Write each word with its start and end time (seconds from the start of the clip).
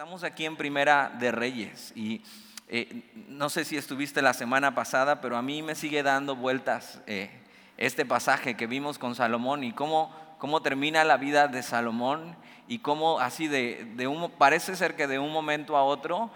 Estamos 0.00 0.24
aquí 0.24 0.46
en 0.46 0.56
Primera 0.56 1.14
de 1.20 1.30
Reyes 1.30 1.92
y 1.94 2.22
eh, 2.68 3.02
no 3.28 3.50
sé 3.50 3.66
si 3.66 3.76
estuviste 3.76 4.22
la 4.22 4.32
semana 4.32 4.74
pasada, 4.74 5.20
pero 5.20 5.36
a 5.36 5.42
mí 5.42 5.60
me 5.60 5.74
sigue 5.74 6.02
dando 6.02 6.34
vueltas 6.34 7.02
eh, 7.06 7.28
este 7.76 8.06
pasaje 8.06 8.56
que 8.56 8.66
vimos 8.66 8.98
con 8.98 9.14
Salomón 9.14 9.62
y 9.62 9.74
cómo, 9.74 10.10
cómo 10.38 10.62
termina 10.62 11.04
la 11.04 11.18
vida 11.18 11.48
de 11.48 11.62
Salomón 11.62 12.34
y 12.66 12.78
cómo 12.78 13.20
así 13.20 13.46
de, 13.46 13.92
de 13.96 14.06
un, 14.06 14.30
parece 14.30 14.74
ser 14.74 14.96
que 14.96 15.06
de 15.06 15.18
un 15.18 15.34
momento 15.34 15.76
a 15.76 15.84
otro, 15.84 16.30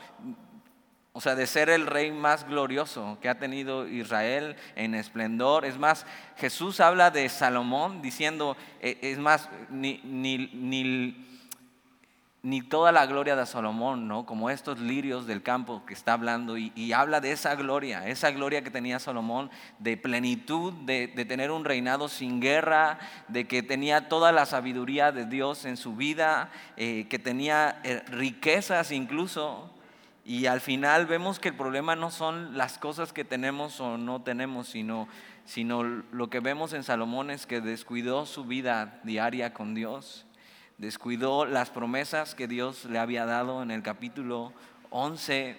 o 1.14 1.22
sea, 1.22 1.34
de 1.34 1.46
ser 1.46 1.70
el 1.70 1.86
rey 1.86 2.12
más 2.12 2.46
glorioso 2.46 3.16
que 3.22 3.30
ha 3.30 3.38
tenido 3.38 3.88
Israel 3.88 4.56
en 4.76 4.94
esplendor. 4.94 5.64
Es 5.64 5.78
más, 5.78 6.04
Jesús 6.36 6.80
habla 6.80 7.10
de 7.10 7.30
Salomón 7.30 8.02
diciendo, 8.02 8.58
eh, 8.82 8.98
es 9.00 9.16
más, 9.16 9.48
ni, 9.70 10.02
ni, 10.04 10.50
ni 10.52 11.33
ni 12.44 12.60
toda 12.60 12.92
la 12.92 13.06
gloria 13.06 13.36
de 13.36 13.46
Salomón, 13.46 14.06
¿no? 14.06 14.26
Como 14.26 14.50
estos 14.50 14.78
lirios 14.78 15.26
del 15.26 15.42
campo 15.42 15.82
que 15.86 15.94
está 15.94 16.12
hablando 16.12 16.58
y, 16.58 16.92
habla 16.92 17.22
de 17.22 17.32
esa 17.32 17.54
gloria, 17.54 18.06
esa 18.06 18.30
gloria 18.32 18.62
que 18.62 18.70
tenía 18.70 18.98
Salomón, 18.98 19.50
de 19.78 19.96
plenitud, 19.96 20.74
de, 20.84 21.08
tener 21.08 21.50
un 21.50 21.64
reinado 21.64 22.06
sin 22.06 22.40
guerra, 22.40 22.98
de 23.28 23.46
que 23.46 23.62
tenía 23.62 24.10
toda 24.10 24.30
la 24.30 24.44
sabiduría 24.44 25.10
de 25.10 25.24
Dios 25.24 25.64
en 25.64 25.78
su 25.78 25.96
vida, 25.96 26.50
eh, 26.76 27.06
que 27.08 27.18
tenía 27.18 27.80
eh, 27.82 28.02
riquezas 28.08 28.92
incluso. 28.92 29.70
Y 30.26 30.44
al 30.44 30.60
final 30.60 31.06
vemos 31.06 31.40
que 31.40 31.48
el 31.48 31.56
problema 31.56 31.96
no 31.96 32.10
son 32.10 32.58
las 32.58 32.76
cosas 32.76 33.14
que 33.14 33.24
tenemos 33.24 33.80
o 33.80 33.96
no 33.96 34.20
tenemos, 34.20 34.68
sino, 34.68 35.08
sino 35.46 35.82
lo 35.82 36.28
que 36.28 36.40
vemos 36.40 36.74
en 36.74 36.82
Salomón 36.82 37.30
es 37.30 37.46
que 37.46 37.62
descuidó 37.62 38.26
su 38.26 38.44
vida 38.44 39.00
diaria 39.02 39.54
con 39.54 39.74
Dios 39.74 40.26
descuidó 40.78 41.44
las 41.44 41.70
promesas 41.70 42.34
que 42.34 42.48
Dios 42.48 42.84
le 42.86 42.98
había 42.98 43.26
dado 43.26 43.62
en 43.62 43.70
el 43.70 43.82
capítulo 43.82 44.52
11. 44.90 45.56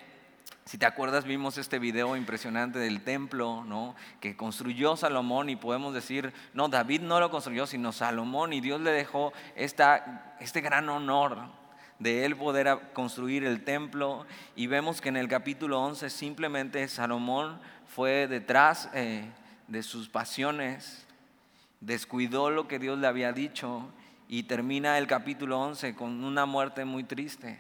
Si 0.66 0.78
te 0.78 0.86
acuerdas, 0.86 1.26
vimos 1.26 1.58
este 1.58 1.80
video 1.80 2.16
impresionante 2.16 2.80
del 2.80 3.04
templo, 3.04 3.64
¿no? 3.66 3.96
Que 4.20 4.36
construyó 4.36 4.98
Salomón 4.98 5.50
y 5.50 5.56
podemos 5.56 5.94
decir, 5.94 6.34
no, 6.54 6.70
David 6.70 7.02
no 7.02 7.20
lo 7.20 7.30
construyó, 7.30 7.68
sino 7.68 7.92
Salomón 7.92 8.52
y 8.54 8.62
Dios 8.62 8.82
le 8.82 8.92
dejó 8.92 9.32
esta, 9.56 10.36
este 10.40 10.62
gran 10.62 10.90
honor 10.90 11.50
de 12.00 12.26
él 12.26 12.36
poder 12.36 12.92
construir 12.94 13.46
el 13.46 13.64
templo 13.64 14.26
y 14.56 14.68
vemos 14.68 15.00
que 15.00 15.10
en 15.10 15.18
el 15.18 15.30
capítulo 15.30 15.82
11 15.82 16.10
simplemente 16.10 16.88
Salomón 16.90 17.60
fue 17.88 18.28
detrás 18.28 18.90
eh, 18.94 19.30
de 19.68 19.82
sus 19.82 20.10
pasiones, 20.10 21.06
descuidó 21.80 22.50
lo 22.50 22.68
que 22.68 22.80
Dios 22.80 23.00
le 23.00 23.08
había 23.08 23.32
dicho 23.32 23.90
y 24.28 24.44
termina 24.44 24.98
el 24.98 25.08
capítulo 25.08 25.60
11 25.62 25.96
con 25.96 26.24
una 26.24 26.46
muerte 26.46 26.86
muy 26.86 27.04
triste. 27.04 27.60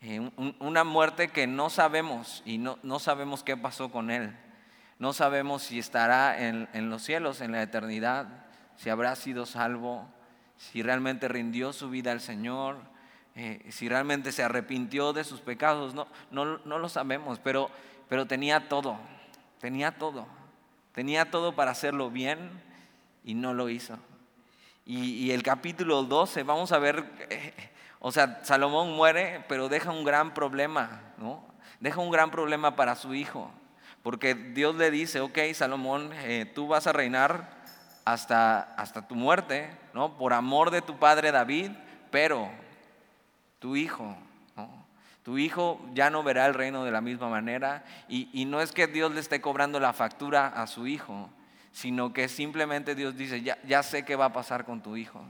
Eh, 0.00 0.30
una 0.58 0.84
muerte 0.84 1.28
que 1.28 1.46
no 1.46 1.70
sabemos 1.70 2.42
y 2.44 2.58
no, 2.58 2.78
no, 2.82 2.98
sabemos 2.98 3.42
qué 3.42 3.56
pasó 3.56 3.90
con 3.90 4.10
él. 4.10 4.36
No 4.98 5.12
sabemos 5.12 5.62
si 5.62 5.78
estará 5.78 6.48
en, 6.48 6.68
en, 6.72 6.90
los 6.90 7.02
cielos, 7.02 7.40
en 7.40 7.52
la 7.52 7.62
eternidad, 7.62 8.26
si 8.76 8.90
habrá 8.90 9.14
sido 9.14 9.46
salvo, 9.46 10.06
si 10.56 10.82
realmente 10.82 11.28
rindió 11.28 11.72
su 11.72 11.90
vida 11.90 12.12
al 12.12 12.20
Señor, 12.20 12.78
eh, 13.34 13.64
si 13.70 13.88
realmente 13.88 14.32
se 14.32 14.42
arrepintió 14.42 15.12
de 15.12 15.24
sus 15.24 15.40
pecados. 15.40 15.94
No, 15.94 16.06
no, 16.30 16.58
no 16.58 16.78
lo 16.78 16.88
sabemos, 16.88 17.38
pero, 17.38 17.70
pero 18.08 18.26
tenía 18.26 18.68
todo, 18.68 18.98
tenía 19.60 19.92
todo. 19.92 20.26
Tenía 20.92 21.30
todo 21.30 21.54
para 21.54 21.70
hacerlo 21.70 22.10
bien 22.10 22.50
y 23.24 23.34
no 23.34 23.54
lo 23.54 23.68
hizo. 23.70 23.98
Y, 24.84 25.30
el 25.30 25.42
capítulo 25.44 26.02
12, 26.02 26.42
vamos 26.42 26.72
a 26.72 26.78
ver, 26.78 27.04
eh, 27.30 27.54
o 28.00 28.10
sea, 28.10 28.40
Salomón 28.42 28.92
muere, 28.92 29.44
pero 29.48 29.68
deja 29.68 29.92
un 29.92 30.04
gran 30.04 30.34
problema, 30.34 31.00
¿no? 31.18 31.44
Deja 31.78 32.00
un 32.00 32.10
gran 32.10 32.32
problema 32.32 32.74
para 32.74 32.96
su 32.96 33.14
hijo, 33.14 33.50
porque 34.02 34.34
Dios 34.34 34.74
le 34.74 34.90
dice, 34.90 35.20
ok, 35.20 35.38
Salomón, 35.54 36.10
eh, 36.14 36.50
tú 36.52 36.66
vas 36.66 36.88
a 36.88 36.92
reinar 36.92 37.62
hasta, 38.04 38.60
hasta 38.74 39.06
tu 39.06 39.14
muerte, 39.14 39.70
¿no? 39.94 40.16
Por 40.18 40.32
amor 40.32 40.72
de 40.72 40.82
tu 40.82 40.98
padre 40.98 41.30
David, 41.30 41.70
pero 42.10 42.50
tu 43.58 43.76
hijo, 43.76 44.16
Tu 45.22 45.38
hijo 45.38 45.80
ya 45.94 46.10
no 46.10 46.24
verá 46.24 46.46
el 46.46 46.54
reino 46.54 46.82
de 46.84 46.90
la 46.90 47.00
misma 47.00 47.28
manera 47.28 47.84
y, 48.08 48.28
y 48.32 48.44
no 48.44 48.60
es 48.60 48.72
que 48.72 48.88
Dios 48.88 49.12
le 49.12 49.20
esté 49.20 49.40
cobrando 49.40 49.78
la 49.78 49.92
factura 49.92 50.48
a 50.48 50.66
su 50.66 50.88
hijo, 50.88 51.30
sino 51.72 52.12
que 52.12 52.28
simplemente 52.28 52.94
Dios 52.94 53.16
dice, 53.16 53.42
ya, 53.42 53.58
ya 53.64 53.82
sé 53.82 54.04
qué 54.04 54.16
va 54.16 54.26
a 54.26 54.32
pasar 54.32 54.64
con 54.64 54.82
tu 54.82 54.96
hijo. 54.96 55.24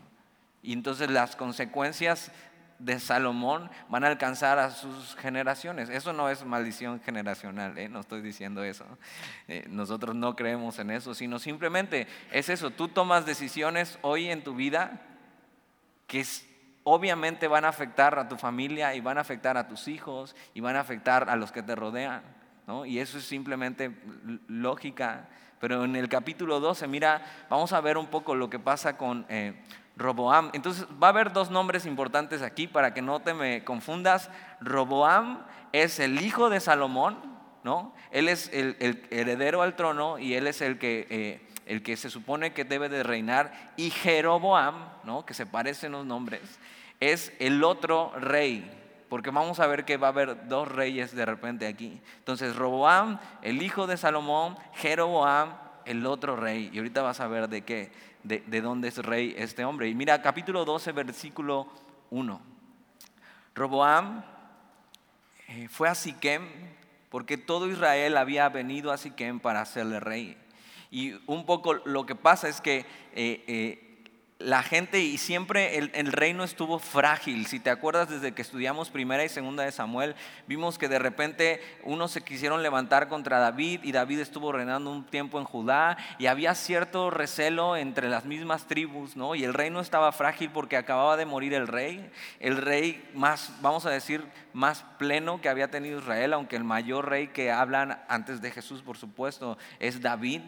Y 0.62 0.72
entonces 0.72 1.10
las 1.10 1.36
consecuencias 1.36 2.30
de 2.78 2.98
Salomón 2.98 3.70
van 3.88 4.04
a 4.04 4.08
alcanzar 4.08 4.58
a 4.58 4.70
sus 4.70 5.14
generaciones. 5.16 5.88
Eso 5.88 6.12
no 6.12 6.28
es 6.28 6.44
maldición 6.44 7.00
generacional, 7.00 7.78
¿eh? 7.78 7.88
no 7.88 8.00
estoy 8.00 8.22
diciendo 8.22 8.64
eso. 8.64 8.84
Eh, 9.46 9.66
nosotros 9.68 10.16
no 10.16 10.34
creemos 10.34 10.78
en 10.80 10.90
eso, 10.90 11.14
sino 11.14 11.38
simplemente 11.38 12.08
es 12.32 12.48
eso. 12.48 12.70
Tú 12.70 12.88
tomas 12.88 13.24
decisiones 13.24 13.98
hoy 14.02 14.28
en 14.28 14.42
tu 14.42 14.54
vida 14.54 15.00
que 16.08 16.24
obviamente 16.82 17.46
van 17.46 17.64
a 17.64 17.68
afectar 17.68 18.18
a 18.18 18.28
tu 18.28 18.36
familia 18.36 18.94
y 18.94 19.00
van 19.00 19.18
a 19.18 19.20
afectar 19.20 19.56
a 19.56 19.68
tus 19.68 19.86
hijos 19.86 20.34
y 20.52 20.60
van 20.60 20.74
a 20.74 20.80
afectar 20.80 21.30
a 21.30 21.36
los 21.36 21.52
que 21.52 21.62
te 21.62 21.76
rodean. 21.76 22.22
Y 22.86 22.98
eso 22.98 23.18
es 23.18 23.24
simplemente 23.24 23.92
lógica 24.48 25.28
pero 25.62 25.84
en 25.84 25.94
el 25.94 26.08
capítulo 26.08 26.58
12, 26.58 26.88
mira, 26.88 27.22
vamos 27.48 27.72
a 27.72 27.80
ver 27.80 27.96
un 27.96 28.08
poco 28.08 28.34
lo 28.34 28.50
que 28.50 28.58
pasa 28.58 28.96
con 28.96 29.24
eh, 29.28 29.54
Roboam. 29.96 30.50
Entonces 30.54 30.88
va 31.00 31.06
a 31.06 31.10
haber 31.10 31.32
dos 31.32 31.52
nombres 31.52 31.86
importantes 31.86 32.42
aquí 32.42 32.66
para 32.66 32.92
que 32.92 33.00
no 33.00 33.20
te 33.20 33.32
me 33.32 33.62
confundas. 33.62 34.28
Roboam 34.60 35.46
es 35.70 36.00
el 36.00 36.20
hijo 36.20 36.50
de 36.50 36.58
Salomón, 36.58 37.16
¿no? 37.62 37.94
Él 38.10 38.28
es 38.28 38.50
el, 38.52 39.06
heredero 39.12 39.62
al 39.62 39.76
trono 39.76 40.18
y 40.18 40.34
él 40.34 40.48
es 40.48 40.62
el 40.62 40.80
que, 40.80 41.06
eh, 41.08 41.46
el 41.66 41.84
que 41.84 41.96
se 41.96 42.10
supone 42.10 42.52
que 42.52 42.64
debe 42.64 42.88
de 42.88 43.04
reinar. 43.04 43.72
Y 43.76 43.90
Jeroboam, 43.90 44.88
¿no? 45.04 45.24
Que 45.24 45.32
se 45.32 45.46
parecen 45.46 45.92
los 45.92 46.04
nombres, 46.04 46.58
es 46.98 47.32
el 47.38 47.62
otro 47.62 48.12
rey, 48.16 48.68
porque 49.12 49.30
vamos 49.30 49.60
a 49.60 49.66
ver 49.66 49.84
que 49.84 49.98
va 49.98 50.06
a 50.06 50.10
haber 50.10 50.48
dos 50.48 50.66
reyes 50.66 51.14
de 51.14 51.26
repente 51.26 51.66
aquí. 51.66 52.00
Entonces, 52.16 52.56
Roboam, 52.56 53.20
el 53.42 53.60
hijo 53.60 53.86
de 53.86 53.98
Salomón, 53.98 54.56
Jeroboam, 54.72 55.52
el 55.84 56.06
otro 56.06 56.34
rey. 56.34 56.70
Y 56.72 56.78
ahorita 56.78 57.02
vas 57.02 57.20
a 57.20 57.28
ver 57.28 57.50
de 57.50 57.60
qué, 57.60 57.92
de, 58.22 58.60
dónde 58.62 58.88
es 58.88 58.96
rey 58.96 59.34
este 59.36 59.66
hombre. 59.66 59.90
Y 59.90 59.94
mira, 59.94 60.22
capítulo 60.22 60.64
12, 60.64 60.92
versículo 60.92 61.68
1. 62.08 62.40
Roboam 63.54 64.24
eh, 65.46 65.68
fue 65.68 65.90
a 65.90 65.94
Siquem 65.94 66.48
porque 67.10 67.36
todo 67.36 67.68
Israel 67.68 68.16
había 68.16 68.48
venido 68.48 68.92
a 68.92 68.96
Siquem 68.96 69.40
para 69.40 69.60
hacerle 69.60 70.00
rey. 70.00 70.38
Y 70.90 71.20
un 71.26 71.44
poco 71.44 71.74
lo 71.74 72.06
que 72.06 72.14
pasa 72.14 72.48
es 72.48 72.62
que 72.62 72.86
eh, 73.12 73.44
eh, 73.46 73.91
la 74.44 74.62
gente 74.62 75.00
y 75.00 75.18
siempre 75.18 75.78
el, 75.78 76.12
reino 76.12 76.44
estuvo 76.44 76.78
frágil. 76.78 77.46
Si 77.46 77.60
te 77.60 77.70
acuerdas 77.70 78.08
desde 78.08 78.32
que 78.32 78.42
estudiamos 78.42 78.90
primera 78.90 79.24
y 79.24 79.28
segunda 79.28 79.64
de 79.64 79.72
Samuel, 79.72 80.14
vimos 80.46 80.78
que 80.78 80.88
de 80.88 80.98
repente 80.98 81.60
unos 81.84 82.10
se 82.10 82.22
quisieron 82.22 82.62
levantar 82.62 83.08
contra 83.08 83.38
David 83.38 83.80
y 83.82 83.92
David 83.92 84.20
estuvo 84.20 84.52
reinando 84.52 84.90
un 84.90 85.04
tiempo 85.06 85.38
en 85.38 85.44
Judá 85.44 85.96
y 86.18 86.26
había 86.26 86.54
cierto 86.54 87.10
recelo 87.10 87.76
entre 87.76 88.08
las 88.08 88.24
mismas 88.24 88.66
tribus, 88.66 89.16
¿no? 89.16 89.34
Y 89.34 89.44
el 89.44 89.54
reino 89.54 89.80
estaba 89.80 90.12
frágil 90.12 90.50
porque 90.50 90.76
acababa 90.76 91.16
de 91.16 91.26
morir 91.26 91.54
el 91.54 91.68
rey, 91.68 92.10
el 92.40 92.56
rey 92.56 93.08
más, 93.14 93.52
vamos 93.60 93.86
a 93.86 93.90
decir, 93.90 94.24
más 94.52 94.84
pleno 94.98 95.40
que 95.40 95.48
había 95.48 95.70
tenido 95.70 95.98
Israel, 95.98 96.32
aunque 96.32 96.56
el 96.56 96.64
mayor 96.64 97.08
rey 97.08 97.28
que 97.28 97.50
hablan 97.50 98.02
antes 98.08 98.42
de 98.42 98.50
Jesús, 98.50 98.82
por 98.82 98.96
supuesto, 98.96 99.56
es 99.78 100.00
David 100.00 100.42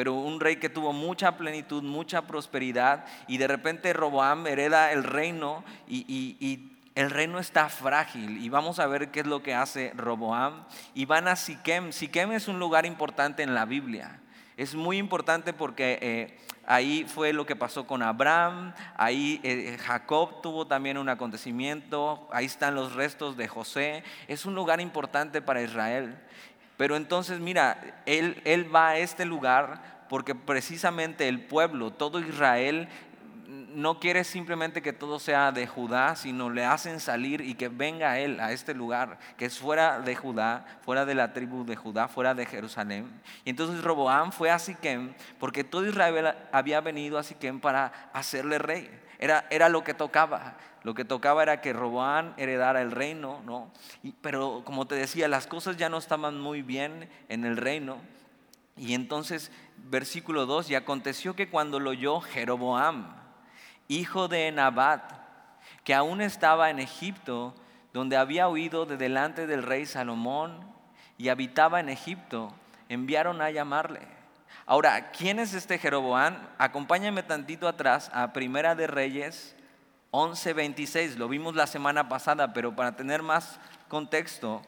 pero 0.00 0.14
un 0.14 0.40
rey 0.40 0.56
que 0.56 0.70
tuvo 0.70 0.94
mucha 0.94 1.36
plenitud, 1.36 1.82
mucha 1.82 2.22
prosperidad, 2.22 3.04
y 3.28 3.36
de 3.36 3.46
repente 3.46 3.92
Roboam 3.92 4.46
hereda 4.46 4.92
el 4.92 5.04
reino 5.04 5.62
y, 5.86 6.70
el 6.94 7.10
reino 7.10 7.38
está 7.38 7.68
frágil. 7.68 8.42
Y 8.42 8.48
vamos 8.48 8.78
a 8.78 8.86
ver 8.86 9.10
qué 9.10 9.20
es 9.20 9.26
lo 9.26 9.42
que 9.42 9.54
hace 9.54 9.92
Roboam. 9.94 10.64
Y 10.94 11.04
van 11.04 11.28
a 11.28 11.36
Siquem. 11.36 11.92
Siquem 11.92 12.32
es 12.32 12.48
un 12.48 12.58
lugar 12.58 12.86
importante 12.86 13.42
en 13.42 13.54
la 13.54 13.66
Biblia. 13.66 14.20
Es 14.56 14.74
muy 14.74 14.96
importante 14.96 15.52
porque 15.52 15.98
eh, 16.00 16.38
ahí 16.64 17.04
fue 17.06 17.34
lo 17.34 17.44
que 17.44 17.54
pasó 17.54 17.86
con 17.86 18.02
Abraham, 18.02 18.72
ahí 18.96 19.38
eh, 19.42 19.76
Jacob 19.78 20.40
tuvo 20.40 20.66
también 20.66 20.96
un 20.96 21.10
acontecimiento, 21.10 22.26
ahí 22.32 22.46
están 22.46 22.74
los 22.74 22.94
restos 22.94 23.36
de 23.36 23.48
José. 23.48 24.02
Es 24.28 24.46
un 24.46 24.54
lugar 24.54 24.80
importante 24.80 25.42
para 25.42 25.60
Israel. 25.60 26.18
Pero 26.80 26.96
entonces, 26.96 27.40
mira, 27.40 28.00
él, 28.06 28.40
él 28.46 28.74
va 28.74 28.88
a 28.88 28.96
este 28.96 29.26
lugar 29.26 30.06
porque 30.08 30.34
precisamente 30.34 31.28
el 31.28 31.44
pueblo, 31.44 31.90
todo 31.90 32.20
Israel, 32.20 32.88
no 33.74 34.00
quiere 34.00 34.24
simplemente 34.24 34.80
que 34.80 34.94
todo 34.94 35.18
sea 35.18 35.52
de 35.52 35.66
Judá, 35.66 36.16
sino 36.16 36.48
le 36.48 36.64
hacen 36.64 36.98
salir 36.98 37.42
y 37.42 37.52
que 37.52 37.68
venga 37.68 38.18
él 38.18 38.40
a 38.40 38.52
este 38.52 38.72
lugar, 38.72 39.18
que 39.36 39.44
es 39.44 39.58
fuera 39.58 40.00
de 40.00 40.16
Judá, 40.16 40.64
fuera 40.80 41.04
de 41.04 41.14
la 41.14 41.34
tribu 41.34 41.66
de 41.66 41.76
Judá, 41.76 42.08
fuera 42.08 42.34
de 42.34 42.46
Jerusalén. 42.46 43.10
Y 43.44 43.50
entonces 43.50 43.84
Roboam 43.84 44.32
fue 44.32 44.50
a 44.50 44.58
Siquem, 44.58 45.12
porque 45.38 45.64
todo 45.64 45.86
Israel 45.86 46.34
había 46.50 46.80
venido 46.80 47.18
a 47.18 47.22
Siquem 47.22 47.60
para 47.60 47.92
hacerle 48.14 48.58
rey. 48.58 48.90
Era, 49.20 49.46
era 49.50 49.68
lo 49.68 49.84
que 49.84 49.94
tocaba. 49.94 50.56
Lo 50.82 50.94
que 50.94 51.04
tocaba 51.04 51.42
era 51.42 51.60
que 51.60 51.74
Roboán 51.74 52.32
heredara 52.38 52.80
el 52.80 52.90
reino, 52.90 53.42
¿no? 53.44 53.70
pero 54.22 54.62
como 54.64 54.86
te 54.86 54.94
decía, 54.94 55.28
las 55.28 55.46
cosas 55.46 55.76
ya 55.76 55.90
no 55.90 55.98
estaban 55.98 56.40
muy 56.40 56.62
bien 56.62 57.08
en 57.28 57.44
el 57.44 57.58
reino. 57.58 57.98
Y 58.78 58.94
entonces, 58.94 59.52
versículo 59.76 60.46
2, 60.46 60.70
y 60.70 60.74
aconteció 60.74 61.36
que 61.36 61.50
cuando 61.50 61.80
lo 61.80 61.90
oyó 61.90 62.22
Jeroboam, 62.22 63.14
hijo 63.88 64.26
de 64.26 64.50
Nabat, 64.52 65.12
que 65.84 65.94
aún 65.94 66.22
estaba 66.22 66.70
en 66.70 66.78
Egipto, 66.78 67.54
donde 67.92 68.16
había 68.16 68.48
huido 68.48 68.86
de 68.86 68.96
delante 68.96 69.46
del 69.46 69.62
rey 69.62 69.84
Salomón 69.84 70.60
y 71.18 71.28
habitaba 71.28 71.80
en 71.80 71.90
Egipto, 71.90 72.54
enviaron 72.88 73.42
a 73.42 73.50
llamarle. 73.50 74.00
Ahora, 74.70 75.10
¿quién 75.10 75.40
es 75.40 75.52
este 75.52 75.78
Jeroboam? 75.78 76.46
Acompáñame 76.56 77.24
tantito 77.24 77.66
atrás 77.66 78.08
a 78.14 78.32
Primera 78.32 78.76
de 78.76 78.86
Reyes 78.86 79.56
11:26. 80.12 81.16
Lo 81.16 81.28
vimos 81.28 81.56
la 81.56 81.66
semana 81.66 82.08
pasada, 82.08 82.52
pero 82.52 82.76
para 82.76 82.94
tener 82.94 83.20
más 83.20 83.58
contexto, 83.88 84.62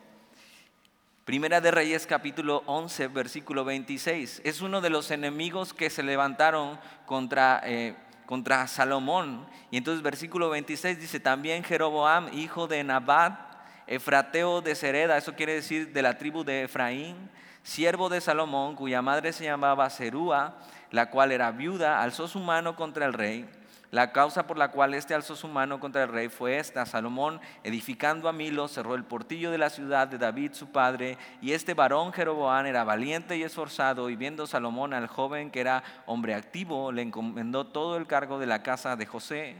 Primera 1.24 1.60
de 1.60 1.70
Reyes 1.70 2.08
capítulo 2.08 2.64
11, 2.66 3.06
versículo 3.06 3.64
26. 3.64 4.42
Es 4.42 4.60
uno 4.60 4.80
de 4.80 4.90
los 4.90 5.12
enemigos 5.12 5.72
que 5.72 5.88
se 5.88 6.02
levantaron 6.02 6.80
contra, 7.06 7.60
eh, 7.64 7.94
contra 8.26 8.66
Salomón. 8.66 9.46
Y 9.70 9.76
entonces 9.76 10.02
versículo 10.02 10.50
26 10.50 10.98
dice, 10.98 11.20
también 11.20 11.62
Jeroboam, 11.62 12.28
hijo 12.32 12.66
de 12.66 12.82
Nabat, 12.82 13.38
Efrateo 13.86 14.62
de 14.62 14.74
Sereda, 14.74 15.16
eso 15.16 15.36
quiere 15.36 15.54
decir 15.54 15.92
de 15.92 16.02
la 16.02 16.18
tribu 16.18 16.42
de 16.42 16.64
Efraín, 16.64 17.30
siervo 17.62 18.08
de 18.08 18.20
Salomón, 18.20 18.76
cuya 18.76 19.02
madre 19.02 19.32
se 19.32 19.44
llamaba 19.44 19.90
Serúa, 19.90 20.58
la 20.90 21.10
cual 21.10 21.32
era 21.32 21.50
viuda, 21.50 22.02
alzó 22.02 22.28
su 22.28 22.38
mano 22.38 22.76
contra 22.76 23.06
el 23.06 23.12
rey 23.12 23.48
la 23.92 24.10
causa 24.10 24.46
por 24.46 24.56
la 24.56 24.68
cual 24.68 24.94
este 24.94 25.12
alzó 25.12 25.36
su 25.36 25.48
mano 25.48 25.78
contra 25.78 26.04
el 26.04 26.08
rey 26.08 26.30
fue 26.30 26.56
esta. 26.56 26.86
Salomón, 26.86 27.42
edificando 27.62 28.26
a 28.26 28.32
Milo, 28.32 28.66
cerró 28.66 28.94
el 28.94 29.04
portillo 29.04 29.50
de 29.50 29.58
la 29.58 29.68
ciudad 29.68 30.08
de 30.08 30.16
David, 30.16 30.52
su 30.54 30.72
padre, 30.72 31.18
y 31.42 31.52
este 31.52 31.74
varón 31.74 32.10
Jeroboán 32.14 32.64
era 32.64 32.84
valiente 32.84 33.36
y 33.36 33.42
esforzado, 33.42 34.08
y 34.08 34.16
viendo 34.16 34.46
Salomón 34.46 34.94
al 34.94 35.08
joven 35.08 35.50
que 35.50 35.60
era 35.60 35.84
hombre 36.06 36.34
activo, 36.34 36.90
le 36.90 37.02
encomendó 37.02 37.66
todo 37.66 37.98
el 37.98 38.06
cargo 38.06 38.38
de 38.38 38.46
la 38.46 38.62
casa 38.62 38.96
de 38.96 39.04
José. 39.04 39.56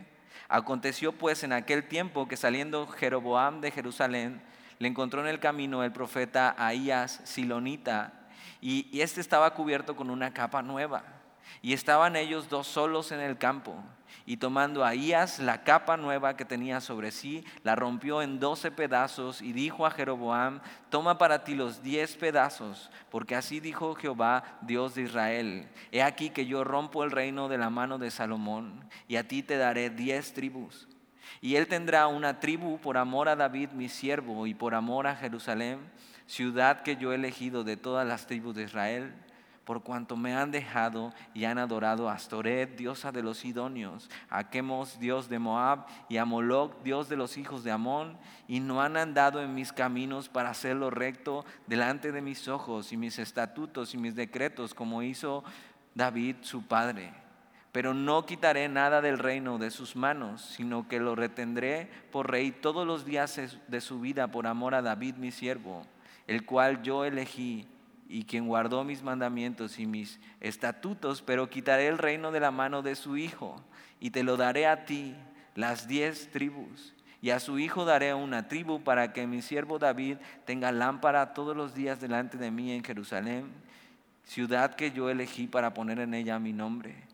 Aconteció 0.49 1.13
pues 1.13 1.45
en 1.45 1.53
aquel 1.53 1.87
tiempo 1.87 2.27
que 2.27 2.39
saliendo 2.39 2.87
Jeroboam 2.87 3.61
de 3.61 3.71
Jerusalén, 3.71 4.41
le 4.79 4.89
encontró 4.89 5.21
en 5.21 5.29
el 5.29 5.41
camino 5.41 5.83
el 5.83 5.93
profeta 5.93 6.55
Ahías 6.59 7.21
Silonita, 7.25 8.13
y, 8.61 8.89
y 8.97 9.01
este 9.01 9.21
estaba 9.21 9.55
cubierto 9.55 9.97
con 9.97 10.11
una 10.11 10.33
capa 10.33 10.63
nueva. 10.63 11.05
Y 11.61 11.73
estaban 11.73 12.17
ellos 12.17 12.49
dos 12.49 12.67
solos 12.67 13.13
en 13.13 13.21
el 13.21 13.39
campo. 13.39 13.77
Y 14.25 14.37
tomando 14.37 14.85
Ahías 14.85 15.39
la 15.39 15.65
capa 15.65 15.97
nueva 15.97 16.37
que 16.37 16.45
tenía 16.45 16.81
sobre 16.81 17.11
sí, 17.11 17.45
la 17.65 17.75
rompió 17.75 18.23
en 18.23 18.39
doce 18.39 18.71
pedazos 18.71 19.43
y 19.43 19.53
dijo 19.53 19.85
a 19.85 19.91
Jeroboam, 19.91 20.61
toma 20.91 21.19
para 21.19 21.43
ti 21.43 21.55
los 21.55 21.83
diez 21.83 22.17
pedazos, 22.17 22.91
porque 23.11 23.35
así 23.35 23.59
dijo 23.59 23.95
Jehová, 23.95 24.45
Dios 24.63 24.95
de 24.95 25.03
Israel, 25.03 25.69
he 25.91 26.03
aquí 26.03 26.31
que 26.31 26.47
yo 26.47 26.63
rompo 26.63 27.03
el 27.03 27.11
reino 27.11 27.49
de 27.49 27.59
la 27.59 27.71
mano 27.71 27.99
de 27.99 28.11
Salomón, 28.11 28.89
y 29.09 29.17
a 29.17 29.27
ti 29.27 29.43
te 29.43 29.57
daré 29.57 29.91
diez 29.91 30.33
tribus. 30.33 30.89
Y 31.41 31.57
él 31.57 31.67
tendrá 31.67 32.07
una 32.07 32.41
tribu 32.41 32.79
por 32.79 32.97
amor 32.97 33.29
a 33.29 33.37
David 33.37 33.71
mi 33.71 33.89
siervo 33.89 34.47
y 34.47 34.55
por 34.55 34.75
amor 34.75 35.07
a 35.07 35.17
Jerusalén, 35.17 35.79
ciudad 36.27 36.83
que 36.83 36.97
yo 36.97 37.13
he 37.13 37.17
elegido 37.17 37.65
de 37.65 37.77
todas 37.77 38.07
las 38.07 38.27
tribus 38.27 38.55
de 38.55 38.65
Israel 38.65 39.13
por 39.65 39.83
cuanto 39.83 40.17
me 40.17 40.35
han 40.35 40.51
dejado 40.51 41.13
y 41.35 41.45
han 41.45 41.59
adorado 41.59 42.09
a 42.09 42.15
Astoret, 42.15 42.77
diosa 42.77 43.13
de 43.13 43.23
los 43.23 43.45
Idóneos, 43.45 44.11
a 44.29 44.51
Chemos, 44.51 44.99
dios 44.99 45.29
de 45.29 45.39
Moab, 45.39 45.87
y 46.09 46.17
a 46.17 46.25
Moloch, 46.25 46.83
dios 46.83 47.09
de 47.09 47.17
los 47.17 47.37
hijos 47.39 47.63
de 47.63 47.71
Amón, 47.71 48.19
y 48.49 48.61
no 48.61 48.83
han 48.83 48.97
andado 48.97 49.41
en 49.41 49.55
mis 49.55 49.73
caminos 49.73 50.29
para 50.29 50.51
hacerlo 50.51 50.91
recto 50.91 51.45
delante 51.67 52.13
de 52.13 52.23
mis 52.23 52.49
ojos 52.49 52.93
y 52.93 52.97
mis 52.97 53.19
estatutos 53.19 53.95
y 53.95 53.99
mis 53.99 54.15
decretos, 54.15 54.75
como 54.75 55.03
hizo 55.03 55.45
David 55.95 56.37
su 56.41 56.67
padre. 56.67 57.22
Pero 57.73 57.95
no 57.95 58.27
quitaré 58.27 58.69
nada 58.69 59.01
del 59.01 59.19
reino 59.19 59.59
de 59.59 59.71
sus 59.71 59.97
manos, 59.97 60.43
sino 60.43 60.87
que 60.89 61.01
lo 61.01 61.15
retendré 61.15 61.89
por 62.11 62.31
rey 62.31 62.53
todos 62.53 62.87
los 62.87 63.07
días 63.07 63.41
de 63.67 63.81
su 63.81 63.99
vida 64.01 64.29
por 64.29 64.47
amor 64.47 64.75
a 64.75 64.83
David 64.83 65.17
mi 65.17 65.33
siervo, 65.33 65.87
el 66.27 66.45
cual 66.45 66.83
yo 66.83 67.07
elegí 67.07 67.67
y 68.13 68.25
quien 68.25 68.47
guardó 68.47 68.85
mis 68.85 69.03
mandamientos 69.03 69.79
y 69.79 69.87
mis 69.87 70.21
estatutos, 70.41 71.23
pero 71.23 71.49
quitaré 71.49 71.89
el 71.89 71.97
reino 71.97 72.31
de 72.31 72.41
la 72.41 72.51
mano 72.51 72.83
de 72.83 72.95
su 72.95 73.17
hijo 73.17 73.57
y 74.01 74.11
te 74.11 74.23
lo 74.23 74.37
daré 74.37 74.67
a 74.67 74.85
ti, 74.85 75.17
las 75.55 75.89
diez 75.89 76.31
tribus. 76.31 76.93
Y 77.23 77.31
a 77.31 77.41
su 77.41 77.59
hijo 77.59 77.87
daré 77.87 78.13
una 78.13 78.49
tribu 78.49 78.83
para 78.83 79.15
que 79.15 79.27
mi 79.27 79.41
siervo 79.41 79.79
David 79.79 80.19
tenga 80.45 80.73
lámpara 80.73 81.33
todos 81.33 81.57
los 81.57 81.73
días 81.73 82.03
delante 82.03 82.37
de 82.37 82.51
mí 82.51 82.73
en 82.73 82.85
Jerusalén, 82.85 83.47
ciudad 84.25 84.75
que 84.75 84.91
yo 84.91 85.09
elegí 85.09 85.47
para 85.47 85.73
poner 85.73 86.01
en 86.01 86.13
ella 86.13 86.39
mi 86.39 86.53
nombre. 86.53 87.12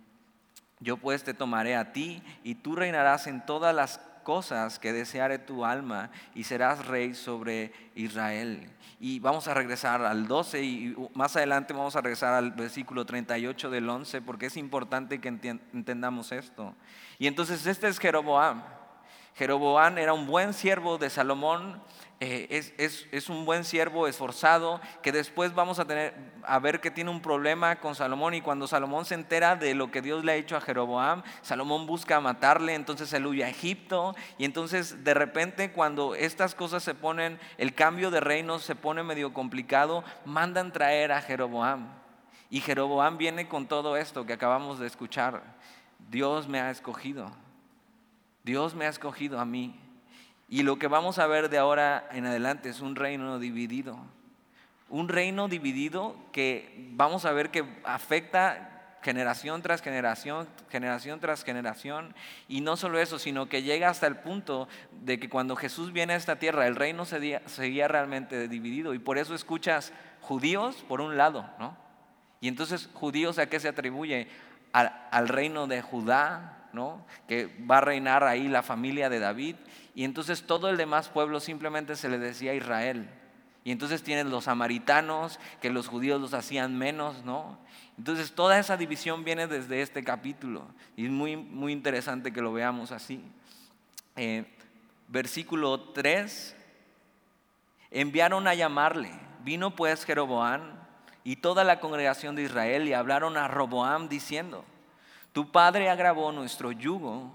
Yo 0.81 0.97
pues 0.97 1.25
te 1.25 1.35
tomaré 1.35 1.77
a 1.77 1.93
ti 1.93 2.23
y 2.45 2.55
tú 2.57 2.77
reinarás 2.77 3.27
en 3.27 3.45
todas 3.45 3.75
las 3.75 4.01
cosas 4.23 4.79
que 4.79 4.93
deseare 4.93 5.39
tu 5.39 5.65
alma 5.65 6.11
y 6.35 6.45
serás 6.45 6.87
rey 6.87 7.15
sobre 7.15 7.73
Israel. 7.95 8.71
Y 9.01 9.21
vamos 9.21 9.49
a 9.49 9.55
regresar 9.55 10.03
al 10.03 10.29
12 10.29 10.63
y 10.63 10.97
más 11.15 11.35
adelante 11.37 11.73
vamos 11.73 11.97
a 11.97 12.01
regresar 12.01 12.35
al 12.35 12.51
versículo 12.51 13.07
38 13.07 13.71
del 13.71 13.89
11 13.89 14.21
porque 14.23 14.47
es 14.47 14.57
importante 14.57 15.21
que 15.21 15.29
entendamos 15.29 16.33
esto. 16.33 16.75
Y 17.19 17.27
entonces 17.27 17.67
este 17.67 17.89
es 17.89 17.99
Jeroboam. 17.99 18.63
Jeroboam 19.35 19.99
era 19.99 20.13
un 20.13 20.27
buen 20.27 20.53
siervo 20.53 20.99
de 20.99 21.11
Salomón 21.11 21.81
eh, 22.21 22.75
es, 22.79 23.29
un 23.29 23.45
buen 23.45 23.63
siervo 23.63 24.09
esforzado, 24.09 24.81
que 25.03 25.13
después 25.13 25.55
vamos 25.55 25.79
a, 25.79 25.85
tener, 25.85 26.15
a 26.43 26.59
ver 26.59 26.81
que 26.81 26.91
tiene 26.91 27.11
un 27.11 27.23
problema 27.23 27.77
con 27.77 27.95
Salomón 27.95 28.35
y 28.35 28.41
cuando 28.41 28.67
Salomón 28.67 29.05
se 29.05 29.15
entera 29.15 29.55
de 29.55 29.77
lo 29.77 29.93
que 29.93 30.03
Dios 30.03 30.25
le 30.25 30.33
ha 30.33 30.35
hecho 30.35 30.57
a 30.57 30.61
Jeroboam, 30.61 31.23
Salomón 31.43 31.87
busca 31.87 32.21
matarle, 32.21 32.75
entonces 32.75 33.13
él 33.13 33.25
huye 33.25 33.45
a 33.45 33.49
Egipto 33.49 34.17
y 34.37 34.45
entonces 34.45 35.05
de 35.05 35.15
repente 35.15 35.71
cuando 35.71 36.17
estas 36.17 36.57
cosas 36.57 36.83
se 36.83 36.97
ponen, 36.97 37.39
el 37.57 37.73
cambio 37.73 38.11
de 38.11 38.19
reino 38.19 38.59
se 38.59 38.75
pone 38.75 39.05
medio 39.05 39.33
complicado, 39.33 40.03
mandan 40.25 40.73
traer 40.73 41.13
a 41.13 41.23
Jeroboam. 41.23 41.89
Y 42.51 42.63
Jeroboam 42.63 43.17
viene 43.17 43.47
con 43.47 43.69
todo 43.69 43.97
esto 43.97 44.27
que 44.27 44.33
acabamos 44.33 44.81
de 44.81 44.89
escuchar. 44.89 45.43
Dios 46.11 46.49
me 46.49 46.61
ha 46.61 46.71
escogido. 46.71 47.31
Dios 48.49 48.75
me 48.75 48.87
ha 48.87 48.89
escogido 48.89 49.41
a 49.41 49.45
mí 49.45 49.79
y 50.49 50.63
lo 50.63 50.79
que 50.79 50.89
vamos 50.89 51.19
a 51.19 51.27
ver 51.27 51.51
de 51.51 51.59
ahora 51.59 52.09
en 52.13 52.25
adelante 52.25 52.71
es 52.71 52.81
un 52.81 52.97
reino 52.97 53.39
dividido. 53.39 53.99
Un 54.89 55.11
reino 55.11 55.49
dividido 55.49 56.17
que 56.33 56.89
vamos 56.93 57.27
a 57.27 57.33
ver 57.33 57.51
que 57.51 57.63
afecta 57.85 58.97
generación 59.03 59.61
tras 59.61 59.83
generación, 59.83 60.49
generación 60.71 61.21
tras 61.21 61.45
generación. 61.45 62.15
Y 62.49 62.63
no 62.63 62.79
solo 62.79 62.99
eso, 62.99 63.19
sino 63.19 63.51
que 63.51 63.63
llega 63.63 63.91
hasta 63.91 64.07
el 64.07 64.17
punto 64.17 64.67
de 64.93 65.21
que 65.21 65.29
cuando 65.29 65.55
Jesús 65.55 65.93
viene 65.93 66.15
a 66.15 66.17
esta 66.17 66.37
tierra, 66.37 66.67
el 66.67 66.75
reino 66.77 67.05
seguía, 67.05 67.87
realmente 67.87 68.49
dividido. 68.49 68.95
Y 68.95 68.99
por 68.99 69.19
eso 69.19 69.35
escuchas 69.35 69.93
judíos 70.23 70.83
por 70.89 71.03
un 71.03 71.19
lado, 71.19 71.51
¿no? 71.59 71.77
Y 72.41 72.49
entonces 72.49 72.89
judíos 72.95 73.39
a 73.39 73.51
qué 73.51 73.61
se 73.61 73.69
atribuye? 73.69 74.29
Al, 74.73 74.91
al 75.11 75.29
reino 75.29 75.67
de 75.67 75.83
Judá, 75.83 76.58
Que 77.27 77.47
va 77.71 77.79
a 77.79 77.83
reinar 77.83 78.25
ahí 78.25 78.49
la 78.49 78.63
familia 78.63 79.09
de 79.09 79.19
David 79.19 79.57
y 79.95 80.05
entonces 80.05 80.45
todo 80.45 80.71
el 80.71 80.77
demás 80.77 81.09
pueblo 81.09 81.41
simplemente 81.41 81.97
se 81.97 82.09
le 82.09 82.19
decía 82.19 82.55
Israel. 82.55 83.09
Y 83.65 83.73
entonces 83.73 84.03
tienen 84.03 84.31
los 84.31 84.45
samaritanos, 84.45 85.41
que 85.61 85.71
los 85.71 85.89
judíos 85.89 86.21
los 86.21 86.35
hacían 86.35 86.79
menos, 86.79 87.25
¿no? 87.25 87.59
Entonces 87.99 88.33
toda 88.33 88.59
esa 88.59 88.77
división 88.77 89.25
viene 89.25 89.47
desde 89.47 89.83
este 89.83 90.05
capítulo. 90.05 90.69
Y 90.97 91.07
es 91.07 91.11
muy, 91.11 91.37
muy 91.37 91.73
interesante 91.73 92.33
que 92.33 92.41
lo 92.41 92.53
veamos 92.53 92.93
así. 92.93 93.23
Eh, 94.15 94.45
versículo 95.09 95.81
3, 95.81 96.57
enviaron 97.91 98.47
a 98.47 98.55
llamarle. 98.55 99.11
Vino 99.45 99.75
pues 99.75 100.05
Jeroboam 100.05 100.63
y 101.25 101.37
toda 101.37 101.65
la 101.65 101.81
congregación 101.81 102.37
de 102.37 102.45
Israel 102.45 102.87
y 102.87 102.93
hablaron 102.93 103.37
a 103.37 103.49
Roboam 103.49 104.09
diciendo, 104.09 104.65
tu 105.39 105.53
padre 105.53 105.89
agravó 105.89 106.33
nuestro 106.33 106.73
yugo 106.73 107.31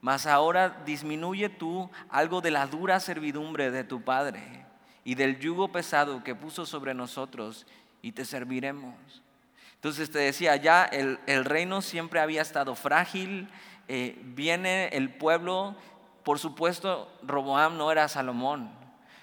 mas 0.00 0.24
ahora 0.24 0.82
disminuye 0.86 1.48
tú 1.48 1.90
algo 2.08 2.40
de 2.40 2.52
la 2.52 2.68
dura 2.68 3.00
servidumbre 3.00 3.72
de 3.72 3.82
tu 3.82 4.02
Padre 4.02 4.40
y 5.02 5.16
del 5.16 5.36
yugo 5.40 5.72
pesado 5.72 6.22
que 6.22 6.36
puso 6.36 6.64
sobre 6.64 6.94
nosotros 6.94 7.66
y 8.02 8.12
te 8.12 8.24
serviremos. 8.24 8.94
Entonces 9.74 10.12
te 10.12 10.20
decía, 10.20 10.54
ya 10.54 10.84
el, 10.84 11.44
reino 11.44 11.82
siempre 11.82 12.20
había 12.20 12.40
estado 12.40 12.76
frágil, 12.76 13.48
eh, 13.88 14.16
viene 14.22 14.86
el 14.92 15.12
pueblo, 15.12 15.74
por 16.22 16.38
supuesto, 16.38 17.12
Roboam 17.24 17.76
no 17.76 17.90
era 17.90 18.06
Salomón, 18.06 18.70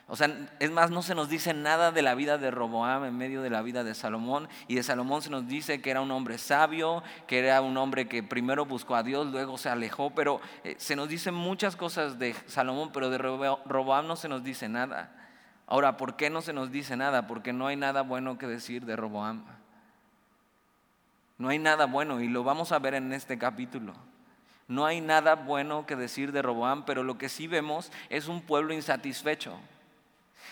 O 0.09 0.15
sea, 0.15 0.49
es 0.59 0.71
más, 0.71 0.89
no 0.89 1.01
se 1.01 1.15
nos 1.15 1.27
dice 1.27 1.53
nada 1.53 1.91
de 1.91 2.01
la 2.01 2.15
vida 2.15 2.37
de 2.37 2.49
Roboam 2.49 3.03
en 3.03 3.17
medio 3.17 3.41
de 3.41 3.49
la 3.49 3.61
vida 3.61 3.83
de 3.83 3.93
Salomón. 3.93 4.47
Y 4.69 4.75
de 4.75 4.83
Salomón 4.83 5.21
se 5.21 5.29
nos 5.29 5.47
dice 5.47 5.81
que 5.81 5.91
era 5.91 5.99
un 5.99 6.11
hombre 6.11 6.37
sabio, 6.37 7.03
que 7.27 7.39
era 7.39 7.59
un 7.59 7.75
hombre 7.75 8.07
que 8.07 8.23
primero 8.23 8.65
buscó 8.65 8.95
a 8.95 9.03
Dios, 9.03 9.27
luego 9.27 9.57
se 9.57 9.67
alejó. 9.67 10.11
Pero 10.11 10.39
eh, 10.63 10.75
se 10.77 10.95
nos 10.95 11.09
dicen 11.09 11.33
muchas 11.33 11.75
cosas 11.75 12.17
de 12.17 12.33
Salomón, 12.45 12.91
pero 12.93 13.09
de 13.09 13.17
Roboam 13.17 14.07
no 14.07 14.15
se 14.15 14.29
nos 14.29 14.45
dice 14.45 14.69
nada. 14.69 15.11
Ahora, 15.67 15.97
¿por 15.97 16.15
qué 16.15 16.29
no 16.29 16.41
se 16.41 16.53
nos 16.53 16.71
dice 16.71 16.95
nada? 16.95 17.27
Porque 17.27 17.51
no 17.51 17.67
hay 17.67 17.75
nada 17.75 18.03
bueno 18.03 18.37
que 18.37 18.47
decir 18.47 18.85
de 18.85 18.95
Roboam. 18.95 19.43
No 21.37 21.49
hay 21.49 21.59
nada 21.59 21.85
bueno 21.85 22.21
y 22.21 22.29
lo 22.29 22.45
vamos 22.45 22.71
a 22.71 22.79
ver 22.79 22.93
en 22.93 23.11
este 23.11 23.37
capítulo. 23.37 23.93
No 24.69 24.85
hay 24.85 25.01
nada 25.01 25.35
bueno 25.35 25.85
que 25.85 25.97
decir 25.97 26.31
de 26.31 26.41
Roboam, 26.41 26.85
pero 26.85 27.03
lo 27.03 27.17
que 27.17 27.27
sí 27.27 27.47
vemos 27.47 27.91
es 28.09 28.29
un 28.29 28.41
pueblo 28.41 28.73
insatisfecho. 28.73 29.59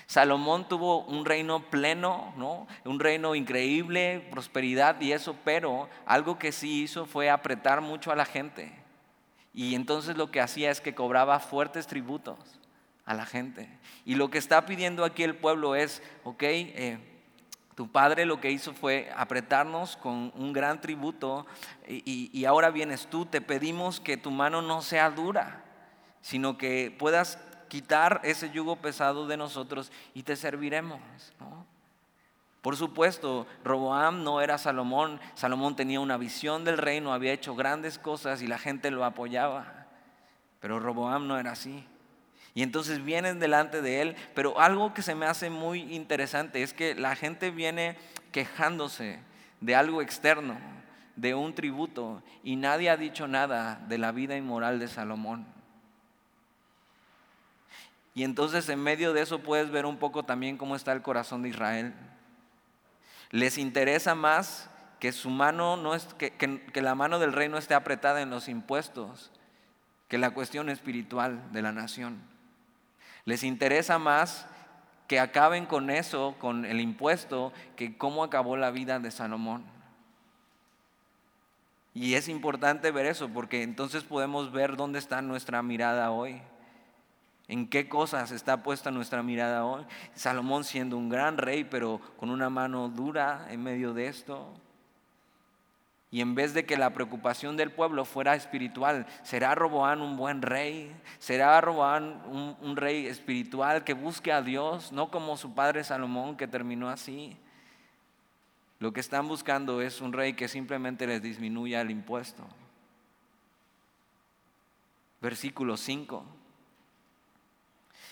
Salomón 0.08 0.68
tuvo 0.68 1.00
un 1.06 1.26
reino 1.26 1.62
pleno, 1.70 2.34
¿no? 2.38 2.68
un 2.84 3.00
reino 3.00 3.34
increíble, 3.36 4.28
prosperidad 4.32 5.02
y 5.02 5.12
eso, 5.12 5.36
pero 5.44 5.90
algo 6.06 6.38
que 6.38 6.52
sí 6.52 6.84
hizo 6.84 7.06
fue 7.06 7.30
apretar 7.30 7.82
mucho 7.82 8.12
a 8.12 8.16
la 8.16 8.26
gente. 8.26 8.72
Y 9.54 9.74
entonces 9.74 10.18
lo 10.18 10.32
que 10.32 10.42
hacía 10.42 10.70
es 10.70 10.82
que 10.82 10.94
cobraba 10.94 11.40
fuertes 11.40 11.88
tributos 11.88 12.38
a 13.06 13.14
la 13.14 13.26
gente. 13.26 13.70
Y 14.06 14.16
lo 14.16 14.30
que 14.30 14.38
está 14.38 14.66
pidiendo 14.66 15.06
aquí 15.06 15.24
el 15.24 15.36
pueblo 15.36 15.76
es, 15.76 16.04
ok, 16.24 16.44
eh, 16.44 17.00
tu 17.76 17.92
padre 17.92 18.26
lo 18.26 18.40
que 18.40 18.52
hizo 18.52 18.74
fue 18.74 19.10
apretarnos 19.16 19.98
con 19.98 20.32
un 20.36 20.54
gran 20.54 20.82
tributo 20.82 21.46
y, 21.88 22.30
y, 22.32 22.46
ahora 22.46 22.70
vienes 22.70 23.08
tú, 23.08 23.26
te 23.26 23.42
pedimos 23.42 24.00
que 24.00 24.18
tu 24.18 24.32
mano 24.32 24.62
no 24.62 24.82
sea 24.82 25.10
dura, 25.10 25.64
sino 26.22 26.58
que 26.58 26.96
puedas 26.98 27.38
quitar 27.76 28.22
ese 28.24 28.50
yugo 28.52 28.78
pesado 28.78 29.28
de 29.28 29.36
nosotros 29.36 29.92
y 30.14 30.24
te 30.24 30.38
serviremos. 30.38 31.02
Por 32.62 32.78
supuesto, 32.78 33.46
Roboam 33.66 34.24
no 34.24 34.40
era 34.40 34.58
Salomón. 34.58 35.20
Salomón 35.34 35.76
tenía 35.76 36.00
una 36.00 36.16
visión 36.16 36.64
del 36.64 36.78
reino, 36.78 37.12
había 37.12 37.34
hecho 37.34 37.54
grandes 37.54 38.00
cosas 38.00 38.42
y 38.42 38.48
la 38.48 38.58
gente 38.58 38.92
lo 38.92 39.04
apoyaba. 39.04 39.88
Pero 40.62 40.80
Roboam 40.80 41.28
no 41.28 41.38
era 41.38 41.52
así. 41.52 41.86
Y 42.54 42.64
entonces 42.64 43.04
vienen 43.04 43.42
delante 43.42 43.82
de 43.82 44.02
él, 44.02 44.16
pero 44.34 44.58
algo 44.58 44.94
que 44.94 45.02
se 45.02 45.14
me 45.14 45.26
hace 45.26 45.50
muy 45.50 45.94
interesante 45.94 46.64
es 46.64 46.74
que 46.74 46.96
la 46.96 47.18
gente 47.18 47.52
viene 47.52 47.98
quejándose 48.32 49.20
de 49.60 49.76
algo 49.76 50.02
externo, 50.02 50.56
de 51.18 51.36
un 51.36 51.54
tributo, 51.54 52.24
y 52.42 52.56
nadie 52.56 52.90
ha 52.90 52.96
dicho 52.96 53.28
nada 53.28 53.84
de 53.90 53.98
la 53.98 54.14
vida 54.14 54.38
inmoral 54.38 54.80
de 54.80 54.88
Salomón. 54.88 55.54
Y 58.16 58.24
entonces 58.24 58.68
en 58.70 58.82
medio 58.82 59.14
de 59.14 59.22
eso 59.22 59.40
puedes 59.40 59.70
ver 59.70 59.86
un 59.86 59.98
poco 59.98 60.24
también 60.24 60.58
cómo 60.58 60.76
está 60.76 60.94
el 60.94 61.02
corazón 61.02 61.44
de 61.44 61.50
Israel. 61.50 61.94
Les 63.30 63.58
interesa 63.58 64.16
más 64.16 64.70
que 65.00 65.12
su 65.12 65.30
mano 65.30 65.76
no 65.76 65.94
es, 65.94 66.06
que, 66.16 66.32
que 66.32 66.82
la 66.82 66.96
mano 66.96 67.20
del 67.20 67.34
rey 67.34 67.50
no 67.50 67.58
esté 67.58 67.74
apretada 67.74 68.22
en 68.22 68.30
los 68.30 68.48
impuestos 68.48 69.32
que 70.08 70.18
la 70.18 70.32
cuestión 70.32 70.70
espiritual 70.70 71.52
de 71.52 71.62
la 71.62 71.74
nación. 71.74 72.22
Les 73.26 73.44
interesa 73.44 74.00
más 74.00 74.48
que 75.08 75.20
acaben 75.20 75.66
con 75.66 75.90
eso, 75.90 76.36
con 76.40 76.66
el 76.66 76.80
impuesto, 76.80 77.52
que 77.76 77.98
cómo 77.98 78.24
acabó 78.24 78.56
la 78.56 78.72
vida 78.72 79.00
de 79.00 79.12
Salomón. 79.12 79.66
Y 81.94 82.16
es 82.16 82.30
importante 82.30 82.92
ver 82.92 83.06
eso 83.06 83.30
porque 83.30 83.64
entonces 83.64 84.04
podemos 84.04 84.52
ver 84.52 84.78
dónde 84.78 85.00
está 85.00 85.22
nuestra 85.22 85.62
mirada 85.62 86.12
hoy. 86.12 86.42
¿En 87.48 87.68
qué 87.68 87.88
cosas 87.88 88.32
está 88.32 88.64
puesta 88.64 88.90
nuestra 88.90 89.22
mirada 89.22 89.66
hoy? 89.66 89.86
Salomón 90.16 90.64
siendo 90.64 90.98
un 90.98 91.10
gran 91.10 91.38
rey, 91.38 91.64
pero 91.64 92.02
con 92.18 92.30
una 92.30 92.50
mano 92.50 92.90
dura 92.90 93.48
en 93.52 93.62
medio 93.62 93.94
de 93.94 94.08
esto. 94.08 94.52
Y 96.10 96.22
en 96.22 96.34
vez 96.34 96.54
de 96.54 96.66
que 96.66 96.78
la 96.78 96.92
preocupación 96.92 97.58
del 97.58 97.72
pueblo 97.72 98.06
fuera 98.06 98.36
espiritual, 98.36 99.06
¿será 99.22 99.54
Roboán 99.54 100.02
un 100.02 100.16
buen 100.18 100.42
rey? 100.42 100.96
¿Será 101.20 101.60
Roboán 101.62 102.22
un, 102.26 102.58
un, 102.62 102.78
rey 102.78 103.06
espiritual 103.06 103.84
que 103.84 103.94
busque 103.94 104.32
a 104.32 104.42
Dios, 104.42 104.92
no 104.92 105.12
como 105.12 105.38
su 105.38 105.54
padre 105.54 105.84
Salomón 105.84 106.38
que 106.38 106.48
terminó 106.48 106.90
así? 106.90 107.38
Lo 108.80 108.92
que 108.92 109.02
están 109.02 109.28
buscando 109.28 109.82
es 109.82 110.02
un 110.02 110.14
rey 110.14 110.34
que 110.34 110.48
simplemente 110.48 111.06
les 111.06 111.22
disminuya 111.22 111.82
el 111.82 111.92
impuesto. 111.92 112.44
Versículo 115.22 115.76
5. 115.78 116.26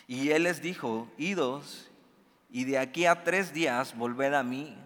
Y 0.07 0.29
él 0.31 0.43
les 0.43 0.62
dijo, 0.62 1.07
idos, 1.17 1.89
y 2.51 2.65
de 2.65 2.77
aquí 2.77 3.05
a 3.05 3.24
tres 3.24 3.53
días 3.53 3.98
volved 3.98 4.33
a 4.33 4.43
mí. 4.43 4.77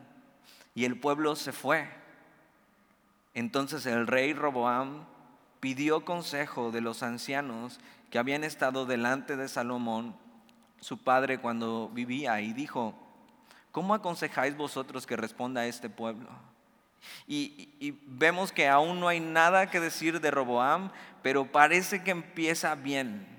Y 0.73 0.85
el 0.85 0.99
pueblo 0.99 1.35
se 1.35 1.51
fue. 1.51 1.89
Entonces 3.33 3.85
el 3.85 4.07
rey 4.07 4.33
Roboam 4.33 5.05
pidió 5.59 6.05
consejo 6.05 6.71
de 6.71 6.81
los 6.81 7.03
ancianos 7.03 7.79
que 8.09 8.19
habían 8.19 8.43
estado 8.43 8.85
delante 8.85 9.35
de 9.35 9.47
Salomón, 9.47 10.15
su 10.79 10.97
padre, 11.03 11.39
cuando 11.39 11.89
vivía, 11.89 12.39
y 12.41 12.53
dijo, 12.53 12.95
¿cómo 13.71 13.93
aconsejáis 13.93 14.55
vosotros 14.55 15.05
que 15.05 15.15
responda 15.15 15.61
a 15.61 15.67
este 15.67 15.89
pueblo? 15.89 16.29
Y, 17.27 17.69
y, 17.79 17.99
vemos 18.05 18.51
que 18.51 18.67
aún 18.67 18.99
no 18.99 19.07
hay 19.07 19.19
nada 19.19 19.69
que 19.69 19.79
decir 19.79 20.19
de 20.19 20.31
Roboam, 20.31 20.91
pero 21.21 21.51
parece 21.51 22.03
que 22.03 22.11
empieza 22.11 22.75
bien. 22.75 23.36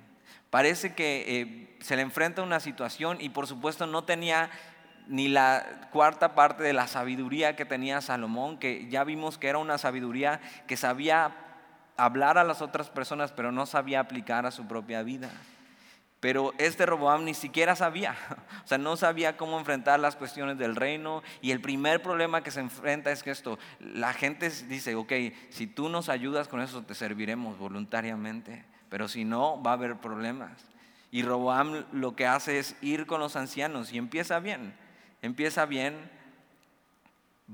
Parece 0.50 0.94
que 0.94 1.24
eh, 1.26 1.76
se 1.80 1.96
le 1.96 2.02
enfrenta 2.02 2.42
a 2.42 2.44
una 2.44 2.60
situación 2.60 3.18
y 3.20 3.28
por 3.28 3.46
supuesto 3.46 3.86
no 3.86 4.04
tenía 4.04 4.50
ni 5.06 5.28
la 5.28 5.88
cuarta 5.90 6.34
parte 6.34 6.62
de 6.62 6.72
la 6.72 6.86
sabiduría 6.86 7.56
que 7.56 7.64
tenía 7.64 8.00
Salomón, 8.00 8.58
que 8.58 8.88
ya 8.88 9.04
vimos 9.04 9.38
que 9.38 9.48
era 9.48 9.58
una 9.58 9.78
sabiduría 9.78 10.40
que 10.66 10.76
sabía 10.76 11.34
hablar 11.96 12.38
a 12.38 12.44
las 12.44 12.62
otras 12.62 12.90
personas, 12.90 13.32
pero 13.32 13.50
no 13.50 13.66
sabía 13.66 14.00
aplicar 14.00 14.46
a 14.46 14.50
su 14.50 14.66
propia 14.66 15.02
vida. 15.02 15.30
Pero 16.20 16.52
este 16.58 16.84
Roboam 16.84 17.24
ni 17.24 17.32
siquiera 17.32 17.76
sabía, 17.76 18.16
o 18.64 18.66
sea, 18.66 18.78
no 18.78 18.96
sabía 18.96 19.36
cómo 19.36 19.58
enfrentar 19.58 20.00
las 20.00 20.16
cuestiones 20.16 20.58
del 20.58 20.76
reino. 20.76 21.22
Y 21.40 21.52
el 21.52 21.60
primer 21.60 22.02
problema 22.02 22.42
que 22.42 22.50
se 22.50 22.60
enfrenta 22.60 23.12
es 23.12 23.22
que 23.22 23.30
esto, 23.30 23.58
la 23.80 24.12
gente 24.12 24.50
dice, 24.50 24.94
ok, 24.94 25.12
si 25.50 25.66
tú 25.66 25.88
nos 25.88 26.08
ayudas 26.08 26.48
con 26.48 26.60
eso, 26.60 26.82
te 26.82 26.94
serviremos 26.94 27.58
voluntariamente 27.58 28.64
pero 28.88 29.08
si 29.08 29.24
no, 29.24 29.62
va 29.62 29.72
a 29.72 29.74
haber 29.74 29.96
problemas. 29.96 30.52
Y 31.10 31.22
Roboam 31.22 31.84
lo 31.92 32.14
que 32.14 32.26
hace 32.26 32.58
es 32.58 32.76
ir 32.82 33.06
con 33.06 33.20
los 33.20 33.36
ancianos 33.36 33.92
y 33.92 33.98
empieza 33.98 34.40
bien, 34.40 34.74
empieza 35.22 35.64
bien, 35.64 36.10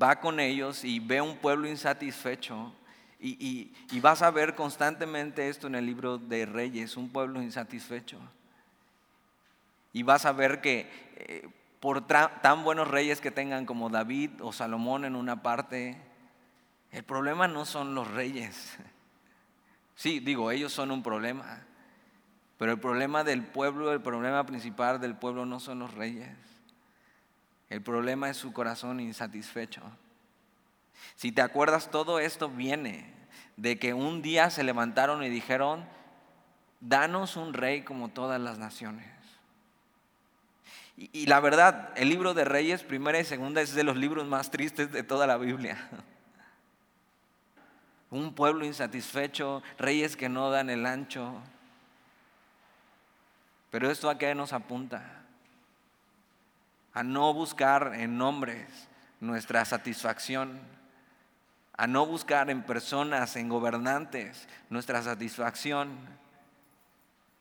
va 0.01 0.21
con 0.21 0.41
ellos 0.41 0.85
y 0.85 0.99
ve 0.99 1.21
un 1.21 1.37
pueblo 1.37 1.69
insatisfecho. 1.69 2.73
Y, 3.21 3.71
vas 4.01 4.21
a 4.21 4.31
ver 4.31 4.55
constantemente 4.55 5.49
esto 5.49 5.67
en 5.67 5.77
el 5.77 5.87
libro 5.87 6.19
de 6.19 6.45
Reyes, 6.45 6.99
un 6.99 7.09
pueblo 7.09 7.41
insatisfecho. 7.41 8.19
Y 9.95 10.03
vas 10.03 10.27
a 10.27 10.33
ver 10.33 10.61
que 10.61 10.91
eh, 11.17 11.49
por 11.81 12.07
tan 12.07 12.65
buenos 12.65 12.89
reyes 12.89 13.23
que 13.23 13.31
tengan 13.31 13.65
como 13.65 13.89
David 13.89 14.31
o 14.43 14.53
Salomón 14.53 15.07
en 15.07 15.17
una 15.17 15.43
parte, 15.43 15.97
el 16.91 17.05
problema 17.05 17.49
no 17.49 17.65
son 17.65 17.95
los 17.95 18.11
reyes. 18.11 18.79
Sí, 19.95 20.21
digo, 20.21 20.51
ellos 20.51 20.73
son 20.73 20.91
un 20.91 21.03
problema, 21.03 21.63
pero 22.59 22.73
el 22.73 22.81
problema 22.81 23.25
del 23.25 23.45
pueblo, 23.45 23.93
el 23.93 24.01
problema 24.01 24.45
principal 24.45 25.01
del 25.01 25.17
pueblo 25.17 25.47
no 25.47 25.61
son 25.61 25.79
los 25.79 25.95
reyes. 25.95 26.31
El 27.71 27.83
problema 27.83 28.29
es 28.29 28.37
su 28.37 28.53
corazón 28.53 29.01
insatisfecho. 29.01 29.83
Si 31.17 31.33
te 31.33 31.43
acuerdas, 31.43 31.91
todo 31.91 32.19
esto 32.19 32.49
viene 32.49 33.13
de 33.57 33.79
que 33.79 33.95
un 33.95 34.23
día 34.23 34.51
se 34.51 34.65
levantaron 34.65 35.23
y 35.23 35.29
dijeron, 35.29 35.85
danos 36.81 37.37
un 37.37 37.55
rey 37.55 37.83
como 37.83 38.09
todas 38.09 38.41
las 38.41 38.59
naciones. 38.59 39.07
Y, 40.97 41.27
la 41.27 41.41
verdad, 41.41 41.91
el 41.97 42.09
libro 42.09 42.35
de 42.35 42.45
Reyes, 42.45 42.85
primera 42.85 43.19
y 43.19 43.25
segunda, 43.25 43.61
es 43.61 43.75
de 43.75 43.83
los 43.83 43.97
libros 43.97 44.27
más 44.27 44.51
tristes 44.53 44.93
de 44.93 45.03
toda 45.03 45.27
la 45.27 45.37
Biblia 45.37 45.89
un 48.11 48.35
pueblo 48.35 48.65
insatisfecho, 48.65 49.63
reyes 49.79 50.17
que 50.17 50.29
no 50.29 50.51
dan 50.51 50.71
el 50.71 50.87
ancho. 50.87 51.35
Pero 53.71 53.91
esto 53.91 54.09
a 54.09 54.19
qué 54.19 54.35
nos 54.35 54.53
apunta? 54.53 55.23
A 56.93 57.03
no 57.03 57.35
buscar 57.35 57.93
en 57.95 58.17
nombres 58.17 58.89
nuestra 59.21 59.65
satisfacción, 59.65 60.61
a 61.77 61.87
no 61.87 62.07
buscar 62.07 62.51
en 62.51 62.63
personas, 62.63 63.35
en 63.35 63.49
gobernantes, 63.49 64.49
nuestra 64.71 65.03
satisfacción. 65.03 65.99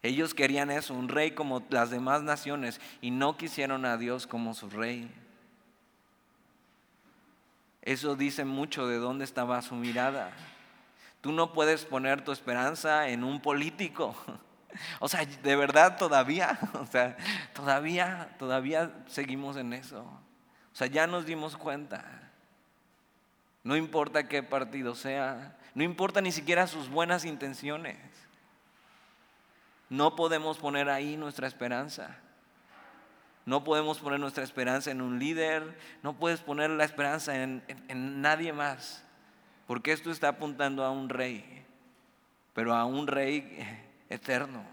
Ellos 0.02 0.34
querían 0.34 0.72
eso, 0.72 0.96
un 0.96 1.08
rey 1.08 1.32
como 1.32 1.64
las 1.70 1.92
demás 1.92 2.24
naciones, 2.24 2.82
y 3.00 3.12
no 3.12 3.38
quisieron 3.38 3.86
a 3.86 3.98
Dios 3.98 4.26
como 4.26 4.54
su 4.54 4.70
rey. 4.70 5.14
Eso 7.84 8.16
dice 8.16 8.44
mucho 8.46 8.88
de 8.88 8.98
dónde 8.98 9.26
estaba 9.26 9.62
su 9.62 9.76
mirada. 9.76 10.32
Tú 11.24 11.32
no 11.32 11.54
puedes 11.54 11.86
poner 11.86 12.22
tu 12.22 12.34
esperanza 12.34 13.08
en 13.08 13.24
un 13.24 13.42
político. 13.42 14.14
O 15.00 15.08
sea, 15.08 15.24
de 15.24 15.56
verdad 15.56 15.98
todavía, 16.00 16.58
o 16.74 16.88
sea, 16.88 17.16
todavía, 17.54 18.36
todavía 18.40 18.92
seguimos 19.06 19.56
en 19.56 19.72
eso. 19.72 20.02
O 20.02 20.76
sea, 20.76 20.88
ya 20.88 21.06
nos 21.06 21.28
dimos 21.28 21.56
cuenta. 21.56 22.04
No 23.64 23.78
importa 23.78 24.28
qué 24.28 24.42
partido 24.42 24.96
sea, 24.96 25.56
no 25.76 25.84
importa 25.84 26.22
ni 26.22 26.32
siquiera 26.32 26.66
sus 26.66 26.90
buenas 26.90 27.24
intenciones. 27.24 28.00
No 29.90 30.16
podemos 30.16 30.58
poner 30.58 30.90
ahí 30.90 31.18
nuestra 31.18 31.46
esperanza. 31.46 32.18
No 33.46 33.64
podemos 33.64 34.00
poner 34.00 34.20
nuestra 34.20 34.44
esperanza 34.44 34.90
en 34.90 35.02
un 35.02 35.20
líder, 35.20 35.78
no 36.02 36.14
puedes 36.14 36.40
poner 36.40 36.72
la 36.72 36.84
esperanza 36.84 37.44
en, 37.44 37.62
en, 37.68 38.22
nadie 38.22 38.54
más, 38.54 39.03
porque 39.74 39.92
esto 39.92 40.12
está 40.12 40.28
apuntando 40.28 40.84
a 40.84 40.92
un 40.92 41.10
rey, 41.10 41.66
pero 42.54 42.76
a 42.76 42.86
un 42.86 43.08
rey 43.08 43.58
eterno. 44.08 44.64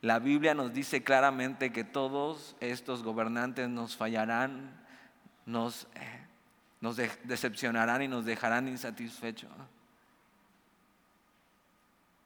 La 0.00 0.18
Biblia 0.18 0.52
nos 0.52 0.74
dice 0.74 1.04
claramente 1.04 1.70
que 1.70 1.84
todos 1.84 2.56
estos 2.58 3.04
gobernantes 3.04 3.68
nos 3.68 3.96
fallarán, 3.96 4.72
nos, 5.46 5.86
decepcionarán 7.22 8.02
y 8.02 8.08
nos 8.08 8.24
dejarán 8.24 8.66
insatisfechos. 8.66 9.52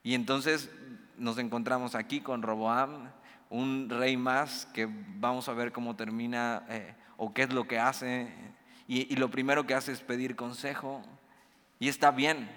Y 0.02 0.14
entonces 0.14 0.70
nos 1.18 1.36
encontramos 1.36 1.94
aquí 1.94 2.22
con 2.22 2.40
Roboam, 2.40 3.10
un 3.50 3.90
rey 3.90 4.16
más 4.16 4.64
que 4.72 4.88
vamos 5.18 5.46
a 5.50 5.52
ver 5.52 5.72
cómo 5.72 5.94
termina 5.94 6.64
eh, 6.70 6.94
o 7.18 7.34
qué 7.34 7.42
es 7.42 7.52
lo 7.52 7.68
que 7.68 7.78
hace. 7.78 8.55
Y, 8.88 9.16
lo 9.16 9.30
primero 9.30 9.66
que 9.66 9.74
hace 9.74 9.92
es 9.92 10.00
pedir 10.00 10.36
consejo. 10.36 11.02
Y 11.78 11.88
está 11.88 12.10
bien. 12.10 12.48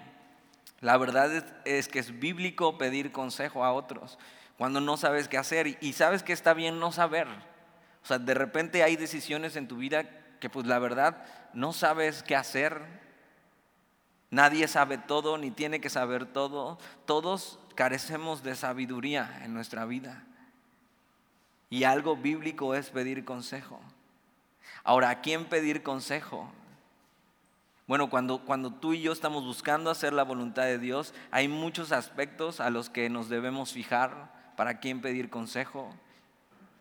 La 0.80 0.98
verdad 0.98 1.44
es, 1.66 1.88
que 1.88 2.00
es 2.00 2.20
bíblico 2.20 2.78
pedir 2.78 3.12
consejo 3.12 3.66
a 3.66 3.74
otros 3.74 4.18
cuando 4.58 4.80
no 4.80 4.98
sabes 4.98 5.28
qué 5.28 5.38
hacer. 5.38 5.78
Y, 5.82 5.94
sabes 5.94 6.24
que 6.24 6.34
está 6.34 6.54
bien 6.54 6.80
no 6.80 6.92
saber. 6.92 7.28
O 8.04 8.06
sea, 8.06 8.20
de 8.20 8.34
repente 8.34 8.84
hay 8.84 8.96
decisiones 8.96 9.56
en 9.56 9.68
tu 9.68 9.78
vida 9.78 10.04
que 10.40 10.50
pues 10.50 10.66
la 10.66 10.80
verdad 10.80 11.26
no 11.54 11.74
sabes 11.74 12.24
qué 12.24 12.36
hacer. 12.36 12.82
Nadie 14.30 14.68
sabe 14.68 14.98
todo 14.98 15.38
ni 15.38 15.52
tiene 15.52 15.82
que 15.82 15.90
saber 15.90 16.26
todo. 16.26 16.78
Todos 17.06 17.60
carecemos 17.76 18.44
de 18.44 18.56
sabiduría 18.56 19.42
en 19.44 19.54
nuestra 19.54 19.86
vida. 19.86 20.24
Y 21.70 21.84
algo 21.84 22.16
bíblico 22.16 22.76
es 22.76 22.90
pedir 22.90 23.26
consejo. 23.26 23.82
Ahora, 24.84 25.10
¿a 25.10 25.22
quién 25.22 25.46
pedir 25.46 25.84
consejo? 25.84 26.52
Bueno, 27.88 28.10
cuando, 28.10 28.46
cuando 28.46 28.72
tú 28.72 28.94
y 28.94 29.02
yo 29.02 29.12
estamos 29.12 29.44
buscando 29.44 29.90
hacer 29.90 30.14
la 30.14 30.24
voluntad 30.24 30.64
de 30.64 30.78
Dios, 30.78 31.14
hay 31.32 31.48
muchos 31.48 31.92
aspectos 31.92 32.60
a 32.60 32.70
los 32.70 32.90
que 32.90 33.10
nos 33.10 33.30
debemos 33.30 33.74
fijar 33.74 34.54
para 34.56 34.80
quién 34.80 35.02
pedir 35.02 35.30
consejo. 35.30 35.94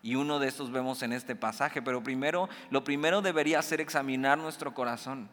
Y 0.01 0.15
uno 0.15 0.39
de 0.39 0.47
estos 0.47 0.71
vemos 0.71 1.01
en 1.01 1.11
este 1.11 1.35
pasaje. 1.35 1.81
Pero 1.81 2.03
primero, 2.03 2.47
lo 2.69 2.83
primero 2.83 3.21
debería 3.21 3.61
ser 3.61 3.81
examinar 3.81 4.37
nuestro 4.37 4.73
corazón. 4.73 5.29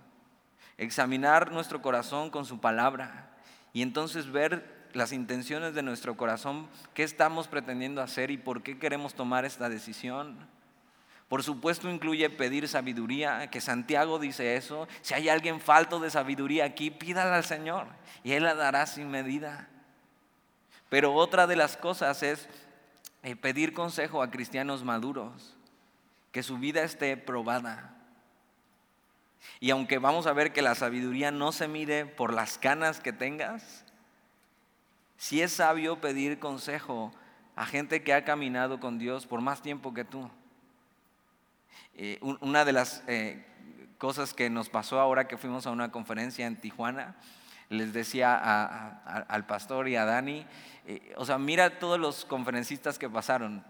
Examinar 0.79 1.53
nuestro 1.53 1.83
corazón 1.83 2.31
con 2.31 2.45
su 2.45 2.61
palabra. 2.61 3.31
Y 3.73 3.83
entonces 3.83 4.31
ver 4.33 4.89
las 4.93 5.13
intenciones 5.13 5.75
de 5.75 5.83
nuestro 5.83 6.17
corazón, 6.17 6.69
qué 6.95 7.03
estamos 7.03 7.49
pretendiendo 7.49 8.01
hacer 8.01 8.31
y 8.31 8.39
por 8.39 8.63
qué 8.63 8.79
queremos 8.79 9.15
tomar 9.15 9.45
esta 9.45 9.69
decisión. 9.69 10.49
Por 11.29 11.43
supuesto 11.43 11.91
incluye 11.91 12.31
pedir 12.31 12.69
sabiduría, 12.69 13.51
que 13.51 13.61
Santiago 13.61 14.19
dice 14.19 14.57
eso. 14.57 14.87
Si 15.03 15.15
hay 15.15 15.29
alguien 15.29 15.61
falto 15.61 15.99
de 15.99 16.11
sabiduría 16.11 16.65
aquí, 16.65 16.91
pídala 16.91 17.37
al 17.37 17.45
Señor 17.45 17.89
y 18.23 18.33
Él 18.33 18.45
la 18.45 18.55
dará 18.55 18.87
sin 18.87 19.11
medida. 19.11 19.69
Pero 20.89 21.15
otra 21.15 21.47
de 21.49 21.57
las 21.57 21.77
cosas 21.77 22.23
es 22.23 22.49
eh, 23.25 23.35
pedir 23.35 23.73
consejo 23.73 24.23
a 24.23 24.31
cristianos 24.31 24.85
maduros, 24.85 25.57
que 26.31 26.45
su 26.45 26.59
vida 26.59 26.85
esté 26.85 27.17
probada. 27.17 27.97
Y 29.59 29.71
aunque 29.71 29.99
vamos 29.99 30.29
a 30.29 30.33
ver 30.33 30.53
que 30.53 30.63
la 30.63 30.77
sabiduría 30.77 31.33
no 31.33 31.51
se 31.51 31.67
mide 31.67 32.07
por 32.07 32.33
las 32.33 32.57
canas 32.57 33.01
que 33.01 33.13
tengas, 33.13 33.85
si 35.17 35.43
es 35.43 35.53
sabio 35.53 36.01
pedir 36.01 36.39
consejo 36.39 37.13
a 37.57 37.67
gente 37.67 38.05
que 38.05 38.13
ha 38.13 38.25
caminado 38.25 38.79
con 38.79 38.99
Dios 38.99 39.27
por 39.27 39.41
más 39.41 39.63
tiempo 39.63 39.93
que 39.93 40.05
tú. 40.05 40.31
Eh, 41.99 42.19
una 42.21 42.67
de 42.67 42.73
las 42.75 43.03
eh, 43.07 43.43
cosas 43.97 44.35
que 44.35 44.51
nos 44.51 44.69
pasó 44.69 45.01
ahora 45.01 45.27
que 45.27 45.39
fuimos 45.39 45.67
a 45.67 45.71
una 45.71 45.91
conferencia 45.91 46.47
en 46.47 46.61
Tijuana, 46.61 47.17
les 47.71 47.95
decía 47.95 48.37
al 49.07 49.47
pastor 49.47 49.89
y 49.89 49.97
a 49.97 50.05
Dani, 50.05 50.45
eh, 50.87 51.15
o 51.17 51.25
sea, 51.25 51.39
mira 51.39 51.79
todos 51.79 51.99
los 51.99 52.27
conferencistas 52.27 52.99
que 52.99 53.09
pasaron, 53.09 53.65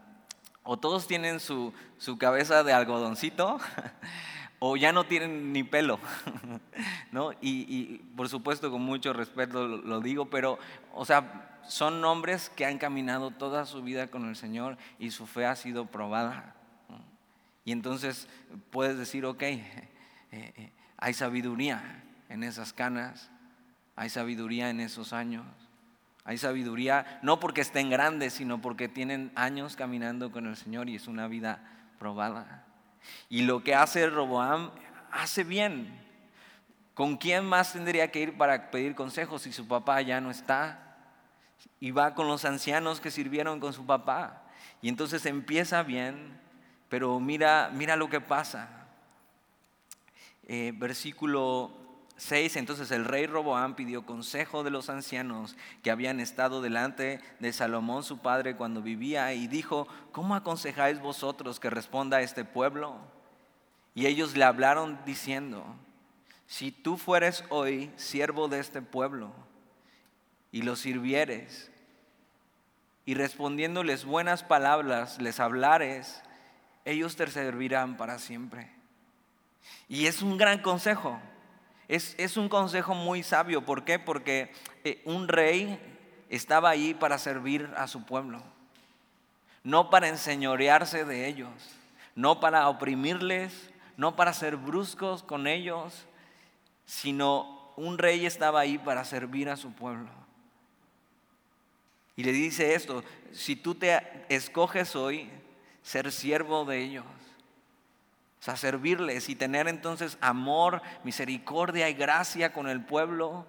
o 0.65 0.77
todos 0.77 1.07
tienen 1.07 1.39
su, 1.39 1.73
su 1.99 2.19
cabeza 2.19 2.65
de 2.65 2.73
algodoncito, 2.73 3.61
o 4.59 4.77
ya 4.77 4.93
no 4.93 5.05
tienen 5.05 5.53
ni 5.53 5.62
pelo, 5.62 6.01
¿no? 7.12 7.31
Y, 7.41 7.99
por 8.17 8.29
supuesto 8.29 8.73
con 8.73 8.83
mucho 8.83 9.12
respeto 9.12 9.69
lo, 9.69 10.01
digo, 10.01 10.29
pero, 10.31 10.59
o 10.93 11.05
sea, 11.05 11.61
son 11.69 12.05
hombres 12.05 12.51
que 12.51 12.67
han 12.67 12.79
caminado 12.79 13.31
toda 13.31 13.67
su 13.67 13.83
vida 13.83 14.09
con 14.09 14.29
el 14.29 14.35
Señor 14.35 14.79
y 14.99 15.12
su 15.12 15.29
fe 15.29 15.47
ha 15.47 15.55
sido 15.55 15.87
probada. 15.87 16.56
Y 17.66 17.72
entonces 17.72 18.29
puedes 18.70 18.96
decir, 18.96 19.26
ok, 19.26 19.42
eh, 19.42 19.61
eh, 20.31 20.70
hay 20.96 21.12
sabiduría 21.12 22.05
en 22.29 22.44
esas 22.44 22.72
canas, 22.72 23.29
hay 23.96 24.09
sabiduría 24.09 24.70
en 24.70 24.79
esos 24.79 25.12
años, 25.12 25.44
hay 26.24 26.38
sabiduría 26.38 27.18
no 27.22 27.40
porque 27.40 27.61
estén 27.61 27.90
grandes, 27.90 28.35
sino 28.35 28.62
porque 28.62 28.88
tienen 28.88 29.33
años 29.35 29.74
caminando 29.74 30.31
con 30.31 30.46
el 30.46 30.57
Señor 30.57 30.88
y 30.88 30.94
es 30.94 31.09
una 31.09 31.26
vida 31.26 31.61
probada. 31.98 32.64
Y 33.29 33.42
lo 33.42 33.64
que 33.64 33.74
hace 33.74 34.09
Roboam 34.09 34.70
hace 35.11 35.42
bien. 35.42 35.92
¿Con 36.94 37.16
quién 37.16 37.44
más 37.44 37.72
tendría 37.72 38.12
que 38.12 38.20
ir 38.20 38.38
para 38.38 38.70
pedir 38.70 38.94
consejos 38.94 39.42
si 39.42 39.52
su 39.52 39.66
papá 39.66 40.00
ya 40.02 40.20
no 40.20 40.31
está? 40.31 40.96
Y 41.81 41.90
va 41.90 42.14
con 42.14 42.29
los 42.29 42.44
ancianos 42.44 43.00
que 43.00 43.11
sirvieron 43.11 43.59
con 43.59 43.72
su 43.72 43.85
papá. 43.85 44.44
Y 44.83 44.88
entonces 44.88 45.26
empieza 45.26 45.83
bien, 45.83 46.46
pero 46.88 47.18
mira, 47.20 47.70
mira 47.72 47.96
lo 47.96 48.09
que 48.09 48.20
pasa. 48.20 48.68
Eh, 50.49 50.72
versículo 50.77 51.72
6, 52.18 52.57
entonces 52.57 52.90
el 52.92 53.05
rey 53.05 53.27
Roboam 53.27 53.75
pidió 53.75 54.07
consejo 54.07 54.62
de 54.62 54.70
los 54.70 54.88
ancianos 54.88 55.57
que 55.83 55.90
habían 55.90 56.20
estado 56.20 56.62
delante 56.62 57.20
de 57.40 57.53
Salomón 57.53 58.05
su 58.05 58.18
padre 58.18 58.57
cuando 58.57 58.81
vivía 58.81 59.35
y 59.35 59.49
dijo, 59.49 59.87
¿cómo 60.12 60.35
aconsejáis 60.35 61.01
vosotros 61.01 61.61
que 61.61 61.68
responda 61.68 62.18
a 62.18 62.22
este 62.22 62.44
pueblo? 62.44 62.96
Y 63.94 64.07
ellos 64.07 64.37
le 64.37 64.44
hablaron 64.44 64.99
diciendo, 65.05 65.64
si 66.46 66.70
tú 66.70 66.96
fueres 66.96 67.44
hoy 67.51 67.90
siervo 67.96 68.49
de 68.49 68.61
este 68.61 68.81
pueblo 68.81 69.33
y 70.53 70.62
los 70.62 70.79
sirvieres 70.79 71.70
y 73.05 73.14
respondiéndoles 73.14 74.05
buenas 74.05 74.42
palabras 74.42 75.20
les 75.20 75.38
hablares, 75.38 76.22
ellos 76.87 77.16
te 77.16 77.27
servirán 77.27 77.96
para 77.96 78.18
siempre. 78.18 78.70
Y 79.88 80.07
es 80.07 80.22
un 80.22 80.38
gran 80.38 80.62
consejo. 80.62 81.20
Es, 81.88 82.37
un 82.37 82.49
consejo 82.49 82.94
muy 82.94 83.22
sabio. 83.22 83.64
¿Por 83.64 83.85
qué? 83.85 83.99
Porque 83.99 84.53
eh, 84.85 85.03
un 85.05 85.29
rey 85.29 85.79
estaba 86.31 86.70
ahí 86.70 86.94
para 86.94 87.18
servir 87.18 87.70
a 87.77 87.87
su 87.87 88.05
pueblo, 88.05 88.42
no 89.62 89.90
para 89.90 90.09
enseñorearse 90.09 91.05
de 91.05 91.29
ellos, 91.29 91.51
no 92.16 92.40
para 92.40 92.68
oprimirles, 92.68 93.70
no 93.96 94.16
para 94.16 94.33
ser 94.33 94.57
bruscos 94.57 95.22
con 95.22 95.46
ellos, 95.46 96.07
sino 96.85 97.72
un 97.77 97.99
rey 97.99 98.27
estaba 98.27 98.61
ahí 98.61 98.79
para 98.79 99.05
servir 99.05 99.49
a 99.49 99.57
su 99.57 99.72
pueblo. 99.72 100.11
Y 102.16 102.25
le 102.25 102.33
dice 102.33 102.75
esto, 102.75 103.05
si 103.33 103.55
tú 103.55 103.75
te 103.75 104.01
escoges 104.29 104.96
hoy 104.96 105.31
ser 105.87 106.11
siervo 106.11 106.64
de 106.64 106.83
ellos, 106.83 107.05
sea, 108.40 108.57
servirles 108.57 109.29
y 109.29 109.37
tener 109.37 109.68
entonces 109.68 110.18
amor, 110.20 110.83
misericordia 111.05 111.88
y 111.88 111.94
gracia 111.94 112.53
con 112.53 112.68
el 112.68 112.85
pueblo, 112.85 113.46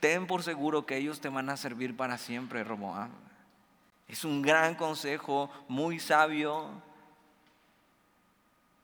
ten 0.00 0.26
por 0.26 0.42
seguro 0.42 0.86
que 0.86 0.96
ellos 0.96 1.20
te 1.20 1.28
van 1.28 1.50
a 1.50 1.58
servir 1.58 1.94
para 1.94 2.16
siempre, 2.16 2.64
Roboam. 2.64 3.10
Es 4.08 4.24
un 4.24 4.40
gran 4.40 4.76
consejo, 4.76 5.50
muy 5.68 6.00
sabio, 6.00 6.70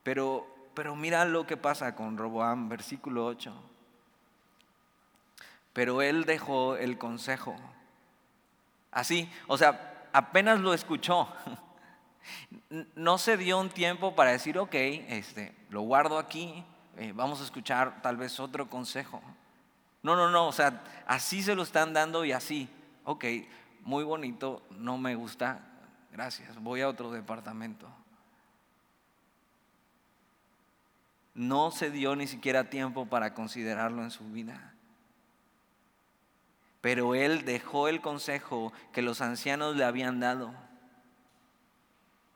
pero, 0.03 0.47
pero 0.75 0.94
mira 0.94 1.25
lo 1.25 1.47
que 1.47 1.57
pasa 1.57 1.94
con 1.94 2.18
Roboam, 2.18 2.68
versículo 2.68 3.25
8. 3.25 3.51
Pero 5.73 6.03
él 6.03 6.25
dejó 6.27 6.77
el 6.77 6.99
consejo. 6.99 7.57
Así, 8.92 9.31
o 9.47 9.57
sea, 9.57 10.09
apenas 10.12 10.61
lo 10.61 10.75
escuchó. 10.75 11.29
No 12.95 13.19
se 13.19 13.37
dio 13.37 13.59
un 13.59 13.71
tiempo 13.71 14.15
para 14.15 14.31
decir, 14.31 14.59
ok, 14.59 14.75
este, 14.75 15.55
lo 15.71 15.83
guardo 15.83 16.19
aquí, 16.19 16.65
eh, 16.97 17.13
vamos 17.15 17.41
a 17.41 17.45
escuchar 17.45 18.03
tal 18.03 18.17
vez 18.17 18.41
otro 18.41 18.69
consejo. 18.69 19.23
No, 20.03 20.17
no, 20.17 20.31
no, 20.31 20.49
o 20.49 20.53
sea, 20.53 20.83
así 21.07 21.43
se 21.43 21.55
lo 21.55 21.63
están 21.63 21.93
dando 21.93 22.25
y 22.25 22.33
así, 22.33 22.69
ok, 23.05 23.25
muy 23.83 24.05
bonito, 24.05 24.63
no 24.71 24.99
me 24.99 25.15
gusta, 25.15 25.61
gracias, 26.13 26.61
voy 26.63 26.81
a 26.81 26.89
otro 26.89 27.11
departamento. 27.11 27.89
No 31.35 31.71
se 31.71 31.91
dio 31.91 32.15
ni 32.15 32.27
siquiera 32.27 32.71
tiempo 32.71 33.07
para 33.07 33.35
considerarlo 33.35 34.03
en 34.03 34.11
su 34.11 34.25
vida. 34.31 34.75
Pero 36.81 37.15
él 37.15 37.45
dejó 37.45 37.89
el 37.89 38.01
consejo 38.01 38.73
que 38.93 39.03
los 39.03 39.21
ancianos 39.21 39.75
le 39.75 39.85
habían 39.85 40.21
dado 40.21 40.55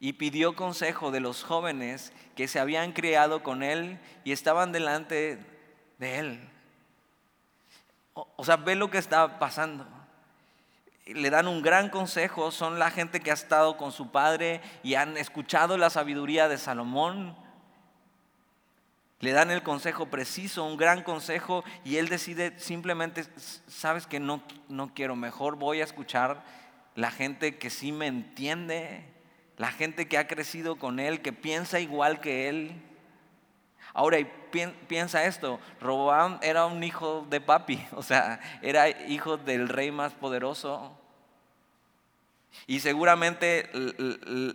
y 0.00 0.14
pidió 0.14 0.54
consejo 0.54 1.10
de 1.10 1.20
los 1.20 1.42
jóvenes 1.42 2.12
que 2.36 2.48
se 2.48 2.60
habían 2.60 2.92
criado 2.92 3.42
con 3.42 3.62
él 3.62 3.98
y 4.24 4.32
estaban 4.32 4.72
delante 4.72 5.38
de 5.98 6.18
él. 6.18 6.50
O, 8.36 8.44
sea, 8.44 8.56
ve 8.56 8.74
lo 8.74 8.90
que 8.90 8.98
está 8.98 9.38
pasando. 9.38 9.86
Le 11.06 11.30
dan 11.30 11.48
un 11.48 11.62
gran 11.62 11.88
consejo, 11.88 12.50
son 12.50 12.78
la 12.78 12.90
gente 12.90 13.20
que 13.20 13.30
ha 13.30 13.34
estado 13.34 13.76
con 13.76 13.92
su 13.92 14.10
padre 14.10 14.60
y 14.82 14.94
han 14.94 15.16
escuchado 15.16 15.78
la 15.78 15.90
sabiduría 15.90 16.48
de 16.48 16.58
Salomón. 16.58 17.36
Le 19.20 19.32
dan 19.32 19.50
el 19.50 19.62
consejo 19.62 20.06
preciso, 20.06 20.64
un 20.64 20.76
gran 20.76 21.02
consejo, 21.02 21.64
y 21.84 21.96
él 21.96 22.08
decide 22.08 22.58
simplemente, 22.58 23.24
sabes 23.66 24.06
que 24.06 24.20
no, 24.20 24.42
no 24.68 24.94
quiero, 24.94 25.16
mejor 25.16 25.56
voy 25.56 25.80
a 25.80 25.84
escuchar 25.84 26.44
la 26.94 27.10
gente 27.10 27.58
que 27.58 27.70
sí 27.70 27.90
me 27.90 28.06
entiende, 28.06 29.04
la 29.58 29.72
gente 29.72 30.06
que 30.08 30.16
ha 30.16 30.26
crecido 30.26 30.76
con 30.76 31.00
él, 31.00 31.20
que 31.20 31.32
piensa 31.32 31.80
igual 31.80 32.20
que 32.20 32.48
él. 32.48 32.80
Ahora, 33.92 34.18
piensa 34.86 35.24
esto, 35.24 35.60
Roboam 35.80 36.38
era 36.42 36.66
un 36.66 36.82
hijo 36.84 37.26
de 37.28 37.40
papi, 37.40 37.84
o 37.92 38.02
sea, 38.02 38.40
era 38.62 38.88
hijo 38.88 39.36
del 39.36 39.68
rey 39.68 39.90
más 39.90 40.14
poderoso. 40.14 40.96
Y 42.66 42.80
seguramente 42.80 43.70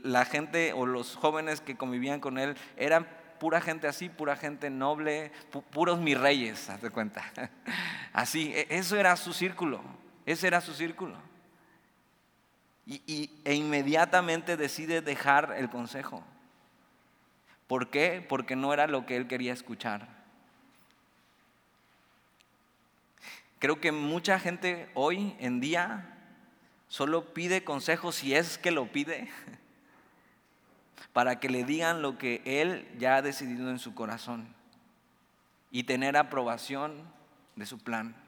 la 0.03 0.25
gente 0.25 0.73
o 0.73 0.85
los 0.85 1.15
jóvenes 1.15 1.61
que 1.61 1.77
convivían 1.77 2.19
con 2.19 2.37
él 2.37 2.55
eran 2.75 3.07
pura 3.39 3.61
gente 3.61 3.87
así, 3.87 4.09
pura 4.09 4.35
gente 4.35 4.69
noble, 4.69 5.31
puros 5.71 5.99
mis 5.99 6.17
reyes, 6.17 6.69
hazte 6.69 6.89
cuenta. 6.89 7.23
Así, 8.13 8.53
e, 8.53 8.67
eso 8.69 8.95
era 8.95 9.15
su 9.15 9.33
círculo, 9.33 9.81
ese 10.25 10.47
era 10.47 10.61
su 10.61 10.73
círculo. 10.73 11.17
Y, 12.85 13.29
e 13.45 13.53
inmediatamente 13.53 14.57
decide 14.57 15.01
dejar 15.01 15.55
el 15.57 15.69
consejo. 15.69 16.23
¿Por 17.67 17.89
qué? 17.89 18.25
Porque 18.27 18.55
no 18.55 18.73
era 18.73 18.87
lo 18.87 19.05
que 19.05 19.15
él 19.15 19.27
quería 19.27 19.53
escuchar. 19.53 20.07
Creo 23.59 23.79
que 23.79 23.93
mucha 23.93 24.39
gente 24.39 24.89
hoy 24.93 25.35
en 25.39 25.61
día 25.61 26.17
solo 26.89 27.33
pide 27.33 27.63
consejos 27.63 28.15
si 28.15 28.35
es 28.35 28.57
que 28.57 28.71
lo 28.71 28.91
pide, 28.91 29.29
para 31.13 31.39
que 31.39 31.49
le 31.49 31.63
digan 31.63 32.01
lo 32.01 32.17
que 32.17 32.41
él 32.45 32.85
ya 32.99 33.15
ha 33.15 33.21
decidido 33.21 33.69
en 33.69 33.79
su 33.79 33.95
corazón 33.95 34.53
y 35.71 35.83
tener 35.83 36.17
aprobación 36.17 37.01
de 37.55 37.65
su 37.65 37.79
plan. 37.79 38.22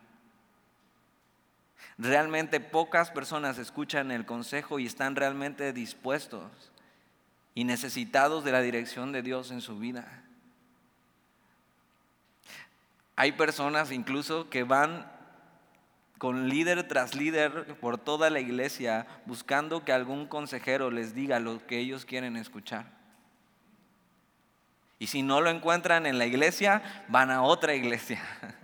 Realmente 1.98 2.60
pocas 2.60 3.12
personas 3.12 3.58
escuchan 3.58 4.12
el 4.12 4.26
consejo 4.26 4.80
y 4.80 4.86
están 4.86 5.16
realmente 5.16 5.72
dispuestos 5.74 6.44
y 7.54 7.64
necesitados 7.64 8.44
de 8.44 8.52
la 8.52 8.62
dirección 8.62 9.12
de 9.12 9.22
Dios 9.22 9.52
en 9.52 9.62
su 9.62 9.80
vida. 9.80 10.24
Hay 13.16 13.32
personas 13.32 13.92
incluso 13.92 14.50
que 14.50 14.64
van 14.64 15.10
con 16.18 16.50
líder 16.50 16.88
tras 16.88 17.16
líder 17.16 17.78
por 17.80 17.98
toda 17.98 18.30
la 18.30 18.40
iglesia 18.40 19.08
buscando 19.26 19.86
que 19.86 19.94
algún 19.94 20.28
consejero 20.28 20.92
les 20.92 21.14
diga 21.14 21.40
lo 21.40 21.66
que 21.66 21.80
ellos 21.80 22.06
quieren 22.06 22.36
escuchar. 22.36 22.86
Y 25.00 25.08
si 25.08 25.24
no 25.24 25.42
lo 25.42 25.50
encuentran 25.50 26.06
en 26.06 26.18
la 26.18 26.26
iglesia, 26.26 27.06
van 27.08 27.32
a 27.32 27.42
otra 27.42 27.74
iglesia. 27.74 28.22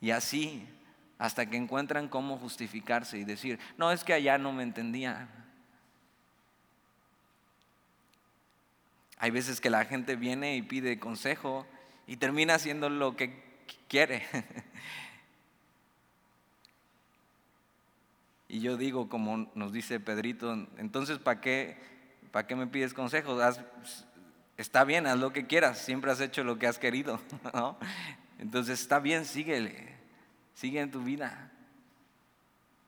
Y 0.00 0.12
así 0.12 0.64
hasta 1.18 1.50
que 1.50 1.56
encuentran 1.56 2.08
cómo 2.08 2.38
justificarse 2.38 3.18
y 3.18 3.24
decir, 3.24 3.58
no, 3.76 3.90
es 3.90 4.04
que 4.04 4.12
allá 4.12 4.38
no 4.38 4.52
me 4.52 4.62
entendía. 4.62 5.28
Hay 9.18 9.32
veces 9.32 9.60
que 9.60 9.68
la 9.68 9.84
gente 9.84 10.14
viene 10.14 10.56
y 10.56 10.62
pide 10.62 11.00
consejo 11.00 11.66
y 12.06 12.16
termina 12.16 12.54
haciendo 12.54 12.88
lo 12.88 13.16
que 13.16 13.42
quiere. 13.88 14.24
y 18.48 18.60
yo 18.60 18.76
digo, 18.76 19.08
como 19.08 19.50
nos 19.56 19.72
dice 19.72 19.98
Pedrito, 19.98 20.52
entonces 20.78 21.18
¿para 21.18 21.40
qué, 21.40 21.76
qué 22.46 22.54
me 22.54 22.68
pides 22.68 22.94
consejo? 22.94 23.36
está 24.56 24.84
bien, 24.84 25.08
haz 25.08 25.18
lo 25.18 25.32
que 25.32 25.48
quieras, 25.48 25.78
siempre 25.78 26.12
has 26.12 26.20
hecho 26.20 26.44
lo 26.44 26.60
que 26.60 26.68
has 26.68 26.78
querido. 26.78 27.20
Entonces 28.38 28.80
está 28.80 29.00
bien, 29.00 29.24
síguele 29.24 29.97
sigue 30.58 30.80
en 30.80 30.90
tu 30.90 31.02
vida. 31.02 31.52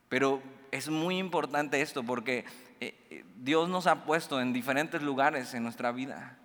Pero 0.09 0.41
es 0.71 0.89
muy 0.89 1.17
importante 1.17 1.81
esto 1.81 2.03
porque 2.03 2.43
eh, 2.81 2.93
eh, 3.09 3.23
Dios 3.37 3.69
nos 3.69 3.87
ha 3.87 4.03
puesto 4.03 4.41
en 4.41 4.51
diferentes 4.51 5.01
lugares 5.01 5.53
en 5.53 5.63
nuestra 5.63 5.93
vida 5.93 6.37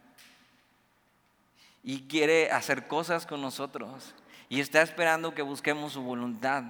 y 1.83 2.03
quiere 2.03 2.53
hacer 2.53 2.87
cosas 2.87 3.27
con 3.27 3.41
nosotros 3.43 4.15
y 4.49 4.61
está 4.61 4.83
esperando 4.83 5.35
que 5.35 5.43
busquemos 5.43 5.95
su 5.95 6.03
voluntad 6.03 6.62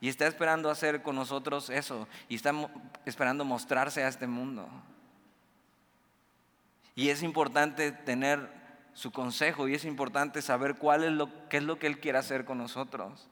y 0.00 0.08
está 0.08 0.26
esperando 0.26 0.70
hacer 0.70 1.02
con 1.02 1.14
nosotros 1.14 1.70
eso 1.70 2.08
y 2.28 2.34
está 2.34 2.52
esperando 3.04 3.44
mostrarse 3.44 4.02
a 4.02 4.08
este 4.08 4.26
mundo. 4.26 4.68
Y 6.96 7.10
es 7.10 7.22
importante 7.22 7.92
tener 7.92 8.50
su 8.92 9.12
consejo 9.12 9.68
y 9.68 9.74
es 9.74 9.84
importante 9.84 10.42
saber 10.42 10.74
cuál 10.74 11.04
es 11.04 11.12
lo, 11.12 11.48
qué 11.48 11.58
es 11.58 11.62
lo 11.62 11.78
que 11.78 11.86
Él 11.86 12.00
quiere 12.00 12.18
hacer 12.18 12.44
con 12.44 12.58
nosotros. 12.58 13.28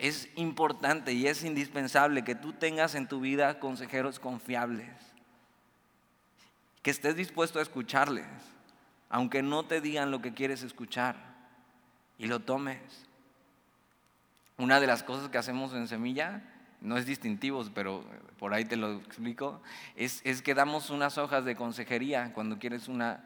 Es 0.00 0.30
importante 0.34 1.12
y 1.12 1.26
es 1.26 1.44
indispensable 1.44 2.24
que 2.24 2.34
tú 2.34 2.54
tengas 2.54 2.94
en 2.94 3.06
tu 3.06 3.20
vida 3.20 3.60
consejeros 3.60 4.18
confiables, 4.18 4.88
que 6.82 6.90
estés 6.90 7.16
dispuesto 7.16 7.58
a 7.58 7.62
escucharles, 7.62 8.26
aunque 9.10 9.42
no 9.42 9.66
te 9.66 9.82
digan 9.82 10.10
lo 10.10 10.22
que 10.22 10.32
quieres 10.32 10.62
escuchar, 10.62 11.16
y 12.16 12.28
lo 12.28 12.40
tomes. 12.40 12.80
Una 14.56 14.80
de 14.80 14.86
las 14.86 15.02
cosas 15.02 15.28
que 15.28 15.36
hacemos 15.36 15.74
en 15.74 15.86
Semilla, 15.86 16.44
no 16.80 16.96
es 16.96 17.04
distintivos, 17.04 17.70
pero 17.74 18.02
por 18.38 18.54
ahí 18.54 18.64
te 18.64 18.76
lo 18.76 18.94
explico, 18.94 19.60
es, 19.96 20.22
es 20.24 20.40
que 20.40 20.54
damos 20.54 20.88
unas 20.88 21.18
hojas 21.18 21.44
de 21.44 21.56
consejería 21.56 22.32
cuando 22.32 22.58
quieres 22.58 22.88
una, 22.88 23.22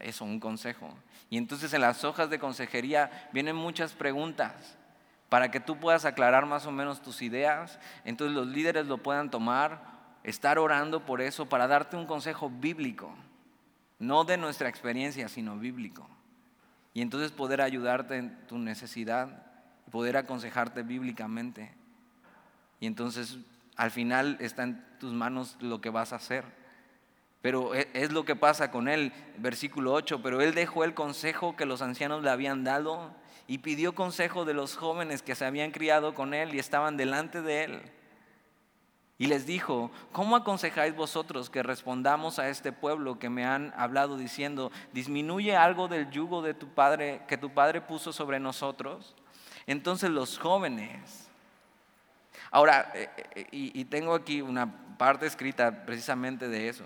eso, 0.00 0.24
un 0.24 0.40
consejo. 0.40 0.92
Y 1.30 1.38
entonces 1.38 1.72
en 1.72 1.82
las 1.82 2.02
hojas 2.02 2.30
de 2.30 2.40
consejería 2.40 3.28
vienen 3.32 3.54
muchas 3.54 3.92
preguntas 3.92 4.76
para 5.28 5.50
que 5.50 5.60
tú 5.60 5.78
puedas 5.78 6.04
aclarar 6.04 6.46
más 6.46 6.66
o 6.66 6.72
menos 6.72 7.02
tus 7.02 7.22
ideas, 7.22 7.78
entonces 8.04 8.36
los 8.36 8.46
líderes 8.46 8.86
lo 8.86 8.98
puedan 8.98 9.30
tomar, 9.30 9.82
estar 10.22 10.58
orando 10.58 11.04
por 11.04 11.20
eso, 11.20 11.46
para 11.46 11.66
darte 11.66 11.96
un 11.96 12.06
consejo 12.06 12.50
bíblico, 12.50 13.12
no 13.98 14.24
de 14.24 14.36
nuestra 14.36 14.68
experiencia, 14.68 15.28
sino 15.28 15.56
bíblico. 15.58 16.08
Y 16.94 17.02
entonces 17.02 17.32
poder 17.32 17.60
ayudarte 17.60 18.16
en 18.16 18.46
tu 18.46 18.58
necesidad, 18.58 19.44
poder 19.90 20.16
aconsejarte 20.16 20.82
bíblicamente. 20.82 21.72
Y 22.80 22.86
entonces 22.86 23.38
al 23.76 23.90
final 23.90 24.36
está 24.40 24.62
en 24.62 24.84
tus 24.98 25.12
manos 25.12 25.56
lo 25.60 25.80
que 25.80 25.90
vas 25.90 26.12
a 26.12 26.16
hacer. 26.16 26.44
Pero 27.42 27.74
e, 27.74 27.88
es 27.92 28.12
lo 28.12 28.24
que 28.24 28.34
pasa 28.34 28.70
con 28.70 28.88
él, 28.88 29.12
versículo 29.38 29.92
8, 29.92 30.22
pero 30.22 30.40
él 30.40 30.54
dejó 30.54 30.84
el 30.84 30.94
consejo 30.94 31.54
que 31.56 31.66
los 31.66 31.82
ancianos 31.82 32.22
le 32.22 32.30
habían 32.30 32.64
dado 32.64 33.14
y 33.48 33.58
pidió 33.58 33.94
consejo 33.94 34.44
de 34.44 34.54
los 34.54 34.76
jóvenes 34.76 35.22
que 35.22 35.34
se 35.34 35.44
habían 35.44 35.70
criado 35.70 36.14
con 36.14 36.34
él 36.34 36.54
y 36.54 36.58
estaban 36.58 36.96
delante 36.96 37.42
de 37.42 37.64
él. 37.64 37.82
Y 39.18 39.28
les 39.28 39.46
dijo, 39.46 39.90
¿cómo 40.12 40.36
aconsejáis 40.36 40.94
vosotros 40.94 41.48
que 41.48 41.62
respondamos 41.62 42.38
a 42.38 42.48
este 42.48 42.70
pueblo 42.70 43.18
que 43.18 43.30
me 43.30 43.46
han 43.46 43.72
hablado 43.76 44.18
diciendo, 44.18 44.70
disminuye 44.92 45.56
algo 45.56 45.88
del 45.88 46.10
yugo 46.10 46.42
de 46.42 46.52
tu 46.52 46.68
padre 46.68 47.22
que 47.26 47.38
tu 47.38 47.50
padre 47.50 47.80
puso 47.80 48.12
sobre 48.12 48.38
nosotros? 48.40 49.14
Entonces 49.66 50.10
los 50.10 50.38
jóvenes, 50.38 51.28
ahora, 52.50 52.92
eh, 52.94 53.08
eh, 53.34 53.46
y, 53.50 53.80
y 53.80 53.84
tengo 53.86 54.14
aquí 54.14 54.42
una 54.42 54.70
parte 54.98 55.26
escrita 55.26 55.86
precisamente 55.86 56.48
de 56.48 56.68
eso. 56.68 56.84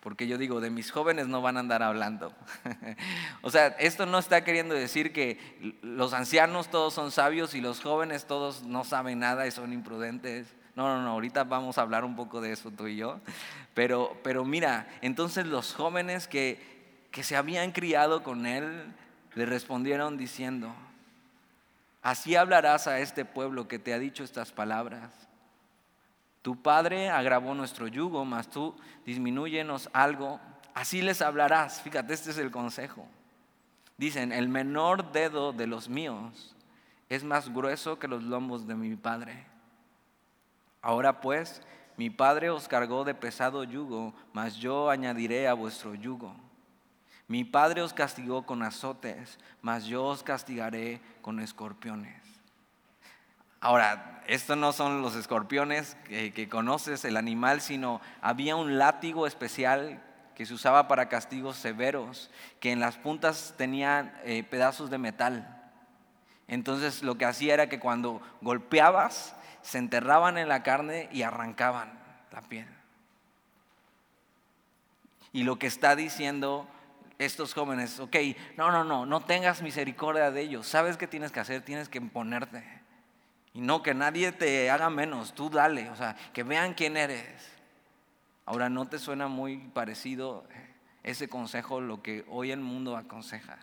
Porque 0.00 0.26
yo 0.26 0.38
digo, 0.38 0.60
de 0.60 0.70
mis 0.70 0.90
jóvenes 0.90 1.26
no 1.26 1.42
van 1.42 1.56
a 1.56 1.60
andar 1.60 1.82
hablando. 1.82 2.32
o 3.42 3.50
sea, 3.50 3.68
esto 3.78 4.06
no 4.06 4.18
está 4.18 4.44
queriendo 4.44 4.74
decir 4.74 5.12
que 5.12 5.38
los 5.82 6.12
ancianos 6.14 6.70
todos 6.70 6.94
son 6.94 7.10
sabios 7.10 7.54
y 7.54 7.60
los 7.60 7.80
jóvenes 7.80 8.26
todos 8.26 8.62
no 8.62 8.84
saben 8.84 9.18
nada 9.18 9.46
y 9.46 9.50
son 9.50 9.72
imprudentes. 9.72 10.46
No, 10.76 10.94
no, 10.94 11.02
no, 11.02 11.10
ahorita 11.10 11.44
vamos 11.44 11.78
a 11.78 11.82
hablar 11.82 12.04
un 12.04 12.14
poco 12.14 12.40
de 12.40 12.52
eso 12.52 12.70
tú 12.70 12.86
y 12.86 12.96
yo. 12.96 13.20
Pero, 13.74 14.16
pero 14.22 14.44
mira, 14.44 14.88
entonces 15.02 15.46
los 15.46 15.74
jóvenes 15.74 16.28
que, 16.28 16.60
que 17.10 17.24
se 17.24 17.36
habían 17.36 17.72
criado 17.72 18.22
con 18.22 18.46
él 18.46 18.94
le 19.34 19.46
respondieron 19.46 20.16
diciendo, 20.16 20.72
Así 22.02 22.36
hablarás 22.36 22.86
a 22.86 23.00
este 23.00 23.24
pueblo 23.24 23.68
que 23.68 23.78
te 23.78 23.92
ha 23.92 23.98
dicho 23.98 24.24
estas 24.24 24.52
palabras. 24.52 25.10
Tu 26.48 26.56
padre 26.56 27.10
agravó 27.10 27.54
nuestro 27.54 27.88
yugo, 27.88 28.24
mas 28.24 28.48
tú 28.48 28.74
disminúyenos 29.04 29.90
algo. 29.92 30.40
Así 30.72 31.02
les 31.02 31.20
hablarás. 31.20 31.82
Fíjate, 31.82 32.14
este 32.14 32.30
es 32.30 32.38
el 32.38 32.50
consejo. 32.50 33.06
Dicen, 33.98 34.32
el 34.32 34.48
menor 34.48 35.12
dedo 35.12 35.52
de 35.52 35.66
los 35.66 35.90
míos 35.90 36.56
es 37.10 37.22
más 37.22 37.52
grueso 37.52 37.98
que 37.98 38.08
los 38.08 38.22
lomos 38.22 38.66
de 38.66 38.76
mi 38.76 38.96
padre. 38.96 39.44
Ahora 40.80 41.20
pues, 41.20 41.60
mi 41.98 42.08
padre 42.08 42.48
os 42.48 42.66
cargó 42.66 43.04
de 43.04 43.14
pesado 43.14 43.62
yugo, 43.62 44.14
mas 44.32 44.56
yo 44.56 44.88
añadiré 44.88 45.48
a 45.48 45.52
vuestro 45.52 45.94
yugo. 45.94 46.34
Mi 47.26 47.44
padre 47.44 47.82
os 47.82 47.92
castigó 47.92 48.46
con 48.46 48.62
azotes, 48.62 49.38
mas 49.60 49.84
yo 49.84 50.02
os 50.02 50.22
castigaré 50.22 51.02
con 51.20 51.40
escorpiones. 51.40 52.27
Ahora, 53.60 54.22
estos 54.26 54.56
no 54.56 54.72
son 54.72 55.02
los 55.02 55.16
escorpiones 55.16 55.96
que, 56.06 56.48
conoces, 56.50 57.04
el 57.04 57.16
animal, 57.16 57.60
sino 57.60 58.00
había 58.20 58.56
un 58.56 58.78
látigo 58.78 59.26
especial 59.26 60.02
que 60.34 60.46
se 60.46 60.54
usaba 60.54 60.86
para 60.86 61.08
castigos 61.08 61.56
severos, 61.56 62.30
que 62.60 62.70
en 62.70 62.78
las 62.78 62.96
puntas 62.96 63.54
tenían 63.56 64.14
eh, 64.24 64.44
pedazos 64.44 64.90
de 64.90 64.98
metal. 64.98 65.58
Entonces 66.46 67.02
lo 67.02 67.18
que 67.18 67.24
hacía 67.24 67.54
era 67.54 67.68
que 67.68 67.80
cuando 67.80 68.22
golpeabas, 68.40 69.34
se 69.62 69.78
enterraban 69.78 70.38
en 70.38 70.48
la 70.48 70.62
carne 70.62 71.08
y 71.10 71.22
arrancaban 71.22 71.98
la 72.30 72.40
piel. 72.42 72.68
Y 75.32 75.42
lo 75.42 75.58
que 75.58 75.66
está 75.66 75.96
diciendo 75.96 76.68
estos 77.18 77.52
jóvenes, 77.52 77.98
ok, 77.98 78.16
no, 78.56 78.70
no, 78.70 78.84
no, 78.84 79.04
no 79.04 79.20
tengas 79.20 79.62
misericordia 79.62 80.30
de 80.30 80.42
ellos. 80.42 80.66
¿Sabes 80.66 80.96
qué 80.96 81.06
tienes 81.06 81.32
que 81.32 81.40
hacer? 81.40 81.62
Tienes 81.62 81.88
que 81.88 81.98
imponerte. 81.98 82.77
Y 83.58 83.60
no 83.60 83.82
que 83.82 83.92
nadie 83.92 84.30
te 84.30 84.70
haga 84.70 84.88
menos, 84.88 85.34
tú 85.34 85.50
dale, 85.50 85.90
o 85.90 85.96
sea, 85.96 86.14
que 86.32 86.44
vean 86.44 86.74
quién 86.74 86.96
eres. 86.96 87.50
Ahora, 88.46 88.68
¿no 88.68 88.86
te 88.86 89.00
suena 89.00 89.26
muy 89.26 89.56
parecido 89.56 90.46
ese 91.02 91.28
consejo 91.28 91.80
lo 91.80 92.00
que 92.00 92.24
hoy 92.28 92.52
el 92.52 92.60
mundo 92.60 92.96
aconseja? 92.96 93.58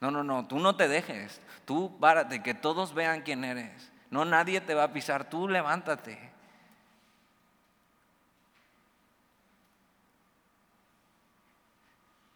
No, 0.00 0.10
no, 0.10 0.24
no, 0.24 0.48
tú 0.48 0.58
no 0.58 0.74
te 0.74 0.88
dejes, 0.88 1.42
tú 1.66 1.98
párate, 2.00 2.42
que 2.42 2.54
todos 2.54 2.94
vean 2.94 3.20
quién 3.20 3.44
eres. 3.44 3.92
No, 4.10 4.24
nadie 4.24 4.62
te 4.62 4.72
va 4.72 4.84
a 4.84 4.92
pisar, 4.94 5.28
tú 5.28 5.50
levántate. 5.50 6.32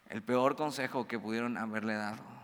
El 0.07 0.21
peor 0.21 0.55
consejo 0.55 1.07
que 1.07 1.17
pudieron 1.17 1.57
haberle 1.57 1.95
dado. 1.95 2.36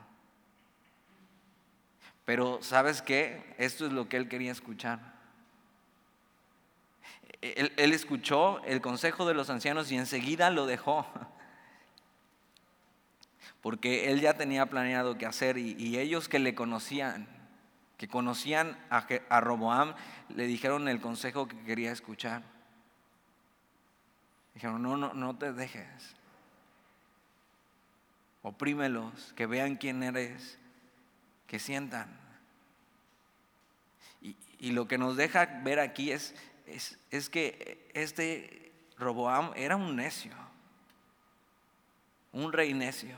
Pero 2.26 2.60
¿sabes 2.62 3.02
qué? 3.02 3.56
Esto 3.58 3.86
es 3.86 3.92
lo 3.92 4.08
que 4.08 4.18
él 4.18 4.30
quería 4.30 4.52
escuchar. 4.52 5.14
Él, 7.42 7.72
escuchó 7.78 8.64
el 8.64 8.80
consejo 8.80 9.26
de 9.28 9.34
los 9.34 9.50
ancianos 9.50 9.92
y 9.92 9.98
enseguida 9.98 10.50
lo 10.50 10.66
dejó. 10.66 11.06
Porque 13.62 14.12
él 14.12 14.22
ya 14.22 14.36
tenía 14.36 14.66
planeado 14.66 15.18
qué 15.18 15.26
hacer 15.26 15.58
y, 15.58 15.98
ellos 15.98 16.30
que 16.30 16.40
le 16.40 16.56
conocían, 16.56 17.28
que 17.98 18.08
conocían 18.08 18.78
a, 18.90 19.06
a 19.30 19.42
Roboam, 19.42 19.94
le 20.30 20.48
dijeron 20.48 20.88
el 20.88 21.02
consejo 21.02 21.48
que 21.48 21.58
quería 21.64 21.92
escuchar. 21.92 22.44
Dijeron, 24.54 24.82
no, 24.82 24.96
no, 24.96 25.14
no 25.14 25.38
te 25.38 25.52
dejes 25.52 26.16
oprímelos, 28.44 29.34
que 29.36 29.48
vean 29.48 29.78
quién 29.78 30.04
eres, 30.04 30.60
que 31.48 31.60
sientan. 31.60 32.20
Y, 34.22 34.72
lo 34.72 34.88
que 34.88 34.98
nos 34.98 35.18
deja 35.18 35.46
ver 35.64 35.80
aquí 35.80 36.12
es, 36.12 36.34
es, 36.66 36.98
es 37.12 37.30
que 37.30 37.92
este 37.94 38.72
Roboam 38.98 39.52
era 39.56 39.76
un 39.76 39.98
necio, 39.98 40.32
un 42.32 42.54
rey 42.54 42.74
necio, 42.74 43.18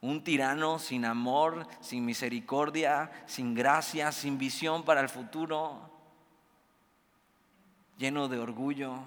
un 0.00 0.22
tirano 0.22 0.78
sin 0.78 1.04
amor, 1.04 1.66
sin 1.80 2.04
misericordia, 2.04 3.10
sin 3.26 3.54
gracia, 3.54 4.12
sin 4.12 4.38
visión 4.38 4.84
para 4.84 5.00
el 5.00 5.08
futuro, 5.08 5.90
lleno 7.98 8.28
de 8.28 8.38
orgullo, 8.38 9.00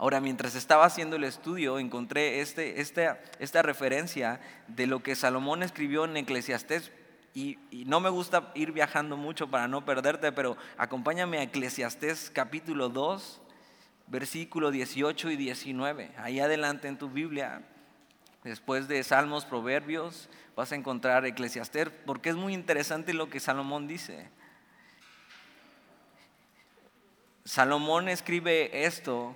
Ahora, 0.00 0.20
mientras 0.20 0.54
estaba 0.54 0.84
haciendo 0.84 1.16
el 1.16 1.24
estudio, 1.24 1.80
encontré 1.80 2.40
este, 2.40 2.80
esta 2.80 3.62
referencia 3.62 4.40
de 4.68 4.86
lo 4.86 5.02
que 5.02 5.16
Salomón 5.16 5.64
escribió 5.64 6.04
en 6.04 6.16
Eclesiastés. 6.16 6.92
Y, 7.34 7.58
y, 7.72 7.84
no 7.84 7.98
me 7.98 8.08
gusta 8.08 8.52
ir 8.54 8.70
viajando 8.70 9.16
mucho 9.16 9.50
para 9.50 9.66
no 9.66 9.84
perderte, 9.84 10.30
pero 10.30 10.56
acompáñame 10.76 11.38
a 11.38 11.42
Eclesiastés 11.42 12.30
capítulo 12.32 12.88
2, 12.88 13.40
versículo 14.06 14.70
18 14.70 15.32
y 15.32 15.36
19. 15.36 16.12
Ahí 16.16 16.38
adelante 16.38 16.86
en 16.86 16.96
tu 16.96 17.10
Biblia, 17.10 17.62
después 18.44 18.86
de 18.86 19.02
Salmos, 19.02 19.44
Proverbios, 19.46 20.28
vas 20.54 20.70
a 20.70 20.76
encontrar 20.76 21.26
Eclesiastés, 21.26 21.90
porque 22.06 22.30
es 22.30 22.36
muy 22.36 22.54
interesante 22.54 23.14
lo 23.14 23.30
que 23.30 23.40
Salomón 23.40 23.88
dice. 23.88 24.30
Salomón 27.44 28.08
escribe 28.08 28.84
esto 28.84 29.34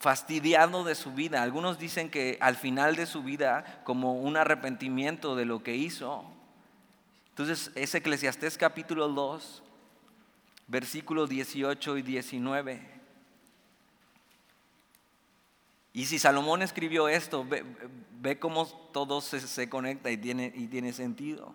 fastidiado 0.00 0.82
de 0.82 0.94
su 0.94 1.12
vida. 1.12 1.42
Algunos 1.42 1.78
dicen 1.78 2.10
que 2.10 2.38
al 2.40 2.56
final 2.56 2.96
de 2.96 3.04
su 3.04 3.22
vida 3.22 3.82
como 3.84 4.14
un 4.14 4.38
arrepentimiento 4.38 5.36
de 5.36 5.44
lo 5.44 5.62
que 5.62 5.76
hizo. 5.76 6.24
Entonces 7.28 7.70
es 7.74 7.94
Eclesiastés 7.94 8.56
capítulo 8.56 9.08
2, 9.08 9.62
versículos 10.68 11.28
18 11.28 11.98
y 11.98 12.02
19. 12.02 13.00
Y 15.92 16.06
si 16.06 16.18
Salomón 16.18 16.62
escribió 16.62 17.08
esto, 17.08 17.46
ve, 17.46 18.38
cómo 18.38 18.66
todo 18.66 19.20
se, 19.20 19.68
conecta 19.68 20.10
y 20.10 20.16
tiene, 20.16 20.50
y 20.54 20.66
tiene 20.68 20.94
sentido. 20.94 21.54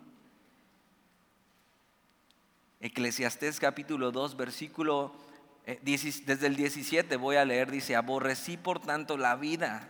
Eclesiastés 2.79 3.59
capítulo 3.59 4.11
2, 4.11 4.37
versículo 4.37 5.24
desde 5.65 6.47
el 6.47 6.55
17 6.55 7.15
voy 7.17 7.37
a 7.37 7.45
leer, 7.45 7.71
dice, 7.71 7.95
aborrecí 7.95 8.55
por 8.55 8.79
tanto 8.79 9.17
la 9.17 9.35
vida, 9.35 9.87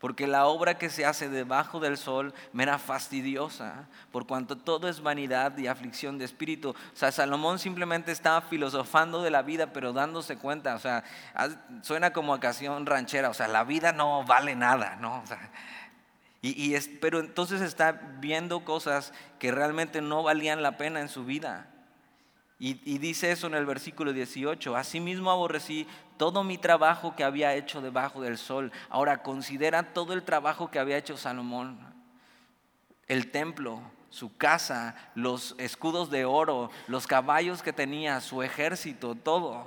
porque 0.00 0.26
la 0.26 0.46
obra 0.46 0.78
que 0.78 0.90
se 0.90 1.04
hace 1.04 1.28
debajo 1.28 1.78
del 1.80 1.96
sol 1.96 2.34
me 2.52 2.64
era 2.64 2.78
fastidiosa, 2.78 3.88
por 4.10 4.26
cuanto 4.26 4.56
todo 4.56 4.88
es 4.88 5.00
vanidad 5.00 5.56
y 5.56 5.66
aflicción 5.66 6.18
de 6.18 6.24
espíritu. 6.24 6.70
O 6.70 6.96
sea, 6.96 7.12
Salomón 7.12 7.58
simplemente 7.58 8.10
estaba 8.10 8.40
filosofando 8.42 9.22
de 9.22 9.30
la 9.30 9.42
vida, 9.42 9.72
pero 9.72 9.92
dándose 9.92 10.36
cuenta, 10.36 10.74
o 10.74 10.78
sea, 10.78 11.04
suena 11.82 12.12
como 12.12 12.34
ocasión 12.34 12.86
ranchera, 12.86 13.30
o 13.30 13.34
sea, 13.34 13.48
la 13.48 13.64
vida 13.64 13.92
no 13.92 14.24
vale 14.24 14.56
nada, 14.56 14.96
¿no? 14.96 15.22
y, 16.42 16.78
pero 17.00 17.20
entonces 17.20 17.60
está 17.60 17.92
viendo 18.20 18.64
cosas 18.64 19.12
que 19.38 19.52
realmente 19.52 20.00
no 20.00 20.22
valían 20.24 20.62
la 20.62 20.76
pena 20.76 21.00
en 21.00 21.08
su 21.08 21.24
vida. 21.24 21.68
Y, 22.60 22.98
dice 22.98 23.30
eso 23.30 23.46
en 23.46 23.54
el 23.54 23.66
versículo 23.66 24.12
18, 24.12 24.76
asimismo 24.76 25.30
aborrecí 25.30 25.86
todo 26.16 26.42
mi 26.42 26.58
trabajo 26.58 27.14
que 27.14 27.22
había 27.22 27.54
hecho 27.54 27.80
debajo 27.80 28.20
del 28.20 28.36
sol. 28.36 28.72
Ahora 28.88 29.22
considera 29.22 29.94
todo 29.94 30.12
el 30.12 30.24
trabajo 30.24 30.68
que 30.68 30.80
había 30.80 30.96
hecho 30.96 31.16
Salomón. 31.16 31.78
El 33.06 33.30
templo, 33.30 33.80
su 34.10 34.36
casa, 34.36 34.96
los 35.14 35.54
escudos 35.58 36.10
de 36.10 36.24
oro, 36.24 36.70
los 36.88 37.06
caballos 37.06 37.62
que 37.62 37.72
tenía, 37.72 38.20
su 38.20 38.42
ejército, 38.42 39.14
todo. 39.14 39.64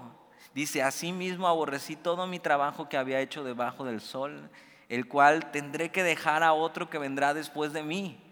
Dice, 0.54 0.84
asimismo 0.84 1.48
aborrecí 1.48 1.96
todo 1.96 2.28
mi 2.28 2.40
trabajo 2.40 2.90
que 2.90 2.98
había 2.98 3.22
hecho 3.22 3.46
debajo 3.46 3.86
del 3.86 4.02
sol, 4.02 4.50
el 4.90 5.08
cual 5.08 5.50
tendré 5.52 5.92
que 5.92 6.04
dejar 6.04 6.44
a 6.44 6.52
otro 6.52 6.90
que 6.90 6.98
vendrá 6.98 7.34
después 7.34 7.72
de 7.72 7.84
mí 7.84 8.31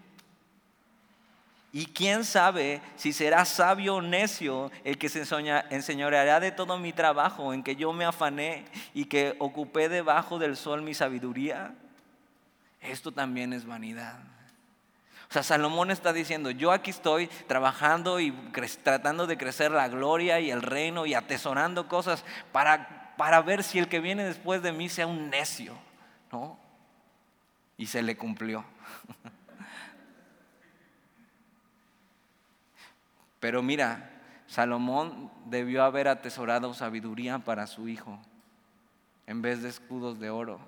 y 1.71 1.85
quién 1.85 2.23
sabe 2.23 2.81
si 2.95 3.13
será 3.13 3.45
sabio 3.45 3.95
o 3.95 4.01
necio 4.01 4.71
el 4.83 4.97
que 4.97 5.07
se 5.07 5.23
enseñoreará 5.69 6.39
de 6.39 6.51
todo 6.51 6.79
mi 6.79 6.93
trabajo 6.93 7.53
en 7.53 7.63
que 7.63 7.75
yo 7.75 7.93
me 7.93 8.05
afané 8.05 8.65
y 8.93 9.05
que 9.05 9.35
ocupé 9.39 9.87
debajo 9.87 10.39
del 10.39 10.57
sol 10.57 10.81
mi 10.81 10.95
sabiduría. 10.95 11.75
Esto 12.81 13.11
también 13.11 13.53
es 13.53 13.65
vanidad. 13.65 14.17
O 15.29 15.33
sea, 15.33 15.43
Salomón 15.43 15.91
está 15.91 16.11
diciendo, 16.11 16.49
yo 16.49 16.71
aquí 16.71 16.89
estoy 16.89 17.27
trabajando 17.45 18.19
y 18.19 18.31
tratando 18.83 19.27
de 19.27 19.37
crecer 19.37 19.69
la 19.69 19.87
gloria 19.87 20.39
y 20.39 20.49
el 20.49 20.63
reino 20.63 21.05
y 21.05 21.13
atesorando 21.13 21.87
cosas 21.87 22.25
para, 22.51 23.13
para 23.15 23.43
ver 23.43 23.63
si 23.63 23.77
el 23.77 23.87
que 23.87 23.99
viene 23.99 24.23
después 24.23 24.63
de 24.63 24.71
mí 24.71 24.89
sea 24.89 25.05
un 25.05 25.29
necio. 25.29 25.77
¿no? 26.31 26.57
Y 27.77 27.85
se 27.85 28.01
le 28.01 28.17
cumplió. 28.17 28.65
Pero 33.39 33.61
mira, 33.61 34.09
Salomón 34.47 35.31
debió 35.45 35.83
haber 35.83 36.07
atesorado 36.07 36.73
sabiduría 36.73 37.39
para 37.39 37.67
su 37.67 37.87
hijo 37.87 38.19
en 39.27 39.43
vez 39.43 39.61
de 39.61 39.69
escudos 39.69 40.19
de 40.19 40.31
oro. 40.31 40.59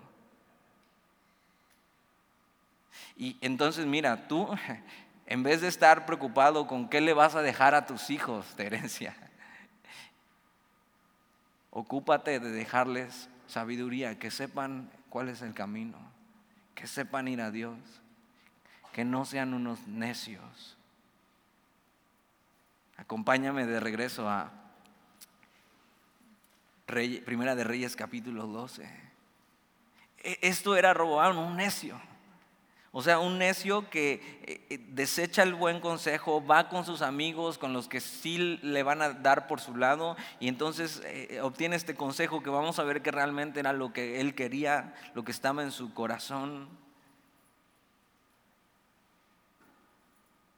Y 3.17 3.37
entonces 3.41 3.87
mira, 3.87 4.27
tú 4.27 4.47
en 5.25 5.43
vez 5.43 5.61
de 5.61 5.67
estar 5.67 6.05
preocupado 6.05 6.67
con 6.67 6.87
qué 6.87 7.01
le 7.01 7.13
vas 7.13 7.35
a 7.35 7.41
dejar 7.41 7.73
a 7.73 7.87
tus 7.87 8.11
hijos 8.11 8.55
de 8.57 8.67
herencia, 8.67 9.15
ocúpate 11.71 12.39
de 12.39 12.51
dejarles 12.51 13.29
sabiduría, 13.47 14.19
que 14.19 14.29
sepan 14.29 14.91
cuál 15.09 15.29
es 15.29 15.41
el 15.41 15.53
camino, 15.55 15.97
que 16.75 16.85
sepan 16.85 17.27
ir 17.27 17.41
a 17.41 17.49
Dios, 17.49 17.77
que 18.93 19.03
no 19.05 19.25
sean 19.25 19.53
unos 19.53 19.87
necios. 19.87 20.77
Acompáñame 23.01 23.65
de 23.65 23.79
regreso 23.79 24.29
a 24.29 24.51
Primera 26.85 27.55
de 27.55 27.63
Reyes 27.63 27.95
capítulo 27.95 28.45
12. 28.45 28.83
E, 30.19 30.37
esto 30.41 30.75
era 30.75 30.93
Roboam, 30.93 31.39
un 31.39 31.57
necio. 31.57 31.99
O 32.91 33.01
sea, 33.01 33.17
un 33.17 33.39
necio 33.39 33.89
que 33.89 34.21
eh, 34.43 34.67
eh, 34.69 34.77
desecha 34.89 35.41
el 35.41 35.55
buen 35.55 35.79
consejo, 35.79 36.45
va 36.45 36.69
con 36.69 36.85
sus 36.85 37.01
amigos, 37.01 37.57
con 37.57 37.73
los 37.73 37.87
que 37.87 38.01
sí 38.01 38.59
le 38.61 38.83
van 38.83 39.01
a 39.01 39.13
dar 39.13 39.47
por 39.47 39.61
su 39.61 39.75
lado, 39.75 40.15
y 40.39 40.47
entonces 40.47 41.01
eh, 41.05 41.39
obtiene 41.41 41.77
este 41.77 41.95
consejo 41.95 42.43
que 42.43 42.51
vamos 42.51 42.77
a 42.77 42.83
ver 42.83 43.01
que 43.01 43.09
realmente 43.09 43.61
era 43.61 43.73
lo 43.73 43.93
que 43.93 44.21
él 44.21 44.35
quería, 44.35 44.93
lo 45.15 45.23
que 45.23 45.31
estaba 45.31 45.63
en 45.63 45.71
su 45.71 45.95
corazón. 45.95 46.69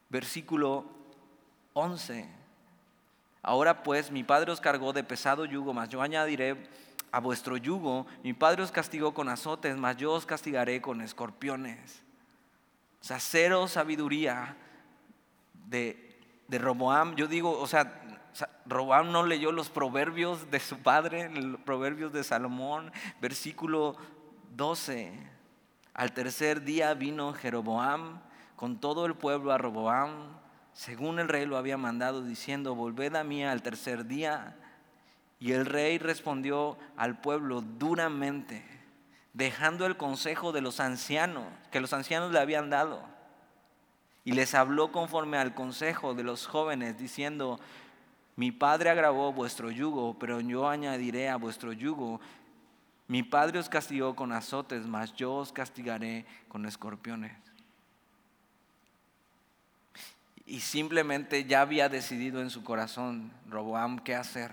Versículo 0.10 1.03
11. 1.74 2.30
Ahora 3.42 3.84
pues 3.84 4.12
mi 4.12 4.24
padre 4.24 4.52
os 4.52 4.62
cargó 4.62 4.94
de 4.94 5.04
pesado 5.04 5.46
yugo, 5.46 5.74
mas 5.74 5.90
yo 5.90 6.02
añadiré 6.02 6.70
a 7.12 7.20
vuestro 7.20 7.58
yugo. 7.58 8.08
Mi 8.24 8.34
padre 8.34 8.64
os 8.64 8.72
castigó 8.72 9.14
con 9.14 9.30
azotes, 9.30 9.76
mas 9.78 9.98
yo 9.98 10.14
os 10.14 10.26
castigaré 10.26 10.82
con 10.82 11.02
escorpiones. 11.02 12.02
O 13.02 13.04
sea, 13.04 13.20
cero 13.20 13.68
sabiduría 13.68 14.56
de, 15.68 16.18
de 16.48 16.58
Roboam. 16.58 17.16
Yo 17.16 17.28
digo, 17.28 17.60
o 17.60 17.68
sea, 17.68 18.02
Roboam 18.66 19.12
no 19.12 19.26
leyó 19.26 19.52
los 19.52 19.70
proverbios 19.70 20.50
de 20.50 20.60
su 20.60 20.80
padre, 20.80 21.30
los 21.30 21.60
proverbios 21.62 22.14
de 22.14 22.24
Salomón, 22.24 22.92
versículo 23.20 23.96
12. 24.56 25.12
Al 25.94 26.14
tercer 26.14 26.64
día 26.64 26.94
vino 26.94 27.34
Jeroboam 27.34 28.22
con 28.56 28.80
todo 28.80 29.06
el 29.06 29.16
pueblo 29.16 29.52
a 29.52 29.58
Roboam, 29.58 30.40
según 30.74 31.20
el 31.20 31.30
rey 31.30 31.46
lo 31.46 31.58
había 31.58 31.78
mandado, 31.78 32.24
diciendo, 32.24 32.76
volved 32.76 33.16
a 33.16 33.24
mí 33.24 33.44
al 33.44 33.62
tercer 33.62 34.06
día. 34.06 34.56
Y 35.40 35.52
el 35.52 35.66
rey 35.66 35.98
respondió 35.98 36.78
al 36.96 37.20
pueblo 37.20 37.62
duramente 37.62 38.74
dejando 39.34 39.86
el 39.88 39.98
consejo 39.98 40.52
de 40.52 40.62
los 40.62 40.80
ancianos, 40.80 41.46
que 41.72 41.82
los 41.82 41.92
ancianos 41.94 42.32
le 42.32 42.40
habían 42.40 42.70
dado. 42.70 43.04
Y 44.24 44.32
les 44.32 44.54
habló 44.56 44.92
conforme 44.92 45.38
al 45.38 45.54
consejo 45.54 46.14
de 46.14 46.24
los 46.24 46.48
jóvenes, 46.48 46.98
diciendo, 46.98 47.60
mi 48.36 48.52
padre 48.52 48.90
agravó 48.90 49.34
vuestro 49.34 49.70
yugo, 49.70 50.18
pero 50.18 50.40
yo 50.40 50.70
añadiré 50.70 51.30
a 51.30 51.36
vuestro 51.36 51.74
yugo. 51.74 52.22
Mi 53.08 53.22
padre 53.22 53.60
os 53.60 53.70
castigó 53.70 54.16
con 54.16 54.32
azotes, 54.32 54.86
mas 54.86 55.14
yo 55.14 55.34
os 55.34 55.52
castigaré 55.52 56.26
con 56.48 56.66
escorpiones. 56.66 57.34
Y 60.46 60.60
simplemente 60.60 61.46
ya 61.46 61.62
había 61.62 61.90
decidido 61.90 62.42
en 62.42 62.50
su 62.50 62.64
corazón 62.64 63.32
Roboam 63.50 64.00
qué 64.00 64.16
hacer 64.16 64.52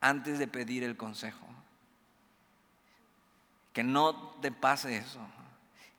antes 0.00 0.38
de 0.38 0.46
pedir 0.46 0.84
el 0.84 0.96
consejo. 0.96 1.46
Que 3.72 3.82
no 3.82 4.36
te 4.40 4.52
pase 4.52 4.96
eso. 4.96 5.20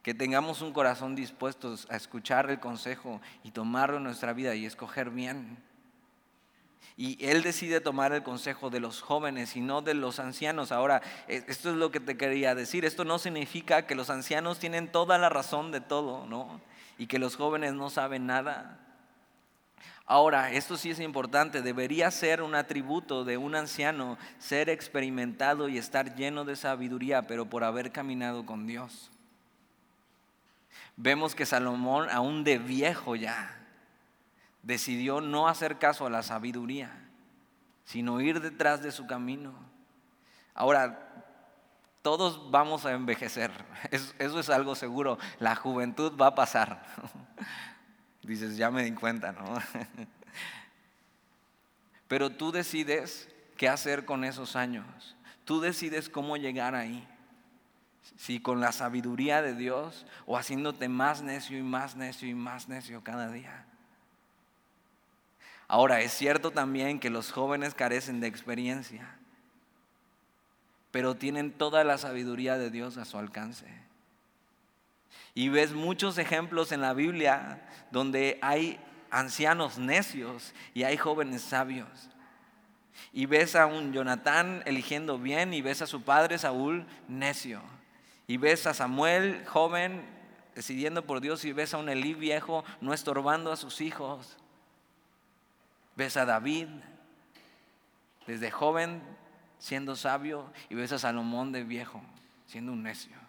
Que 0.02 0.14
tengamos 0.14 0.62
un 0.62 0.72
corazón 0.72 1.14
dispuesto 1.14 1.74
a 1.88 1.96
escuchar 1.96 2.50
el 2.50 2.60
consejo 2.60 3.20
y 3.42 3.50
tomarlo 3.50 3.96
en 3.96 4.04
nuestra 4.04 4.32
vida 4.32 4.54
y 4.54 4.66
escoger 4.66 5.10
bien. 5.10 5.58
Y 6.96 7.24
él 7.24 7.42
decide 7.42 7.80
tomar 7.80 8.12
el 8.12 8.22
consejo 8.22 8.70
de 8.70 8.78
los 8.78 9.00
jóvenes 9.00 9.56
y 9.56 9.60
no 9.60 9.82
de 9.82 9.94
los 9.94 10.20
ancianos. 10.20 10.70
Ahora, 10.70 11.02
e, 11.26 11.44
esto 11.48 11.70
es 11.70 11.76
lo 11.76 11.90
que 11.90 11.98
te 11.98 12.16
quería 12.16 12.54
decir. 12.54 12.84
Esto 12.84 13.04
no 13.04 13.18
significa 13.18 13.86
que 13.86 13.96
los 13.96 14.10
ancianos 14.10 14.60
tienen 14.60 14.92
toda 14.92 15.18
la 15.18 15.28
razón 15.28 15.72
de 15.72 15.80
todo, 15.80 16.26
¿no? 16.26 16.60
Y 16.96 17.08
que 17.08 17.18
los 17.18 17.34
jóvenes 17.34 17.74
no 17.74 17.90
saben 17.90 18.26
nada. 18.26 18.78
Ahora, 20.06 20.52
esto 20.52 20.76
sí 20.76 20.90
es 20.90 21.00
importante, 21.00 21.62
debería 21.62 22.10
ser 22.10 22.42
un 22.42 22.54
atributo 22.54 23.24
de 23.24 23.38
un 23.38 23.54
anciano 23.54 24.18
ser 24.38 24.68
experimentado 24.68 25.68
y 25.68 25.78
estar 25.78 26.14
lleno 26.14 26.44
de 26.44 26.56
sabiduría, 26.56 27.26
pero 27.26 27.46
por 27.46 27.64
haber 27.64 27.90
caminado 27.90 28.44
con 28.44 28.66
Dios. 28.66 29.10
Vemos 30.96 31.34
que 31.34 31.46
Salomón, 31.46 32.08
aún 32.10 32.44
de 32.44 32.58
viejo 32.58 33.16
ya, 33.16 33.56
decidió 34.62 35.22
no 35.22 35.48
hacer 35.48 35.78
caso 35.78 36.06
a 36.06 36.10
la 36.10 36.22
sabiduría, 36.22 36.90
sino 37.84 38.20
ir 38.20 38.40
detrás 38.40 38.82
de 38.82 38.92
su 38.92 39.06
camino. 39.06 39.54
Ahora, 40.52 41.00
todos 42.02 42.50
vamos 42.50 42.84
a 42.84 42.92
envejecer, 42.92 43.50
eso 43.90 44.38
es 44.38 44.50
algo 44.50 44.74
seguro, 44.74 45.18
la 45.38 45.56
juventud 45.56 46.12
va 46.20 46.28
a 46.28 46.34
pasar. 46.34 46.84
Dices, 48.26 48.56
ya 48.56 48.70
me 48.70 48.84
di 48.84 48.92
cuenta, 48.92 49.32
¿no? 49.32 49.58
Pero 52.08 52.30
tú 52.30 52.52
decides 52.52 53.28
qué 53.56 53.68
hacer 53.68 54.04
con 54.04 54.24
esos 54.24 54.56
años. 54.56 55.16
Tú 55.44 55.60
decides 55.60 56.08
cómo 56.08 56.36
llegar 56.36 56.74
ahí. 56.74 57.06
Si 58.16 58.40
con 58.40 58.60
la 58.60 58.72
sabiduría 58.72 59.42
de 59.42 59.54
Dios 59.54 60.06
o 60.26 60.36
haciéndote 60.36 60.88
más 60.88 61.22
necio 61.22 61.58
y 61.58 61.62
más 61.62 61.96
necio 61.96 62.28
y 62.28 62.34
más 62.34 62.68
necio 62.68 63.02
cada 63.02 63.30
día. 63.30 63.66
Ahora, 65.66 66.00
es 66.00 66.12
cierto 66.12 66.50
también 66.50 67.00
que 67.00 67.10
los 67.10 67.32
jóvenes 67.32 67.74
carecen 67.74 68.20
de 68.20 68.26
experiencia, 68.26 69.16
pero 70.90 71.16
tienen 71.16 71.52
toda 71.52 71.82
la 71.84 71.98
sabiduría 71.98 72.58
de 72.58 72.70
Dios 72.70 72.98
a 72.98 73.04
su 73.04 73.18
alcance. 73.18 73.83
Y 75.34 75.48
ves 75.48 75.72
muchos 75.72 76.16
ejemplos 76.18 76.70
en 76.70 76.80
la 76.80 76.94
Biblia 76.94 77.60
donde 77.90 78.38
hay 78.40 78.78
ancianos 79.10 79.78
necios 79.78 80.54
y 80.74 80.84
hay 80.84 80.96
jóvenes 80.96 81.42
sabios. 81.42 81.88
Y 83.12 83.26
ves 83.26 83.56
a 83.56 83.66
un 83.66 83.92
Jonatán 83.92 84.62
eligiendo 84.66 85.18
bien 85.18 85.52
y 85.52 85.62
ves 85.62 85.82
a 85.82 85.86
su 85.86 86.02
padre 86.02 86.38
Saúl 86.38 86.86
necio. 87.08 87.60
Y 88.26 88.36
ves 88.36 88.66
a 88.66 88.74
Samuel 88.74 89.44
joven 89.46 90.04
decidiendo 90.54 91.04
por 91.04 91.20
Dios 91.20 91.44
y 91.44 91.52
ves 91.52 91.74
a 91.74 91.78
un 91.78 91.88
Elí 91.88 92.14
viejo 92.14 92.64
no 92.80 92.94
estorbando 92.94 93.52
a 93.52 93.56
sus 93.56 93.80
hijos. 93.80 94.36
Ves 95.96 96.16
a 96.16 96.24
David 96.24 96.68
desde 98.26 98.50
joven 98.50 99.02
siendo 99.58 99.96
sabio 99.96 100.50
y 100.68 100.74
ves 100.74 100.92
a 100.92 100.98
Salomón 100.98 101.52
de 101.52 101.64
viejo 101.64 102.02
siendo 102.46 102.72
un 102.72 102.82
necio. 102.82 103.23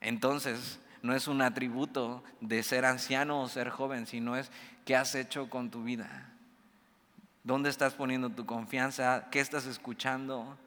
Entonces, 0.00 0.80
no 1.02 1.14
es 1.14 1.28
un 1.28 1.42
atributo 1.42 2.22
de 2.40 2.62
ser 2.62 2.84
anciano 2.84 3.42
o 3.42 3.48
ser 3.48 3.70
joven, 3.70 4.06
sino 4.06 4.36
es 4.36 4.50
qué 4.84 4.96
has 4.96 5.14
hecho 5.14 5.48
con 5.48 5.70
tu 5.70 5.84
vida. 5.84 6.32
¿Dónde 7.44 7.70
estás 7.70 7.94
poniendo 7.94 8.30
tu 8.30 8.44
confianza? 8.44 9.28
¿Qué 9.30 9.40
estás 9.40 9.66
escuchando? 9.66 10.58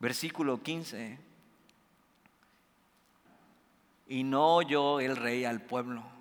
Versículo 0.00 0.62
15. 0.62 1.18
Y 4.08 4.24
no 4.24 4.56
oyó 4.56 5.00
el 5.00 5.16
rey 5.16 5.44
al 5.44 5.60
pueblo 5.60 6.15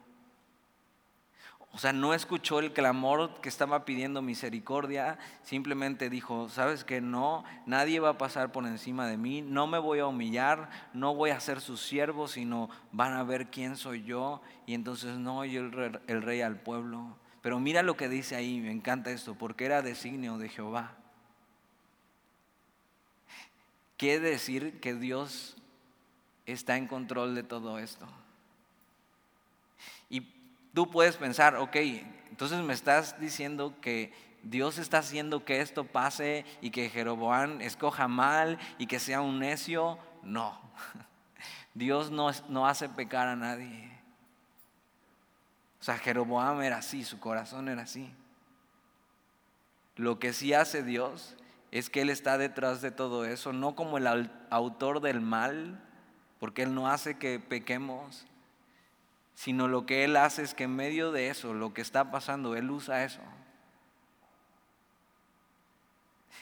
o 1.75 1.77
sea, 1.77 1.91
no 1.91 2.13
escuchó 2.13 2.59
el 2.59 2.71
clamor 2.71 3.41
que 3.41 3.49
estaba 3.49 3.83
pidiendo 3.83 4.21
misericordia, 4.21 5.19
simplemente 5.43 6.09
dijo, 6.09 6.47
sabes 6.47 6.85
que 6.85 7.01
no, 7.01 7.43
nadie 7.65 7.99
va 7.99 8.11
a 8.11 8.17
pasar 8.17 8.53
por 8.53 8.65
encima 8.65 9.07
de 9.07 9.17
mí, 9.17 9.41
no 9.41 9.67
me 9.67 9.77
voy 9.77 9.99
a 9.99 10.07
humillar, 10.07 10.69
no 10.93 11.13
voy 11.13 11.31
a 11.31 11.39
ser 11.41 11.59
su 11.59 11.75
siervo, 11.75 12.29
sino 12.29 12.69
van 12.93 13.11
a 13.11 13.25
ver 13.25 13.47
quién 13.47 13.75
soy 13.75 14.03
yo. 14.03 14.41
Y 14.65 14.73
entonces 14.73 15.17
no 15.17 15.39
oyó 15.39 15.65
el, 15.65 15.99
el 16.07 16.21
rey 16.21 16.39
al 16.39 16.61
pueblo. 16.61 17.17
Pero 17.41 17.59
mira 17.59 17.83
lo 17.83 17.97
que 17.97 18.07
dice 18.07 18.37
ahí, 18.37 18.61
me 18.61 18.71
encanta 18.71 19.11
esto, 19.11 19.35
porque 19.35 19.65
era 19.65 19.81
designio 19.81 20.37
de 20.37 20.47
Jehová. 20.47 20.95
Quiere 23.97 24.21
decir 24.21 24.79
que 24.79 24.93
Dios 24.93 25.57
está 26.45 26.77
en 26.77 26.87
control 26.87 27.35
de 27.35 27.43
todo 27.43 27.79
esto. 27.79 28.07
Tú 30.75 30.91
puedes 30.91 31.15
pensar, 31.15 31.55
ok, 31.55 31.77
entonces 32.29 32.59
me 32.59 32.73
estás 32.73 33.17
diciendo 33.17 33.73
que 33.79 34.11
Dios 34.43 34.77
está 34.77 34.97
haciendo 34.97 35.45
que 35.45 35.61
esto 35.61 35.85
pase 35.85 36.43
y 36.59 36.69
que 36.69 36.89
Jeroboam 36.89 37.61
escoja 37.61 38.09
mal 38.09 38.59
y 38.77 38.85
que 38.85 38.99
sea 38.99 39.21
un 39.21 39.39
necio. 39.39 39.97
No, 40.21 40.59
Dios 41.73 42.11
no, 42.11 42.29
no 42.49 42.67
hace 42.67 42.89
pecar 42.89 43.29
a 43.29 43.37
nadie. 43.37 43.89
O 45.79 45.83
sea, 45.85 45.97
Jeroboam 45.97 46.61
era 46.61 46.79
así, 46.79 47.05
su 47.05 47.21
corazón 47.21 47.69
era 47.69 47.83
así. 47.83 48.13
Lo 49.95 50.19
que 50.19 50.33
sí 50.33 50.53
hace 50.53 50.83
Dios 50.83 51.37
es 51.71 51.89
que 51.89 52.01
Él 52.01 52.09
está 52.09 52.37
detrás 52.37 52.81
de 52.81 52.91
todo 52.91 53.23
eso, 53.23 53.53
no 53.53 53.77
como 53.77 53.97
el 53.97 54.29
autor 54.49 54.99
del 54.99 55.21
mal, 55.21 55.81
porque 56.37 56.63
Él 56.63 56.75
no 56.75 56.89
hace 56.89 57.17
que 57.17 57.39
pequemos, 57.39 58.27
sino 59.35 59.67
lo 59.67 59.85
que 59.85 60.05
Él 60.05 60.15
hace 60.15 60.41
es 60.41 60.53
que 60.53 60.63
en 60.63 60.75
medio 60.75 61.11
de 61.11 61.29
eso, 61.29 61.53
lo 61.53 61.73
que 61.73 61.81
está 61.81 62.09
pasando, 62.09 62.55
Él 62.55 62.71
usa 62.71 63.03
eso. 63.03 63.21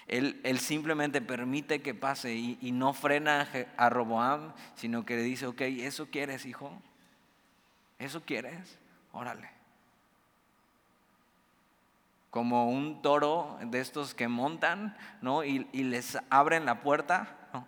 Él, 0.08 0.40
él 0.44 0.60
simplemente 0.60 1.22
permite 1.22 1.82
que 1.82 1.94
pase 1.94 2.36
y, 2.36 2.58
y 2.62 2.72
no 2.72 2.94
frena 2.94 3.48
a 3.78 3.90
Roboam, 3.90 4.54
sino 4.76 5.06
que 5.06 5.16
le 5.16 5.24
dice, 5.24 5.48
ok, 5.48 5.62
¿eso 5.62 6.08
quieres, 6.08 6.46
hijo? 6.46 6.72
¿Eso 8.00 8.22
quieres? 8.22 8.78
Órale. 9.14 9.50
Como 12.30 12.70
un 12.70 13.02
toro 13.02 13.58
de 13.62 13.80
estos 13.80 14.14
que 14.14 14.28
montan, 14.28 14.98
¿no? 15.22 15.44
Y, 15.44 15.68
y 15.72 15.84
les 15.84 16.18
abren 16.30 16.66
la 16.66 16.82
puerta, 16.82 17.50
¿no? 17.54 17.66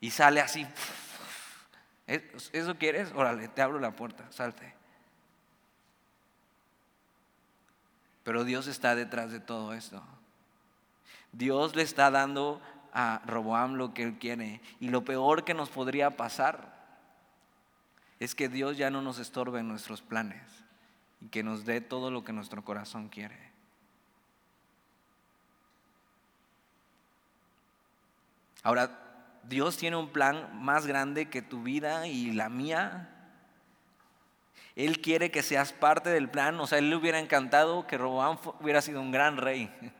Y 0.00 0.10
sale 0.10 0.40
así. 0.40 0.66
¿Eso 2.06 2.76
quieres? 2.76 3.12
Órale, 3.14 3.48
te 3.48 3.62
abro 3.62 3.80
la 3.80 3.96
puerta, 3.96 4.30
salte. 4.30 4.74
Pero 8.22 8.44
Dios 8.44 8.66
está 8.66 8.94
detrás 8.94 9.32
de 9.32 9.40
todo 9.40 9.72
esto. 9.72 10.02
Dios 11.32 11.76
le 11.76 11.82
está 11.82 12.10
dando 12.10 12.60
a 12.92 13.22
Roboam 13.26 13.74
lo 13.74 13.92
que 13.92 14.04
él 14.04 14.18
quiere. 14.18 14.60
Y 14.80 14.88
lo 14.88 15.04
peor 15.04 15.44
que 15.44 15.54
nos 15.54 15.68
podría 15.68 16.16
pasar 16.16 16.76
es 18.18 18.34
que 18.34 18.48
Dios 18.48 18.76
ya 18.76 18.90
no 18.90 19.02
nos 19.02 19.18
estorbe 19.18 19.60
en 19.60 19.68
nuestros 19.68 20.00
planes 20.00 20.42
y 21.20 21.28
que 21.28 21.42
nos 21.42 21.64
dé 21.64 21.80
todo 21.80 22.10
lo 22.10 22.24
que 22.24 22.32
nuestro 22.32 22.64
corazón 22.64 23.08
quiere. 23.08 23.38
Ahora, 28.62 29.05
Dios 29.48 29.76
tiene 29.76 29.96
un 29.96 30.08
plan 30.08 30.60
más 30.60 30.86
grande 30.86 31.28
que 31.28 31.42
tu 31.42 31.62
vida 31.62 32.06
y 32.06 32.32
la 32.32 32.48
mía. 32.48 33.08
Él 34.74 35.00
quiere 35.00 35.30
que 35.30 35.42
seas 35.42 35.72
parte 35.72 36.10
del 36.10 36.28
plan. 36.28 36.58
O 36.60 36.66
sea, 36.66 36.78
él 36.78 36.90
le 36.90 36.96
hubiera 36.96 37.18
encantado 37.18 37.86
que 37.86 37.96
Roboam 37.96 38.38
hubiera 38.60 38.82
sido 38.82 39.00
un 39.00 39.12
gran 39.12 39.36
rey. 39.36 39.70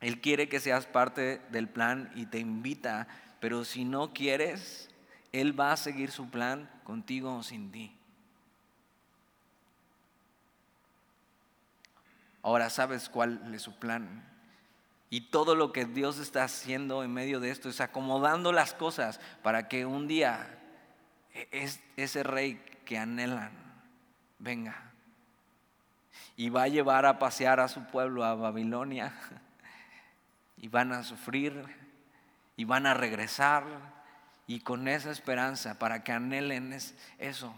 Él 0.00 0.20
quiere 0.20 0.48
que 0.48 0.60
seas 0.60 0.86
parte 0.86 1.40
del 1.50 1.68
plan 1.68 2.12
y 2.14 2.26
te 2.26 2.38
invita, 2.38 3.08
pero 3.40 3.64
si 3.64 3.84
no 3.84 4.12
quieres, 4.12 4.88
Él 5.32 5.58
va 5.58 5.72
a 5.72 5.76
seguir 5.76 6.12
su 6.12 6.30
plan 6.30 6.70
contigo 6.84 7.34
o 7.34 7.42
sin 7.42 7.72
ti. 7.72 7.96
Ahora 12.42 12.70
sabes 12.70 13.08
cuál 13.08 13.52
es 13.52 13.62
su 13.62 13.76
plan. 13.76 14.27
Y 15.10 15.22
todo 15.22 15.54
lo 15.54 15.72
que 15.72 15.86
Dios 15.86 16.18
está 16.18 16.44
haciendo 16.44 17.02
en 17.02 17.12
medio 17.12 17.40
de 17.40 17.50
esto 17.50 17.68
es 17.68 17.80
acomodando 17.80 18.52
las 18.52 18.74
cosas 18.74 19.20
para 19.42 19.68
que 19.68 19.86
un 19.86 20.06
día 20.06 20.58
e-, 21.32 21.70
ese 21.96 22.22
rey 22.22 22.62
que 22.84 22.98
anhelan 22.98 23.52
venga. 24.38 24.92
Y 26.36 26.50
va 26.50 26.64
a 26.64 26.68
llevar 26.68 27.06
a 27.06 27.18
pasear 27.18 27.60
a 27.60 27.68
su 27.68 27.84
pueblo 27.86 28.24
a 28.24 28.34
Babilonia. 28.34 29.12
Y 30.60 30.66
van 30.66 30.92
a 30.92 31.04
sufrir. 31.04 31.64
Y 32.56 32.64
van 32.64 32.86
a 32.86 32.94
regresar. 32.94 33.64
Y 34.48 34.58
con 34.58 34.88
esa 34.88 35.12
esperanza 35.12 35.78
para 35.78 36.02
que 36.02 36.10
anhelen 36.10 36.76
eso. 37.18 37.54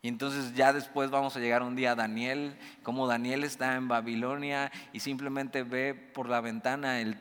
Y 0.00 0.08
entonces 0.08 0.54
ya 0.54 0.72
después 0.72 1.10
vamos 1.10 1.36
a 1.36 1.40
llegar 1.40 1.62
un 1.62 1.74
día 1.74 1.92
a 1.92 1.96
Daniel, 1.96 2.56
como 2.82 3.06
Daniel 3.06 3.42
está 3.42 3.74
en 3.74 3.88
Babilonia 3.88 4.70
y 4.92 5.00
simplemente 5.00 5.64
ve 5.64 5.94
por 5.94 6.28
la 6.28 6.40
ventana 6.40 7.00
el, 7.00 7.14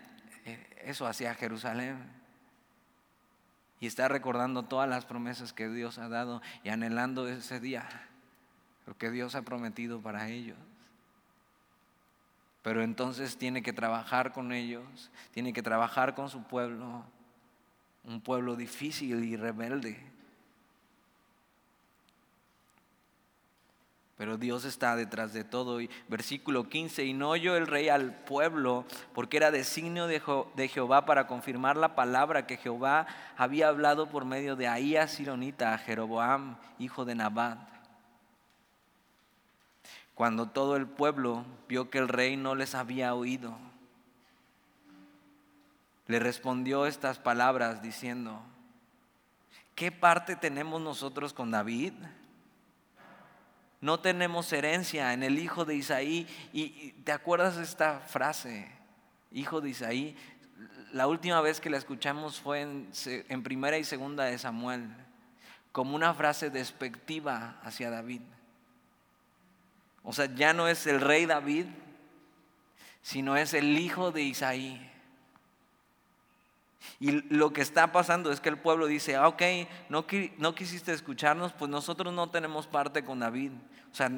eh, 0.45 0.83
eso 0.83 1.07
hacia 1.07 1.33
Jerusalén. 1.33 1.97
Y 3.79 3.87
está 3.87 4.07
recordando 4.07 4.63
todas 4.63 4.87
las 4.87 5.05
promesas 5.05 5.53
que 5.53 5.69
Dios 5.69 5.97
ha 5.97 6.07
dado 6.07 6.41
y 6.63 6.69
anhelando 6.69 7.27
ese 7.27 7.59
día, 7.59 7.87
lo 8.85 8.95
que 8.95 9.09
Dios 9.09 9.35
ha 9.35 9.41
prometido 9.41 9.99
para 9.99 10.29
ellos. 10.29 10.57
Pero 12.61 12.83
entonces 12.83 13.37
tiene 13.37 13.63
que 13.63 13.73
trabajar 13.73 14.33
con 14.33 14.51
ellos, 14.51 15.09
tiene 15.31 15.53
que 15.53 15.63
trabajar 15.63 16.13
con 16.15 16.29
su 16.29 16.43
pueblo, 16.43 17.05
un 18.03 18.21
pueblo 18.21 18.55
difícil 18.55 19.23
y 19.23 19.35
rebelde 19.35 20.16
Pero 24.17 24.37
Dios 24.37 24.65
está 24.65 24.95
detrás 24.95 25.31
de 25.31 25.43
todo. 25.43 25.79
Y 25.79 25.89
versículo 26.07 26.67
15, 26.67 27.05
y 27.05 27.13
no 27.13 27.29
oyó 27.29 27.55
el 27.55 27.67
rey 27.67 27.87
al 27.87 28.15
pueblo, 28.15 28.83
porque 29.13 29.37
era 29.37 29.51
designio 29.51 30.07
de, 30.07 30.67
Jehová 30.67 31.05
para 31.05 31.27
confirmar 31.27 31.77
la 31.77 31.95
palabra 31.95 32.47
que 32.47 32.57
Jehová 32.57 33.05
había 33.37 33.67
hablado 33.67 34.09
por 34.09 34.25
medio 34.25 34.55
de 34.55 34.67
Ahías 34.67 35.11
Sironita 35.11 35.73
a 35.73 35.77
Jeroboam, 35.77 36.57
hijo 36.79 37.05
de 37.05 37.13
Nabat. 37.13 37.59
Cuando 40.15 40.47
todo 40.47 40.77
el 40.77 40.87
pueblo 40.87 41.45
vio 41.69 41.91
que 41.91 41.99
el 41.99 42.07
rey 42.07 42.37
no 42.37 42.55
les 42.55 42.73
había 42.73 43.13
oído, 43.13 43.55
le 46.07 46.17
respondió 46.17 46.87
estas 46.87 47.19
palabras 47.19 47.83
diciendo, 47.83 48.41
¿qué 49.75 49.91
parte 49.91 50.35
tenemos 50.35 50.81
nosotros 50.81 51.33
con 51.33 51.51
David? 51.51 51.93
No 53.79 53.99
tenemos 53.99 54.51
herencia 54.51 55.13
en 55.13 55.23
el 55.23 55.37
hijo 55.37 55.65
de 55.65 55.75
Isaí. 55.75 56.27
Y, 56.53 56.91
te 57.03 57.11
acuerdas 57.11 57.57
esta 57.57 57.99
frase, 57.99 58.67
hijo 59.31 59.61
de 59.61 59.69
Isaí. 59.69 60.15
La 60.93 61.07
última 61.07 61.41
vez 61.41 61.61
que 61.61 61.69
la 61.69 61.77
escuchamos 61.77 62.39
fue 62.39 62.61
en, 62.61 62.89
en 63.05 63.43
primera 63.43 63.77
y 63.77 63.83
segunda 63.83 64.25
de 64.25 64.37
Samuel, 64.37 64.87
como 65.71 65.95
una 65.95 66.13
frase 66.13 66.49
despectiva 66.49 67.59
hacia 67.63 67.89
David. 67.89 68.21
O 70.03 70.13
sea, 70.13 70.33
ya 70.33 70.53
no 70.53 70.67
es 70.67 70.87
el 70.87 71.01
rey 71.01 71.25
David, 71.25 71.65
sino 73.01 73.37
es 73.37 73.53
el 73.53 73.77
hijo 73.77 74.11
de 74.11 74.23
Isaí. 74.23 74.91
Y 76.99 77.11
lo 77.33 77.53
que 77.53 77.61
está 77.61 77.91
pasando 77.91 78.31
es 78.31 78.39
que 78.39 78.49
el 78.49 78.57
pueblo 78.57 78.87
dice, 78.87 79.15
ah, 79.15 79.27
ok, 79.27 79.41
no, 79.89 80.05
no 80.37 80.55
quisiste 80.55 80.93
escucharnos, 80.93 81.53
pues 81.53 81.69
nosotros 81.69 82.13
no 82.13 82.29
tenemos 82.29 82.67
parte 82.67 83.03
con 83.03 83.19
David. 83.19 83.51
O 83.91 83.95
sea, 83.95 84.11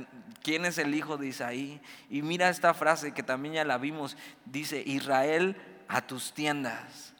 ¿quién 0.43 0.65
es 0.65 0.77
el 0.77 0.93
hijo 0.93 1.17
de 1.17 1.27
Isaí? 1.27 1.81
Y 2.09 2.21
mira 2.21 2.49
esta 2.49 2.73
frase 2.73 3.13
que 3.13 3.23
también 3.23 3.55
ya 3.55 3.65
la 3.65 3.77
vimos, 3.77 4.17
dice, 4.45 4.81
Israel 4.85 5.55
a 5.87 6.05
tus 6.05 6.33
tiendas. 6.33 7.13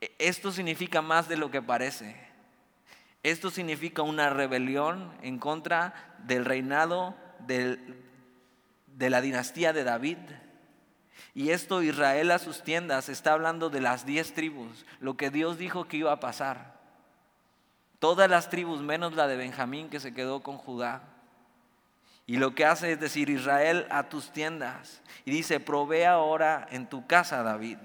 E, 0.00 0.14
esto 0.18 0.52
significa 0.52 1.02
más 1.02 1.28
de 1.28 1.36
lo 1.36 1.50
que 1.50 1.62
parece. 1.62 2.16
Esto 3.22 3.50
significa 3.50 4.02
una 4.02 4.30
rebelión 4.30 5.12
en 5.22 5.38
contra 5.38 6.14
del 6.24 6.44
reinado 6.44 7.16
de 7.48 9.10
la 9.10 9.20
dinastía 9.20 9.72
de 9.72 9.82
David. 9.82 10.18
Y 11.36 11.50
esto 11.50 11.82
Israel 11.82 12.30
a 12.30 12.38
sus 12.38 12.62
tiendas 12.62 13.10
está 13.10 13.34
hablando 13.34 13.68
de 13.68 13.82
las 13.82 14.06
diez 14.06 14.32
tribus, 14.32 14.86
lo 15.00 15.18
que 15.18 15.28
Dios 15.28 15.58
dijo 15.58 15.84
que 15.84 15.98
iba 15.98 16.10
a 16.10 16.18
pasar. 16.18 16.72
Todas 17.98 18.30
las 18.30 18.48
tribus 18.48 18.80
menos 18.80 19.14
la 19.14 19.26
de 19.26 19.36
Benjamín 19.36 19.90
que 19.90 20.00
se 20.00 20.14
quedó 20.14 20.42
con 20.42 20.56
Judá. 20.56 21.02
Y 22.24 22.38
lo 22.38 22.54
que 22.54 22.64
hace 22.64 22.92
es 22.92 23.00
decir, 23.00 23.28
Israel 23.28 23.86
a 23.90 24.08
tus 24.08 24.30
tiendas. 24.30 25.02
Y 25.26 25.30
dice, 25.30 25.60
provee 25.60 26.04
ahora 26.04 26.66
en 26.70 26.88
tu 26.88 27.06
casa, 27.06 27.42
David. 27.42 27.76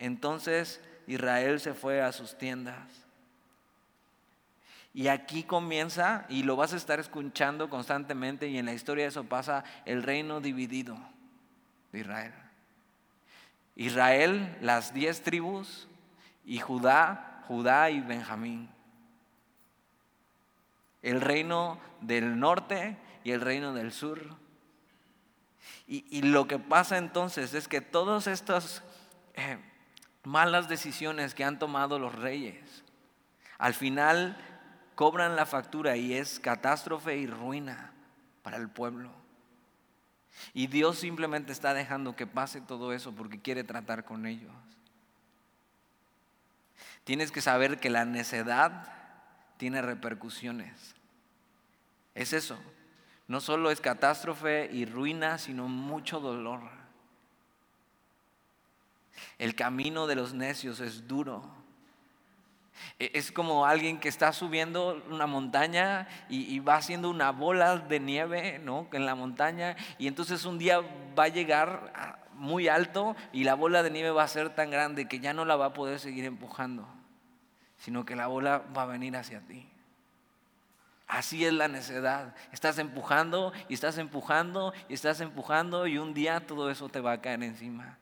Entonces 0.00 0.80
Israel 1.06 1.60
se 1.60 1.72
fue 1.72 2.02
a 2.02 2.10
sus 2.10 2.36
tiendas. 2.36 3.06
Y 4.92 5.06
aquí 5.06 5.44
comienza, 5.44 6.26
y 6.28 6.42
lo 6.42 6.56
vas 6.56 6.72
a 6.72 6.78
estar 6.78 6.98
escuchando 6.98 7.70
constantemente, 7.70 8.48
y 8.48 8.58
en 8.58 8.66
la 8.66 8.72
historia 8.72 9.06
eso 9.06 9.22
pasa, 9.22 9.62
el 9.84 10.02
reino 10.02 10.40
dividido 10.40 10.98
Israel. 11.92 12.34
Israel, 13.76 14.58
las 14.60 14.92
diez 14.92 15.22
tribus, 15.22 15.88
y 16.44 16.58
Judá, 16.58 17.42
Judá 17.46 17.90
y 17.90 18.00
Benjamín. 18.00 18.68
El 21.02 21.20
reino 21.20 21.78
del 22.00 22.38
norte 22.40 22.96
y 23.22 23.32
el 23.32 23.40
reino 23.40 23.72
del 23.72 23.92
sur. 23.92 24.20
Y, 25.86 26.22
lo 26.22 26.46
que 26.46 26.58
pasa 26.58 26.98
entonces 26.98 27.54
es 27.54 27.66
que 27.66 27.80
todas 27.80 28.26
estas 28.26 28.82
eh, 29.34 29.58
malas 30.24 30.68
decisiones 30.68 31.34
que 31.34 31.44
han 31.44 31.58
tomado 31.58 31.98
los 31.98 32.14
reyes, 32.14 32.84
al 33.56 33.72
final 33.72 34.36
cobran 34.94 35.36
la 35.36 35.46
factura 35.46 35.96
y 35.96 36.12
es 36.12 36.40
catástrofe 36.40 37.16
y 37.16 37.26
ruina 37.26 37.92
para 38.42 38.58
el 38.58 38.68
pueblo. 38.68 39.10
Y 40.54 40.66
Dios 40.66 40.98
simplemente 40.98 41.52
está 41.52 41.74
dejando 41.74 42.16
que 42.16 42.26
pase 42.26 42.60
todo 42.60 42.92
eso 42.92 43.12
porque 43.12 43.40
quiere 43.40 43.64
tratar 43.64 44.04
con 44.04 44.26
ellos. 44.26 44.52
Tienes 47.04 47.32
que 47.32 47.40
saber 47.40 47.80
que 47.80 47.90
la 47.90 48.04
necedad 48.04 48.92
tiene 49.56 49.82
repercusiones. 49.82 50.94
Es 52.14 52.32
eso. 52.32 52.58
No 53.28 53.40
solo 53.40 53.70
es 53.70 53.80
catástrofe 53.80 54.68
y 54.72 54.86
ruina, 54.86 55.38
sino 55.38 55.68
mucho 55.68 56.20
dolor. 56.20 56.60
El 59.38 59.54
camino 59.54 60.06
de 60.06 60.16
los 60.16 60.34
necios 60.34 60.80
es 60.80 61.06
duro. 61.06 61.42
E, 62.98 63.10
es 63.14 63.32
como 63.32 63.66
alguien 63.66 64.00
que 64.00 64.08
está 64.08 64.32
subiendo 64.32 65.02
una 65.10 65.26
montaña 65.26 66.08
y, 66.28 66.58
va 66.60 66.76
haciendo 66.76 67.10
una 67.10 67.30
bola 67.30 67.78
de 67.78 68.00
nieve 68.00 68.58
¿no? 68.58 68.88
en 68.92 69.06
la 69.06 69.14
montaña 69.14 69.76
y 69.98 70.06
entonces 70.06 70.44
un 70.44 70.58
día 70.58 70.80
va 71.18 71.24
a 71.24 71.28
llegar 71.28 72.18
muy 72.34 72.68
alto 72.68 73.16
y 73.32 73.44
la 73.44 73.54
bola 73.54 73.82
de 73.82 73.90
nieve 73.90 74.10
va 74.10 74.22
a 74.22 74.28
ser 74.28 74.50
tan 74.50 74.70
grande 74.70 75.08
que 75.08 75.20
ya 75.20 75.32
no 75.32 75.44
la 75.44 75.56
va 75.56 75.66
a 75.66 75.72
poder 75.72 75.98
seguir 75.98 76.24
empujando, 76.24 76.88
sino 77.78 78.04
que 78.04 78.16
la 78.16 78.26
bola 78.26 78.62
va 78.76 78.82
a 78.82 78.86
venir 78.86 79.16
hacia 79.16 79.40
ti. 79.40 79.68
Así 81.08 81.44
es 81.44 81.54
la 81.54 81.68
necedad. 81.68 82.34
Estás 82.52 82.78
empujando 82.78 83.52
y 83.68 83.74
estás 83.74 83.96
empujando 83.96 84.74
y 84.88 84.94
estás 84.94 85.20
empujando 85.20 85.86
y 85.86 85.96
un 85.96 86.12
día 86.12 86.46
todo 86.46 86.70
eso 86.70 86.88
te 86.90 87.00
va 87.00 87.12
a 87.12 87.20
caer 87.20 87.42
encima. 87.42 87.97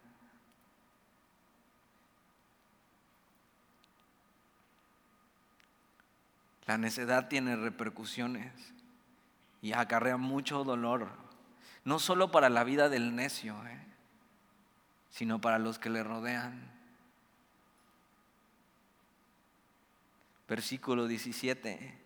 La 6.66 6.78
necedad 6.78 7.28
tiene 7.28 7.56
repercusiones 7.56 8.52
y 9.62 9.72
acarrea 9.72 10.16
mucho 10.16 10.64
dolor, 10.64 11.08
no 11.84 11.98
solo 11.98 12.30
para 12.30 12.48
la 12.48 12.64
vida 12.64 12.88
del 12.88 13.14
necio, 13.14 13.56
¿eh? 13.66 13.86
sino 15.10 15.40
para 15.40 15.58
los 15.58 15.78
que 15.78 15.90
le 15.90 16.02
rodean. 16.02 16.70
Versículo 20.48 21.06
17. 21.06 21.98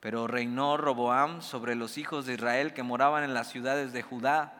Pero 0.00 0.26
reinó 0.26 0.76
Roboam 0.76 1.42
sobre 1.42 1.74
los 1.74 1.98
hijos 1.98 2.26
de 2.26 2.34
Israel 2.34 2.72
que 2.72 2.82
moraban 2.82 3.24
en 3.24 3.34
las 3.34 3.48
ciudades 3.50 3.92
de 3.92 4.02
Judá. 4.02 4.54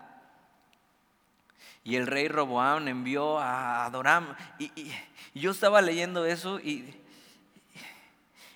Y 1.84 1.96
el 1.96 2.06
rey 2.06 2.28
Roboam 2.28 2.88
envió 2.88 3.38
a 3.38 3.84
Adoram. 3.84 4.34
Y, 4.59 4.92
yo 5.34 5.52
estaba 5.52 5.80
leyendo 5.80 6.26
eso 6.26 6.59
y, 6.59 6.94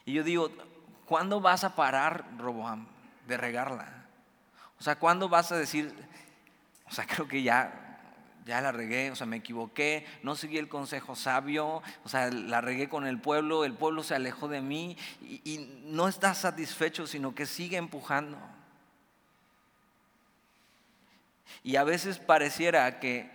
y 0.05 0.13
yo 0.15 0.25
digo, 0.25 0.51
¿cuándo 1.07 1.41
vas 1.41 1.65
a 1.65 1.75
parar, 1.77 2.25
Roboam, 2.39 2.87
de 3.27 3.37
regarla? 3.37 4.07
O 4.79 4.83
sea, 4.83 4.97
¿cuándo 4.99 5.29
vas 5.29 5.53
a 5.53 5.57
decir, 5.57 5.95
o 6.87 6.91
sea, 6.91 7.07
creo 7.09 7.29
que 7.29 7.43
ya 7.43 7.83
ya 8.45 8.61
la 8.61 8.73
regué, 8.73 9.11
o 9.11 9.17
sea, 9.17 9.27
me 9.27 9.37
equivoqué, 9.37 10.07
no 10.23 10.35
seguí 10.35 10.59
el 10.59 10.69
consejo 10.69 11.15
sabio, 11.15 11.83
o 12.05 12.09
sea, 12.09 12.31
la 12.31 12.61
regué 12.61 12.89
con 12.89 13.07
el 13.07 13.21
pueblo, 13.21 13.65
el 13.65 13.75
pueblo 13.75 14.03
se 14.03 14.15
alejó 14.15 14.49
de 14.49 14.61
mí 14.61 14.97
y, 15.21 15.81
no 15.85 16.09
está 16.09 16.35
satisfecho, 16.35 17.07
sino 17.07 17.35
que 17.35 17.47
sigue 17.47 17.77
empujando. 17.77 18.39
Y 21.63 21.77
a 21.77 21.85
veces 21.85 22.19
pareciera 22.19 22.99
que 22.99 23.31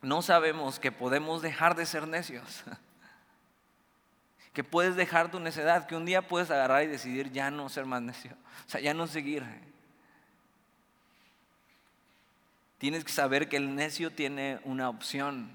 no 0.00 0.22
sabemos 0.22 0.80
que 0.80 0.90
podemos 0.90 1.42
dejar 1.42 1.76
de 1.76 1.86
ser 1.86 2.08
necios, 2.08 2.64
que 4.52 4.64
puedes 4.64 4.96
dejar 4.96 5.30
tu 5.30 5.40
necedad, 5.40 5.86
que 5.86 5.96
un 5.96 6.04
día 6.04 6.28
puedes 6.28 6.50
agarrar 6.50 6.82
y 6.82 6.86
decidir 6.86 7.32
ya 7.32 7.50
no 7.50 7.68
ser 7.68 7.86
más 7.86 8.02
necio, 8.02 8.32
o 8.66 8.70
sea, 8.70 8.80
ya 8.80 8.94
no 8.94 9.06
seguir. 9.06 9.44
Tienes 12.78 13.04
que 13.04 13.12
saber 13.12 13.48
que 13.48 13.56
el 13.56 13.74
necio 13.74 14.10
tiene 14.10 14.60
una 14.64 14.88
opción. 14.88 15.50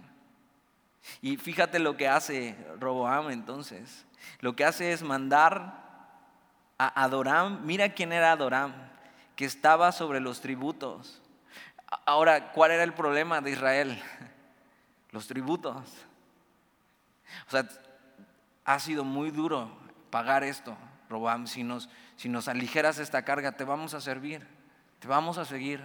Y 1.21 1.37
fíjate 1.37 1.77
lo 1.77 1.97
que 1.97 2.07
hace 2.07 2.55
Roboam 2.79 3.31
entonces. 3.31 4.05
Lo 4.39 4.55
que 4.55 4.63
hace 4.63 4.93
es 4.93 5.03
mandar 5.03 5.83
a 6.77 7.03
Adoram. 7.03 7.65
Mira 7.65 7.89
quién 7.89 8.13
era 8.13 8.31
Adoram, 8.31 8.73
que 9.35 9.43
estaba 9.43 9.91
sobre 9.91 10.21
los 10.21 10.39
tributos. 10.41 11.21
Ahora, 12.05 12.51
¿cuál 12.53 12.71
era 12.71 12.83
el 12.83 12.93
problema 12.93 13.41
de 13.41 13.51
Israel? 13.51 14.01
Los 15.11 15.27
tributos. 15.27 15.83
O 17.47 17.51
sea, 17.51 17.67
ha 18.67 18.77
sido 18.79 19.03
muy 19.03 19.31
duro 19.31 19.71
pagar 20.11 20.43
esto, 20.43 20.77
Roboam. 21.09 21.47
Si 21.47 21.63
nos, 21.63 21.89
si 22.17 22.29
nos 22.29 22.47
aligeras 22.47 22.99
esta 22.99 23.23
carga, 23.23 23.53
te 23.53 23.63
vamos 23.63 23.95
a 23.95 24.01
servir, 24.01 24.45
te 24.99 25.07
vamos 25.07 25.39
a 25.39 25.45
seguir 25.45 25.81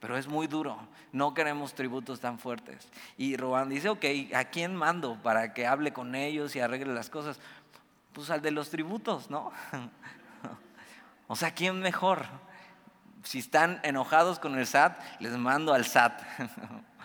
pero 0.00 0.16
es 0.16 0.28
muy 0.28 0.46
duro. 0.46 0.78
No 1.12 1.34
queremos 1.34 1.74
tributos 1.74 2.20
tan 2.20 2.38
fuertes. 2.38 2.88
Y 3.16 3.36
Robán 3.36 3.68
dice, 3.68 3.88
ok, 3.88 4.04
¿a 4.34 4.44
quién 4.44 4.76
mando 4.76 5.20
para 5.22 5.54
que 5.54 5.66
hable 5.66 5.92
con 5.92 6.14
ellos 6.14 6.54
y 6.54 6.60
arregle 6.60 6.94
las 6.94 7.10
cosas? 7.10 7.40
Pues 8.12 8.30
al 8.30 8.42
de 8.42 8.50
los 8.50 8.70
tributos, 8.70 9.30
¿no? 9.30 9.52
o 11.28 11.36
sea, 11.36 11.52
¿quién 11.52 11.80
mejor? 11.80 12.26
Si 13.22 13.38
están 13.38 13.80
enojados 13.82 14.38
con 14.38 14.58
el 14.58 14.66
SAT, 14.66 15.00
les 15.20 15.32
mando 15.32 15.74
al 15.74 15.84
SAT. 15.84 16.22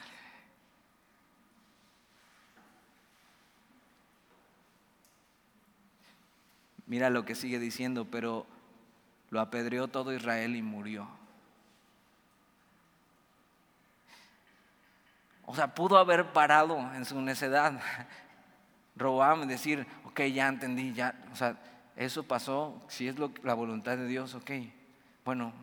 Mira 6.92 7.10
lo 7.10 7.24
que 7.24 7.36
sigue 7.36 7.58
diciendo, 7.58 8.04
pero 8.12 8.46
lo 9.30 9.40
apedreó 9.40 9.88
todo 9.88 10.14
Israel 10.14 10.58
y 10.58 10.62
murió. 10.62 11.08
O 15.46 15.56
sea, 15.56 15.74
pudo 15.74 15.98
haber 15.98 16.34
parado 16.34 16.78
en 16.94 17.06
su 17.06 17.22
necedad. 17.22 17.80
Roboam 18.98 19.48
decir, 19.48 19.88
ok, 20.04 20.20
ya 20.24 20.50
entendí, 20.50 20.92
ya, 20.92 21.18
o 21.32 21.36
sea, 21.38 21.56
eso 21.96 22.24
pasó, 22.24 22.82
si 22.90 23.08
es 23.08 23.16
la 23.18 23.54
voluntad 23.54 23.96
de 23.96 24.06
Dios, 24.06 24.36
ok, 24.36 24.52
bueno, 25.24 25.54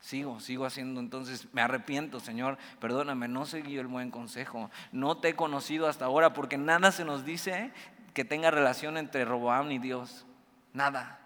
sigo, 0.00 0.40
sigo 0.40 0.66
haciendo, 0.66 0.98
entonces 0.98 1.46
me 1.52 1.62
arrepiento, 1.62 2.18
Señor, 2.18 2.58
perdóname, 2.80 3.28
no 3.28 3.46
seguí 3.46 3.78
el 3.78 3.86
buen 3.86 4.10
consejo, 4.10 4.72
no 4.90 5.18
te 5.18 5.28
he 5.28 5.36
conocido 5.36 5.86
hasta 5.86 6.06
ahora, 6.06 6.32
porque 6.32 6.58
nada 6.58 6.90
se 6.90 7.04
nos 7.04 7.24
dice 7.24 7.70
que 8.12 8.24
tenga 8.24 8.50
relación 8.50 8.96
entre 8.96 9.24
Roboam 9.24 9.70
y 9.70 9.78
Dios, 9.78 10.26
nada. 10.72 11.18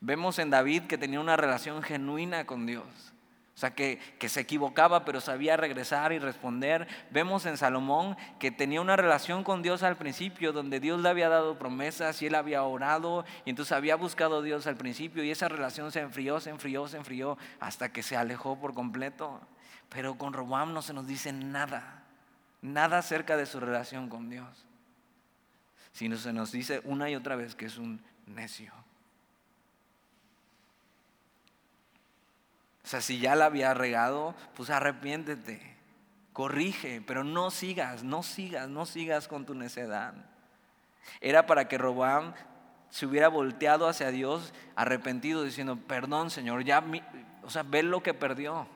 Vemos 0.00 0.38
en 0.38 0.50
David 0.50 0.82
que 0.82 0.98
tenía 0.98 1.20
una 1.20 1.36
relación 1.36 1.82
genuina 1.82 2.46
con 2.46 2.66
Dios. 2.66 3.14
O 3.54 3.56
sea, 3.56 3.72
que, 3.72 4.00
se 4.26 4.40
equivocaba, 4.40 5.04
pero 5.04 5.20
sabía 5.20 5.56
regresar 5.56 6.12
y 6.12 6.18
responder. 6.18 6.88
Vemos 7.12 7.46
en 7.46 7.56
Salomón 7.56 8.16
que 8.40 8.50
tenía 8.50 8.80
una 8.80 8.96
relación 8.96 9.44
con 9.44 9.62
Dios 9.62 9.84
al 9.84 9.96
principio, 9.96 10.52
donde 10.52 10.80
Dios 10.80 11.00
le 11.00 11.08
había 11.08 11.28
dado 11.28 11.56
promesas 11.56 12.20
y 12.20 12.26
él 12.26 12.34
había 12.34 12.64
orado, 12.64 13.24
y 13.44 13.50
entonces 13.50 13.70
había 13.70 13.94
buscado 13.94 14.38
a 14.38 14.42
Dios 14.42 14.66
al 14.66 14.76
principio, 14.76 15.22
y 15.22 15.30
esa 15.30 15.48
relación 15.48 15.92
se 15.92 16.00
enfrió, 16.00 16.40
se 16.40 16.50
enfrió, 16.50 16.88
se 16.88 16.96
enfrió, 16.96 17.38
hasta 17.60 17.92
que 17.92 18.02
se 18.02 18.16
alejó 18.16 18.58
por 18.58 18.74
completo. 18.74 19.40
Pero 19.88 20.18
con 20.18 20.32
Robam 20.32 20.72
no 20.72 20.82
se 20.82 20.92
nos 20.92 21.06
dice 21.06 21.32
nada, 21.32 22.02
nada 22.60 22.98
acerca 22.98 23.36
de 23.36 23.46
su 23.46 23.60
relación 23.60 24.08
con 24.08 24.30
Dios, 24.30 24.66
sino 25.92 26.16
se 26.16 26.32
nos 26.32 26.50
dice 26.50 26.80
una 26.82 27.08
y 27.08 27.14
otra 27.14 27.36
vez 27.36 27.54
que 27.54 27.66
es 27.66 27.78
un 27.78 28.02
necio. 28.26 28.72
O 32.84 32.86
sea, 32.86 33.00
si 33.00 33.18
ya 33.18 33.34
la 33.34 33.46
había 33.46 33.72
regado, 33.72 34.34
pues 34.54 34.68
arrepiéntete, 34.68 35.76
corrige, 36.34 37.02
pero 37.06 37.24
no 37.24 37.50
sigas, 37.50 38.04
no 38.04 38.22
sigas, 38.22 38.68
no 38.68 38.84
sigas 38.84 39.26
con 39.26 39.46
tu 39.46 39.54
necedad. 39.54 40.14
Era 41.20 41.46
para 41.46 41.66
que 41.66 41.78
Robán 41.78 42.34
se 42.90 43.06
hubiera 43.06 43.28
volteado 43.28 43.88
hacia 43.88 44.10
Dios 44.10 44.52
arrepentido, 44.76 45.42
diciendo, 45.44 45.76
perdón 45.76 46.30
Señor, 46.30 46.64
ya, 46.64 46.84
o 47.42 47.50
sea, 47.50 47.62
ve 47.62 47.82
lo 47.82 48.02
que 48.02 48.14
perdió. 48.14 48.66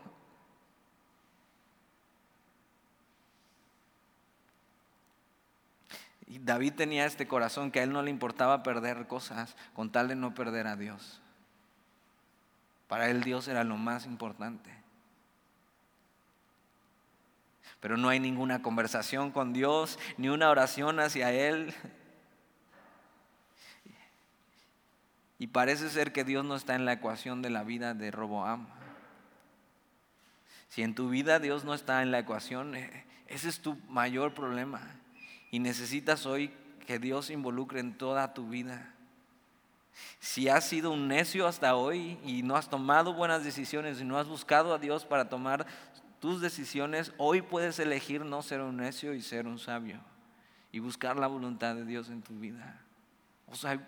Y 6.28 6.38
David 6.40 6.74
tenía 6.74 7.06
este 7.06 7.26
corazón 7.26 7.70
que 7.70 7.80
a 7.80 7.82
él 7.82 7.92
no 7.92 8.02
le 8.02 8.10
importaba 8.10 8.62
perder 8.62 9.06
cosas 9.06 9.56
con 9.72 9.90
tal 9.90 10.08
de 10.08 10.14
no 10.14 10.34
perder 10.34 10.66
a 10.66 10.76
Dios. 10.76 11.22
Para 12.86 13.08
él 13.08 13.22
Dios 13.22 13.48
era 13.48 13.64
lo 13.64 13.78
más 13.78 14.04
importante. 14.04 14.70
Pero 17.80 17.96
no 17.96 18.10
hay 18.10 18.20
ninguna 18.20 18.60
conversación 18.60 19.30
con 19.30 19.54
Dios, 19.54 19.98
ni 20.18 20.28
una 20.28 20.50
oración 20.50 21.00
hacia 21.00 21.32
Él. 21.32 21.72
Y 25.38 25.46
parece 25.46 25.88
ser 25.88 26.12
que 26.12 26.24
Dios 26.24 26.44
no 26.44 26.56
está 26.56 26.74
en 26.74 26.84
la 26.84 26.94
ecuación 26.94 27.40
de 27.40 27.50
la 27.50 27.62
vida 27.62 27.94
de 27.94 28.10
Roboam. 28.10 28.66
Si 30.68 30.82
en 30.82 30.94
tu 30.94 31.08
vida 31.08 31.38
Dios 31.38 31.64
no 31.64 31.72
está 31.72 32.02
en 32.02 32.10
la 32.10 32.18
ecuación, 32.18 32.74
eh, 32.74 33.06
ese 33.28 33.48
es 33.48 33.60
tu 33.60 33.76
mayor 33.88 34.34
problema. 34.34 34.80
Y 35.50 35.58
necesitas 35.58 36.26
hoy 36.26 36.52
que 36.86 36.98
Dios 36.98 37.30
involucre 37.30 37.80
en 37.80 37.96
toda 37.96 38.32
tu 38.32 38.48
vida. 38.48 38.94
Si 40.20 40.48
has 40.48 40.64
sido 40.64 40.90
un 40.90 41.08
necio 41.08 41.46
hasta 41.46 41.74
hoy 41.74 42.18
y 42.24 42.42
no 42.42 42.56
has 42.56 42.70
tomado 42.70 43.12
buenas 43.12 43.44
decisiones 43.44 44.00
y 44.00 44.04
no 44.04 44.18
has 44.18 44.26
buscado 44.26 44.72
a 44.72 44.78
Dios 44.78 45.04
para 45.04 45.28
tomar 45.28 45.66
tus 46.20 46.40
decisiones, 46.40 47.12
hoy 47.18 47.42
puedes 47.42 47.78
elegir 47.78 48.24
no 48.24 48.42
ser 48.42 48.60
un 48.60 48.78
necio 48.78 49.14
y 49.14 49.22
ser 49.22 49.46
un 49.46 49.58
sabio 49.58 50.00
y 50.72 50.78
buscar 50.78 51.16
la 51.16 51.26
voluntad 51.26 51.74
de 51.74 51.84
Dios 51.84 52.08
en 52.08 52.22
tu 52.22 52.38
vida. 52.38 52.80
O 53.46 53.54
sea, 53.54 53.80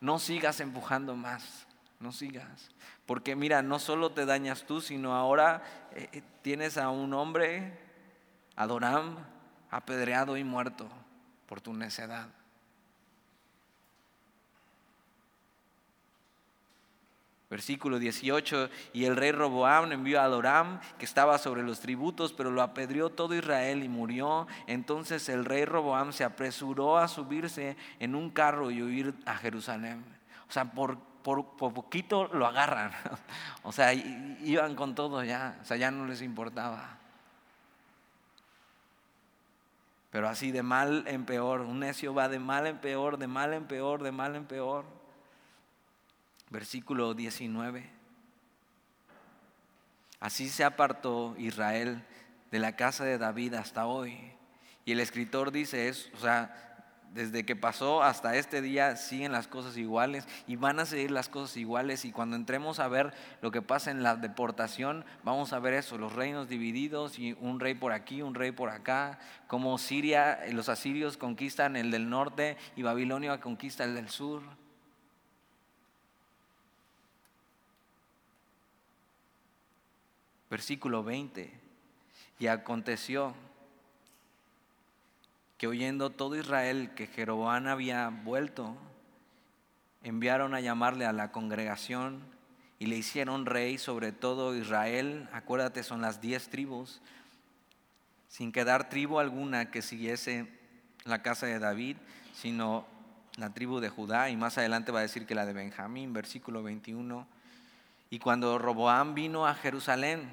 no 0.00 0.18
sigas 0.18 0.60
empujando 0.60 1.16
más, 1.16 1.66
no 2.00 2.12
sigas. 2.12 2.70
Porque 3.06 3.36
mira, 3.36 3.62
no 3.62 3.78
solo 3.78 4.10
te 4.10 4.26
dañas 4.26 4.64
tú, 4.64 4.80
sino 4.80 5.14
ahora 5.14 5.62
eh, 5.92 6.08
eh, 6.12 6.22
tienes 6.42 6.76
a 6.76 6.90
un 6.90 7.14
hombre, 7.14 7.78
Adoram, 8.56 9.16
apedreado 9.70 10.36
y 10.36 10.44
muerto 10.44 10.88
por 11.48 11.60
tu 11.60 11.72
necedad. 11.72 12.28
Versículo 17.50 17.98
18, 17.98 18.68
y 18.92 19.06
el 19.06 19.16
rey 19.16 19.32
Roboam 19.32 19.90
envió 19.90 20.20
a 20.20 20.24
Adoram, 20.24 20.80
que 20.98 21.06
estaba 21.06 21.38
sobre 21.38 21.62
los 21.62 21.80
tributos, 21.80 22.34
pero 22.34 22.50
lo 22.50 22.60
apedreó 22.60 23.08
todo 23.08 23.34
Israel 23.34 23.82
y 23.82 23.88
murió. 23.88 24.46
Entonces 24.66 25.30
el 25.30 25.46
rey 25.46 25.64
Roboam 25.64 26.12
se 26.12 26.24
apresuró 26.24 26.98
a 26.98 27.08
subirse 27.08 27.78
en 28.00 28.14
un 28.14 28.28
carro 28.28 28.70
y 28.70 28.82
huir 28.82 29.14
a 29.24 29.34
Jerusalén. 29.36 30.04
O 30.46 30.52
sea, 30.52 30.66
por, 30.66 30.98
por, 31.22 31.56
poquito 31.56 32.28
lo 32.34 32.46
agarran. 32.46 32.92
O 33.62 33.72
sea, 33.72 33.92
iban 33.92 34.74
con 34.74 34.94
todo 34.94 35.22
ya, 35.24 35.58
o 35.60 35.64
sea, 35.64 35.76
ya 35.76 35.90
no 35.90 36.06
les 36.06 36.22
importaba. 36.22 36.97
Pero 40.18 40.28
así 40.28 40.50
de 40.50 40.64
mal 40.64 41.04
en 41.06 41.24
peor, 41.24 41.60
un 41.60 41.78
necio 41.78 42.12
va 42.12 42.28
de 42.28 42.40
mal 42.40 42.66
en 42.66 42.78
peor, 42.78 43.18
de 43.18 43.28
mal 43.28 43.54
en 43.54 43.68
peor, 43.68 44.02
de 44.02 44.10
mal 44.10 44.34
en 44.34 44.46
peor 44.46 44.84
versículo 46.50 47.14
19. 47.14 47.88
Así 50.18 50.48
se 50.48 50.64
apartó 50.64 51.36
Israel 51.38 52.02
de 52.50 52.58
la 52.58 52.74
casa 52.74 53.04
de 53.04 53.16
David 53.16 53.54
hasta 53.54 53.86
hoy. 53.86 54.32
Y 54.84 54.90
el 54.90 54.98
escritor 54.98 55.52
dice 55.52 55.86
eso, 55.86 56.10
o 56.16 56.18
sea, 56.18 56.67
desde 57.14 57.44
que 57.44 57.56
pasó 57.56 58.02
hasta 58.02 58.36
este 58.36 58.60
día 58.60 58.96
siguen 58.96 59.32
las 59.32 59.48
cosas 59.48 59.76
iguales 59.76 60.26
y 60.46 60.56
van 60.56 60.78
a 60.80 60.86
seguir 60.86 61.10
las 61.10 61.28
cosas 61.28 61.56
iguales 61.56 62.04
y 62.04 62.12
cuando 62.12 62.36
entremos 62.36 62.80
a 62.80 62.88
ver 62.88 63.14
lo 63.40 63.50
que 63.50 63.62
pasa 63.62 63.90
en 63.90 64.02
la 64.02 64.16
deportación, 64.16 65.04
vamos 65.24 65.52
a 65.52 65.58
ver 65.58 65.74
eso, 65.74 65.98
los 65.98 66.12
reinos 66.12 66.48
divididos 66.48 67.18
y 67.18 67.36
un 67.40 67.60
rey 67.60 67.74
por 67.74 67.92
aquí, 67.92 68.22
un 68.22 68.34
rey 68.34 68.52
por 68.52 68.70
acá, 68.70 69.18
como 69.46 69.78
Siria, 69.78 70.40
los 70.52 70.68
asirios 70.68 71.16
conquistan 71.16 71.76
el 71.76 71.90
del 71.90 72.08
norte 72.08 72.56
y 72.76 72.82
Babilonia 72.82 73.40
conquista 73.40 73.84
el 73.84 73.94
del 73.94 74.08
sur. 74.08 74.42
Versículo 80.50 81.02
20. 81.02 81.52
Y 82.38 82.46
aconteció 82.46 83.34
que 85.58 85.66
oyendo 85.66 86.10
todo 86.10 86.36
Israel 86.36 86.92
que 86.94 87.06
Jeroboam 87.06 87.66
había 87.66 88.08
vuelto, 88.08 88.76
enviaron 90.02 90.54
a 90.54 90.60
llamarle 90.60 91.04
a 91.04 91.12
la 91.12 91.32
congregación 91.32 92.20
y 92.78 92.86
le 92.86 92.96
hicieron 92.96 93.44
rey 93.44 93.76
sobre 93.76 94.12
todo 94.12 94.54
Israel. 94.54 95.28
Acuérdate, 95.32 95.82
son 95.82 96.00
las 96.00 96.20
diez 96.20 96.48
tribus, 96.48 97.02
sin 98.28 98.52
quedar 98.52 98.88
tribu 98.88 99.18
alguna 99.18 99.70
que 99.70 99.82
siguiese 99.82 100.46
la 101.04 101.22
casa 101.22 101.46
de 101.46 101.58
David, 101.58 101.96
sino 102.32 102.86
la 103.36 103.52
tribu 103.52 103.80
de 103.80 103.90
Judá. 103.90 104.30
Y 104.30 104.36
más 104.36 104.56
adelante 104.56 104.92
va 104.92 105.00
a 105.00 105.02
decir 105.02 105.26
que 105.26 105.34
la 105.34 105.44
de 105.44 105.52
Benjamín, 105.52 106.14
versículo 106.14 106.62
21 106.62 107.26
y 108.10 108.18
cuando 108.18 108.58
Roboam 108.58 109.14
vino 109.14 109.46
a 109.46 109.54
Jerusalén, 109.54 110.30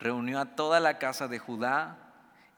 reunió 0.00 0.40
a 0.40 0.56
toda 0.56 0.80
la 0.80 0.98
casa 0.98 1.28
de 1.28 1.38
Judá 1.38 2.07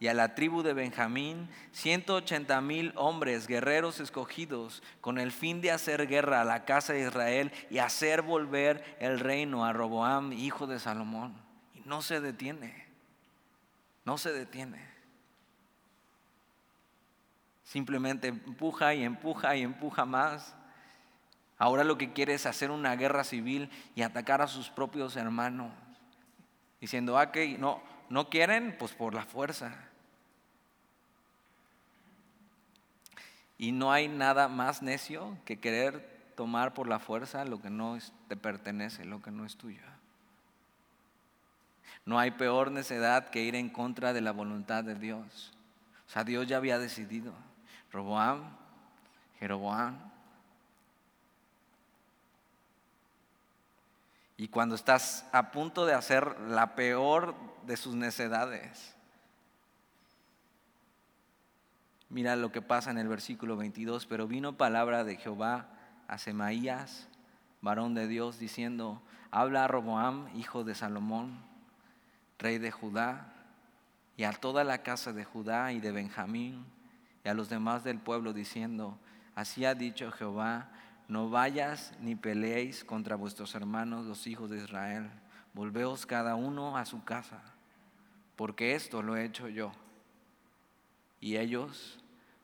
y 0.01 0.09
a 0.09 0.14
la 0.14 0.34
tribu 0.34 0.62
de 0.62 0.72
Benjamín, 0.72 1.51
180 1.72 2.59
mil 2.62 2.94
hombres, 2.96 3.46
guerreros 3.46 4.01
escogidos, 4.01 4.82
con 5.03 5.18
el 5.18 5.30
fin 5.30 5.61
de 5.61 5.72
hacer 5.72 6.09
guerra 6.09 6.40
a 6.40 6.44
la 6.44 6.64
casa 6.64 6.94
de 6.94 7.03
Israel 7.03 7.53
y 7.68 7.78
hacer 7.78 8.22
volver 8.22 8.96
el 8.98 9.20
reino 9.20 9.66
a 9.66 9.74
Roboam, 9.74 10.32
hijo 10.32 10.66
de 10.66 10.78
Salomón. 10.80 11.34
Y 11.74 11.80
no 11.80 12.01
se 12.01 12.18
detiene, 12.18 12.86
no 14.07 14.16
se 14.16 14.32
detiene. 14.32 14.88
Simplemente 17.62 18.28
empuja 18.28 18.94
y 18.94 19.05
empuja 19.05 19.55
y 19.55 19.62
empuja 19.62 20.07
más. 20.07 20.57
Ahora 21.59 21.84
lo 21.84 21.98
que 21.98 22.14
quiere 22.14 22.32
es 22.32 22.46
hacer 22.46 22.70
una 22.70 22.96
guerra 22.96 23.22
civil 23.22 23.68
y 23.94 24.01
atacar 24.01 24.40
a 24.40 24.48
sus 24.48 24.70
propios 24.70 25.16
hermanos. 25.16 25.74
Diciendo, 26.80 27.18
ah, 27.18 27.30
que 27.30 27.59
no, 27.59 27.82
no 28.09 28.30
quieren, 28.30 28.76
pues 28.78 28.92
por 28.92 29.12
la 29.12 29.26
fuerza. 29.26 29.89
Y 33.61 33.72
no 33.72 33.92
hay 33.92 34.08
nada 34.08 34.48
más 34.48 34.80
necio 34.80 35.36
que 35.44 35.61
querer 35.61 36.32
tomar 36.34 36.72
por 36.72 36.88
la 36.88 36.98
fuerza 36.98 37.44
lo 37.44 37.61
que 37.61 37.68
no 37.68 37.98
te 38.26 38.34
pertenece, 38.34 39.04
lo 39.04 39.20
que 39.20 39.30
no 39.30 39.44
es 39.44 39.56
tuyo. 39.56 39.82
No 42.06 42.18
hay 42.18 42.30
peor 42.30 42.70
necedad 42.70 43.28
que 43.28 43.42
ir 43.42 43.54
en 43.54 43.68
contra 43.68 44.14
de 44.14 44.22
la 44.22 44.32
voluntad 44.32 44.82
de 44.82 44.94
Dios. 44.94 45.52
O 46.06 46.11
sea, 46.11 46.24
Dios 46.24 46.46
ya 46.46 46.56
había 46.56 46.78
decidido. 46.78 47.34
Roboam, 47.92 48.56
Jeroboam, 49.38 50.11
Y 54.38 54.48
cuando 54.48 54.74
estás 54.74 55.26
a 55.32 55.50
punto 55.50 55.84
de 55.84 55.92
hacer 55.92 56.40
la 56.48 56.74
peor 56.74 57.34
de 57.66 57.76
sus 57.76 57.94
necedades, 57.94 58.96
mira 62.11 62.36
lo 62.36 62.52
que 62.52 62.61
pasa 62.61 62.90
en 62.90 62.98
el 62.98 63.08
versículo 63.08 63.56
22, 63.56 64.06
pero 64.06 64.26
vino 64.26 64.56
palabra 64.56 65.04
de 65.04 65.16
Jehová 65.16 65.68
a 66.08 66.18
Semaías, 66.18 67.08
varón 67.62 67.94
de 67.94 68.08
Dios, 68.08 68.38
diciendo, 68.38 69.00
habla 69.30 69.64
a 69.64 69.68
Roboam, 69.68 70.28
hijo 70.36 70.64
de 70.64 70.74
Salomón, 70.74 71.38
rey 72.38 72.58
de 72.58 72.72
Judá, 72.72 73.32
y 74.16 74.24
a 74.24 74.32
toda 74.32 74.64
la 74.64 74.82
casa 74.82 75.12
de 75.12 75.24
Judá 75.24 75.72
y 75.72 75.80
de 75.80 75.92
Benjamín, 75.92 76.66
y 77.24 77.28
a 77.28 77.34
los 77.34 77.48
demás 77.48 77.84
del 77.84 77.98
pueblo, 77.98 78.32
diciendo, 78.32 78.98
así 79.34 79.64
ha 79.64 79.74
dicho 79.74 80.11
Jehová, 80.11 80.68
no 81.06 81.30
vayas 81.30 81.92
ni 82.00 82.14
peleéis 82.14 82.84
contra 82.84 83.16
vuestros 83.16 83.54
hermanos, 83.54 84.06
los 84.06 84.26
hijos 84.26 84.50
de 84.50 84.58
Israel. 84.58 85.11
Volveos 85.54 86.06
cada 86.06 86.36
uno 86.36 86.76
a 86.76 86.84
su 86.84 87.02
casa, 87.02 87.42
porque 88.36 88.74
esto 88.74 89.02
lo 89.02 89.16
he 89.16 89.24
hecho 89.24 89.48
yo. 89.48 89.72
Y 91.20 91.36
ellos 91.36 91.99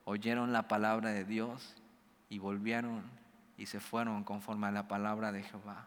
oyeron 0.07 0.53
la 0.53 0.69
palabra 0.69 1.11
de 1.11 1.25
Dios 1.25 1.75
y 2.31 2.39
volvieron 2.39 3.03
y 3.59 3.67
se 3.67 3.81
fueron 3.81 4.25
conforme 4.25 4.69
a 4.69 4.71
la 4.71 4.89
palabra 4.89 5.33
de 5.33 5.43
Jehová. 5.43 5.87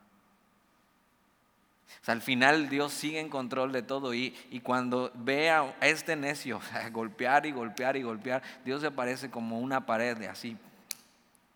al 2.05 2.21
final 2.21 2.69
Dios 2.69 2.91
sigue 2.91 3.19
en 3.19 3.29
control 3.29 3.71
de 3.71 3.81
todo 3.81 4.13
y, 4.13 4.35
y 4.51 4.59
cuando 4.59 5.11
ve 5.15 5.49
a 5.49 5.73
este 5.81 6.15
necio 6.15 6.59
golpear 6.91 7.45
y 7.45 7.51
golpear 7.51 7.95
y 7.95 8.03
golpear, 8.03 8.43
Dios 8.65 8.81
se 8.81 8.91
parece 8.91 9.31
como 9.31 9.59
una 9.59 9.85
pared 9.85 10.17
de 10.17 10.27
así, 10.27 10.57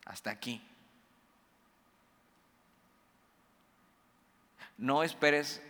hasta 0.06 0.32
aquí. 0.32 0.62
No 4.78 5.04
esperes 5.04 5.62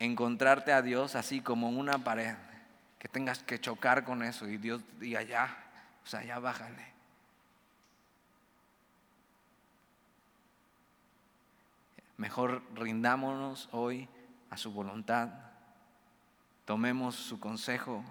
encontrarte 0.00 0.72
a 0.72 0.82
Dios 0.82 1.14
así 1.14 1.40
como 1.40 1.68
una 1.68 1.98
pared, 1.98 2.34
que 2.98 3.08
tengas 3.08 3.38
que 3.44 3.60
chocar 3.60 4.04
con 4.04 4.24
eso 4.24 4.48
y 4.48 4.56
Dios 4.56 4.82
diga 4.98 5.22
ya, 5.22 5.69
o 6.04 6.06
sea, 6.06 6.22
ya 6.24 6.38
bájale. 6.38 6.86
Mejor 12.16 12.62
rindámonos 12.74 13.68
hoy 13.72 14.08
a 14.50 14.56
su 14.56 14.72
voluntad, 14.72 15.30
tomemos 16.66 17.14
su 17.14 17.40
consejo, 17.40 18.04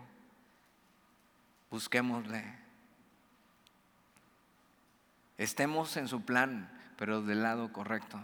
busquémosle, 1.70 2.44
estemos 5.38 5.96
en 5.98 6.08
su 6.08 6.22
plan, 6.22 6.72
pero 6.98 7.22
del 7.22 7.44
lado 7.44 7.72
correcto. 7.72 8.20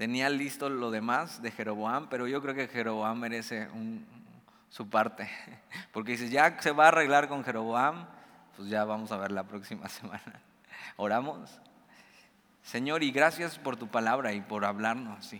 Tenía 0.00 0.30
listo 0.30 0.70
lo 0.70 0.90
demás 0.90 1.42
de 1.42 1.50
Jeroboam, 1.50 2.08
pero 2.08 2.26
yo 2.26 2.40
creo 2.40 2.54
que 2.54 2.68
Jeroboam 2.68 3.18
merece 3.18 3.68
su 4.70 4.88
parte. 4.88 5.28
Porque 5.92 6.12
dice, 6.12 6.30
ya 6.30 6.58
se 6.62 6.70
va 6.70 6.86
a 6.86 6.88
arreglar 6.88 7.28
con 7.28 7.44
Jeroboam, 7.44 8.06
pues 8.56 8.70
ya 8.70 8.86
vamos 8.86 9.12
a 9.12 9.18
ver 9.18 9.30
la 9.30 9.42
próxima 9.42 9.88
semana. 9.90 10.40
Oramos. 10.96 11.50
Señor, 12.62 13.02
y 13.02 13.10
gracias 13.10 13.58
por 13.58 13.76
tu 13.76 13.88
palabra 13.88 14.32
y 14.32 14.40
por 14.40 14.64
hablarnos. 14.64 15.34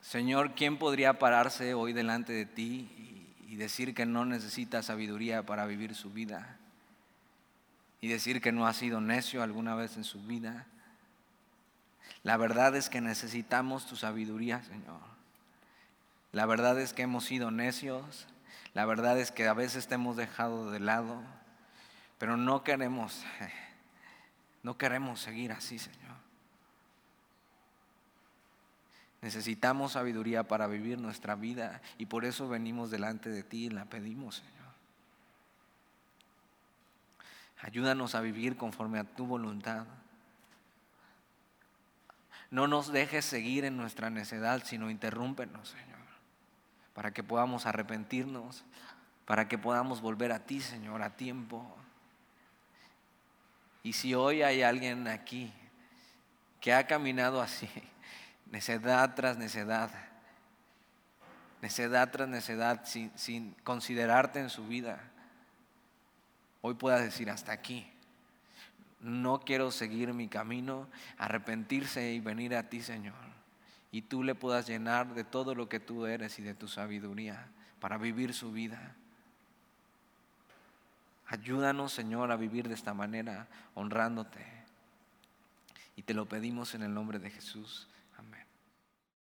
Señor, 0.00 0.54
¿quién 0.54 0.78
podría 0.78 1.18
pararse 1.18 1.74
hoy 1.74 1.92
delante 1.92 2.32
de 2.32 2.46
ti 2.46 3.34
y 3.48 3.56
decir 3.56 3.92
que 3.92 4.06
no 4.06 4.24
necesita 4.24 4.84
sabiduría 4.84 5.44
para 5.44 5.66
vivir 5.66 5.96
su 5.96 6.12
vida? 6.12 6.58
Y 8.00 8.06
decir 8.06 8.40
que 8.40 8.52
no 8.52 8.68
ha 8.68 8.72
sido 8.72 9.00
necio 9.00 9.42
alguna 9.42 9.74
vez 9.74 9.96
en 9.96 10.04
su 10.04 10.22
vida 10.22 10.68
la 12.22 12.36
verdad 12.36 12.76
es 12.76 12.88
que 12.88 13.00
necesitamos 13.00 13.86
tu 13.86 13.96
sabiduría, 13.96 14.62
Señor. 14.64 15.00
La 16.32 16.46
verdad 16.46 16.78
es 16.78 16.92
que 16.92 17.02
hemos 17.02 17.24
sido 17.24 17.50
necios. 17.50 18.26
La 18.74 18.84
verdad 18.84 19.18
es 19.18 19.32
que 19.32 19.48
a 19.48 19.54
veces 19.54 19.88
te 19.88 19.94
hemos 19.94 20.16
dejado 20.16 20.70
de 20.70 20.80
lado. 20.80 21.22
Pero 22.18 22.36
no 22.36 22.64
queremos, 22.64 23.24
no 24.62 24.76
queremos 24.76 25.20
seguir 25.20 25.52
así, 25.52 25.78
Señor. 25.78 25.98
Necesitamos 29.20 29.92
sabiduría 29.92 30.44
para 30.44 30.68
vivir 30.68 31.00
nuestra 31.00 31.34
vida 31.34 31.80
y 31.96 32.06
por 32.06 32.24
eso 32.24 32.48
venimos 32.48 32.90
delante 32.90 33.30
de 33.30 33.42
ti 33.42 33.66
y 33.66 33.70
la 33.70 33.84
pedimos, 33.84 34.36
Señor. 34.36 34.52
Ayúdanos 37.60 38.14
a 38.14 38.20
vivir 38.20 38.56
conforme 38.56 39.00
a 39.00 39.04
tu 39.04 39.26
voluntad. 39.26 39.86
No 42.50 42.66
nos 42.66 42.92
dejes 42.92 43.24
seguir 43.24 43.64
en 43.64 43.76
nuestra 43.76 44.10
necedad, 44.10 44.62
sino 44.64 44.90
interrúmpenos, 44.90 45.68
Señor, 45.68 45.98
para 46.94 47.12
que 47.12 47.22
podamos 47.22 47.66
arrepentirnos, 47.66 48.64
para 49.26 49.48
que 49.48 49.58
podamos 49.58 50.00
volver 50.00 50.32
a 50.32 50.46
ti, 50.46 50.60
Señor, 50.60 51.02
a 51.02 51.16
tiempo. 51.16 51.76
Y 53.82 53.92
si 53.92 54.14
hoy 54.14 54.42
hay 54.42 54.62
alguien 54.62 55.06
aquí 55.08 55.52
que 56.60 56.72
ha 56.72 56.86
caminado 56.86 57.42
así, 57.42 57.68
necedad 58.46 59.14
tras 59.14 59.36
necedad, 59.36 59.90
necedad 61.60 62.10
tras 62.10 62.28
necedad, 62.28 62.84
sin, 62.84 63.16
sin 63.16 63.52
considerarte 63.64 64.40
en 64.40 64.48
su 64.48 64.66
vida, 64.66 64.98
hoy 66.62 66.74
pueda 66.74 66.98
decir 66.98 67.30
hasta 67.30 67.52
aquí. 67.52 67.92
No 69.00 69.40
quiero 69.40 69.70
seguir 69.70 70.12
mi 70.12 70.28
camino, 70.28 70.88
arrepentirse 71.18 72.12
y 72.12 72.20
venir 72.20 72.56
a 72.56 72.68
ti, 72.68 72.82
Señor. 72.82 73.14
Y 73.92 74.02
tú 74.02 74.22
le 74.22 74.34
puedas 74.34 74.66
llenar 74.66 75.14
de 75.14 75.24
todo 75.24 75.54
lo 75.54 75.68
que 75.68 75.80
tú 75.80 76.06
eres 76.06 76.38
y 76.38 76.42
de 76.42 76.54
tu 76.54 76.68
sabiduría 76.68 77.46
para 77.80 77.96
vivir 77.96 78.34
su 78.34 78.52
vida. 78.52 78.94
Ayúdanos, 81.26 81.92
Señor, 81.92 82.32
a 82.32 82.36
vivir 82.36 82.68
de 82.68 82.74
esta 82.74 82.94
manera, 82.94 83.48
honrándote. 83.74 84.44
Y 85.96 86.02
te 86.02 86.14
lo 86.14 86.26
pedimos 86.26 86.74
en 86.74 86.82
el 86.82 86.94
nombre 86.94 87.18
de 87.18 87.30
Jesús. 87.30 87.86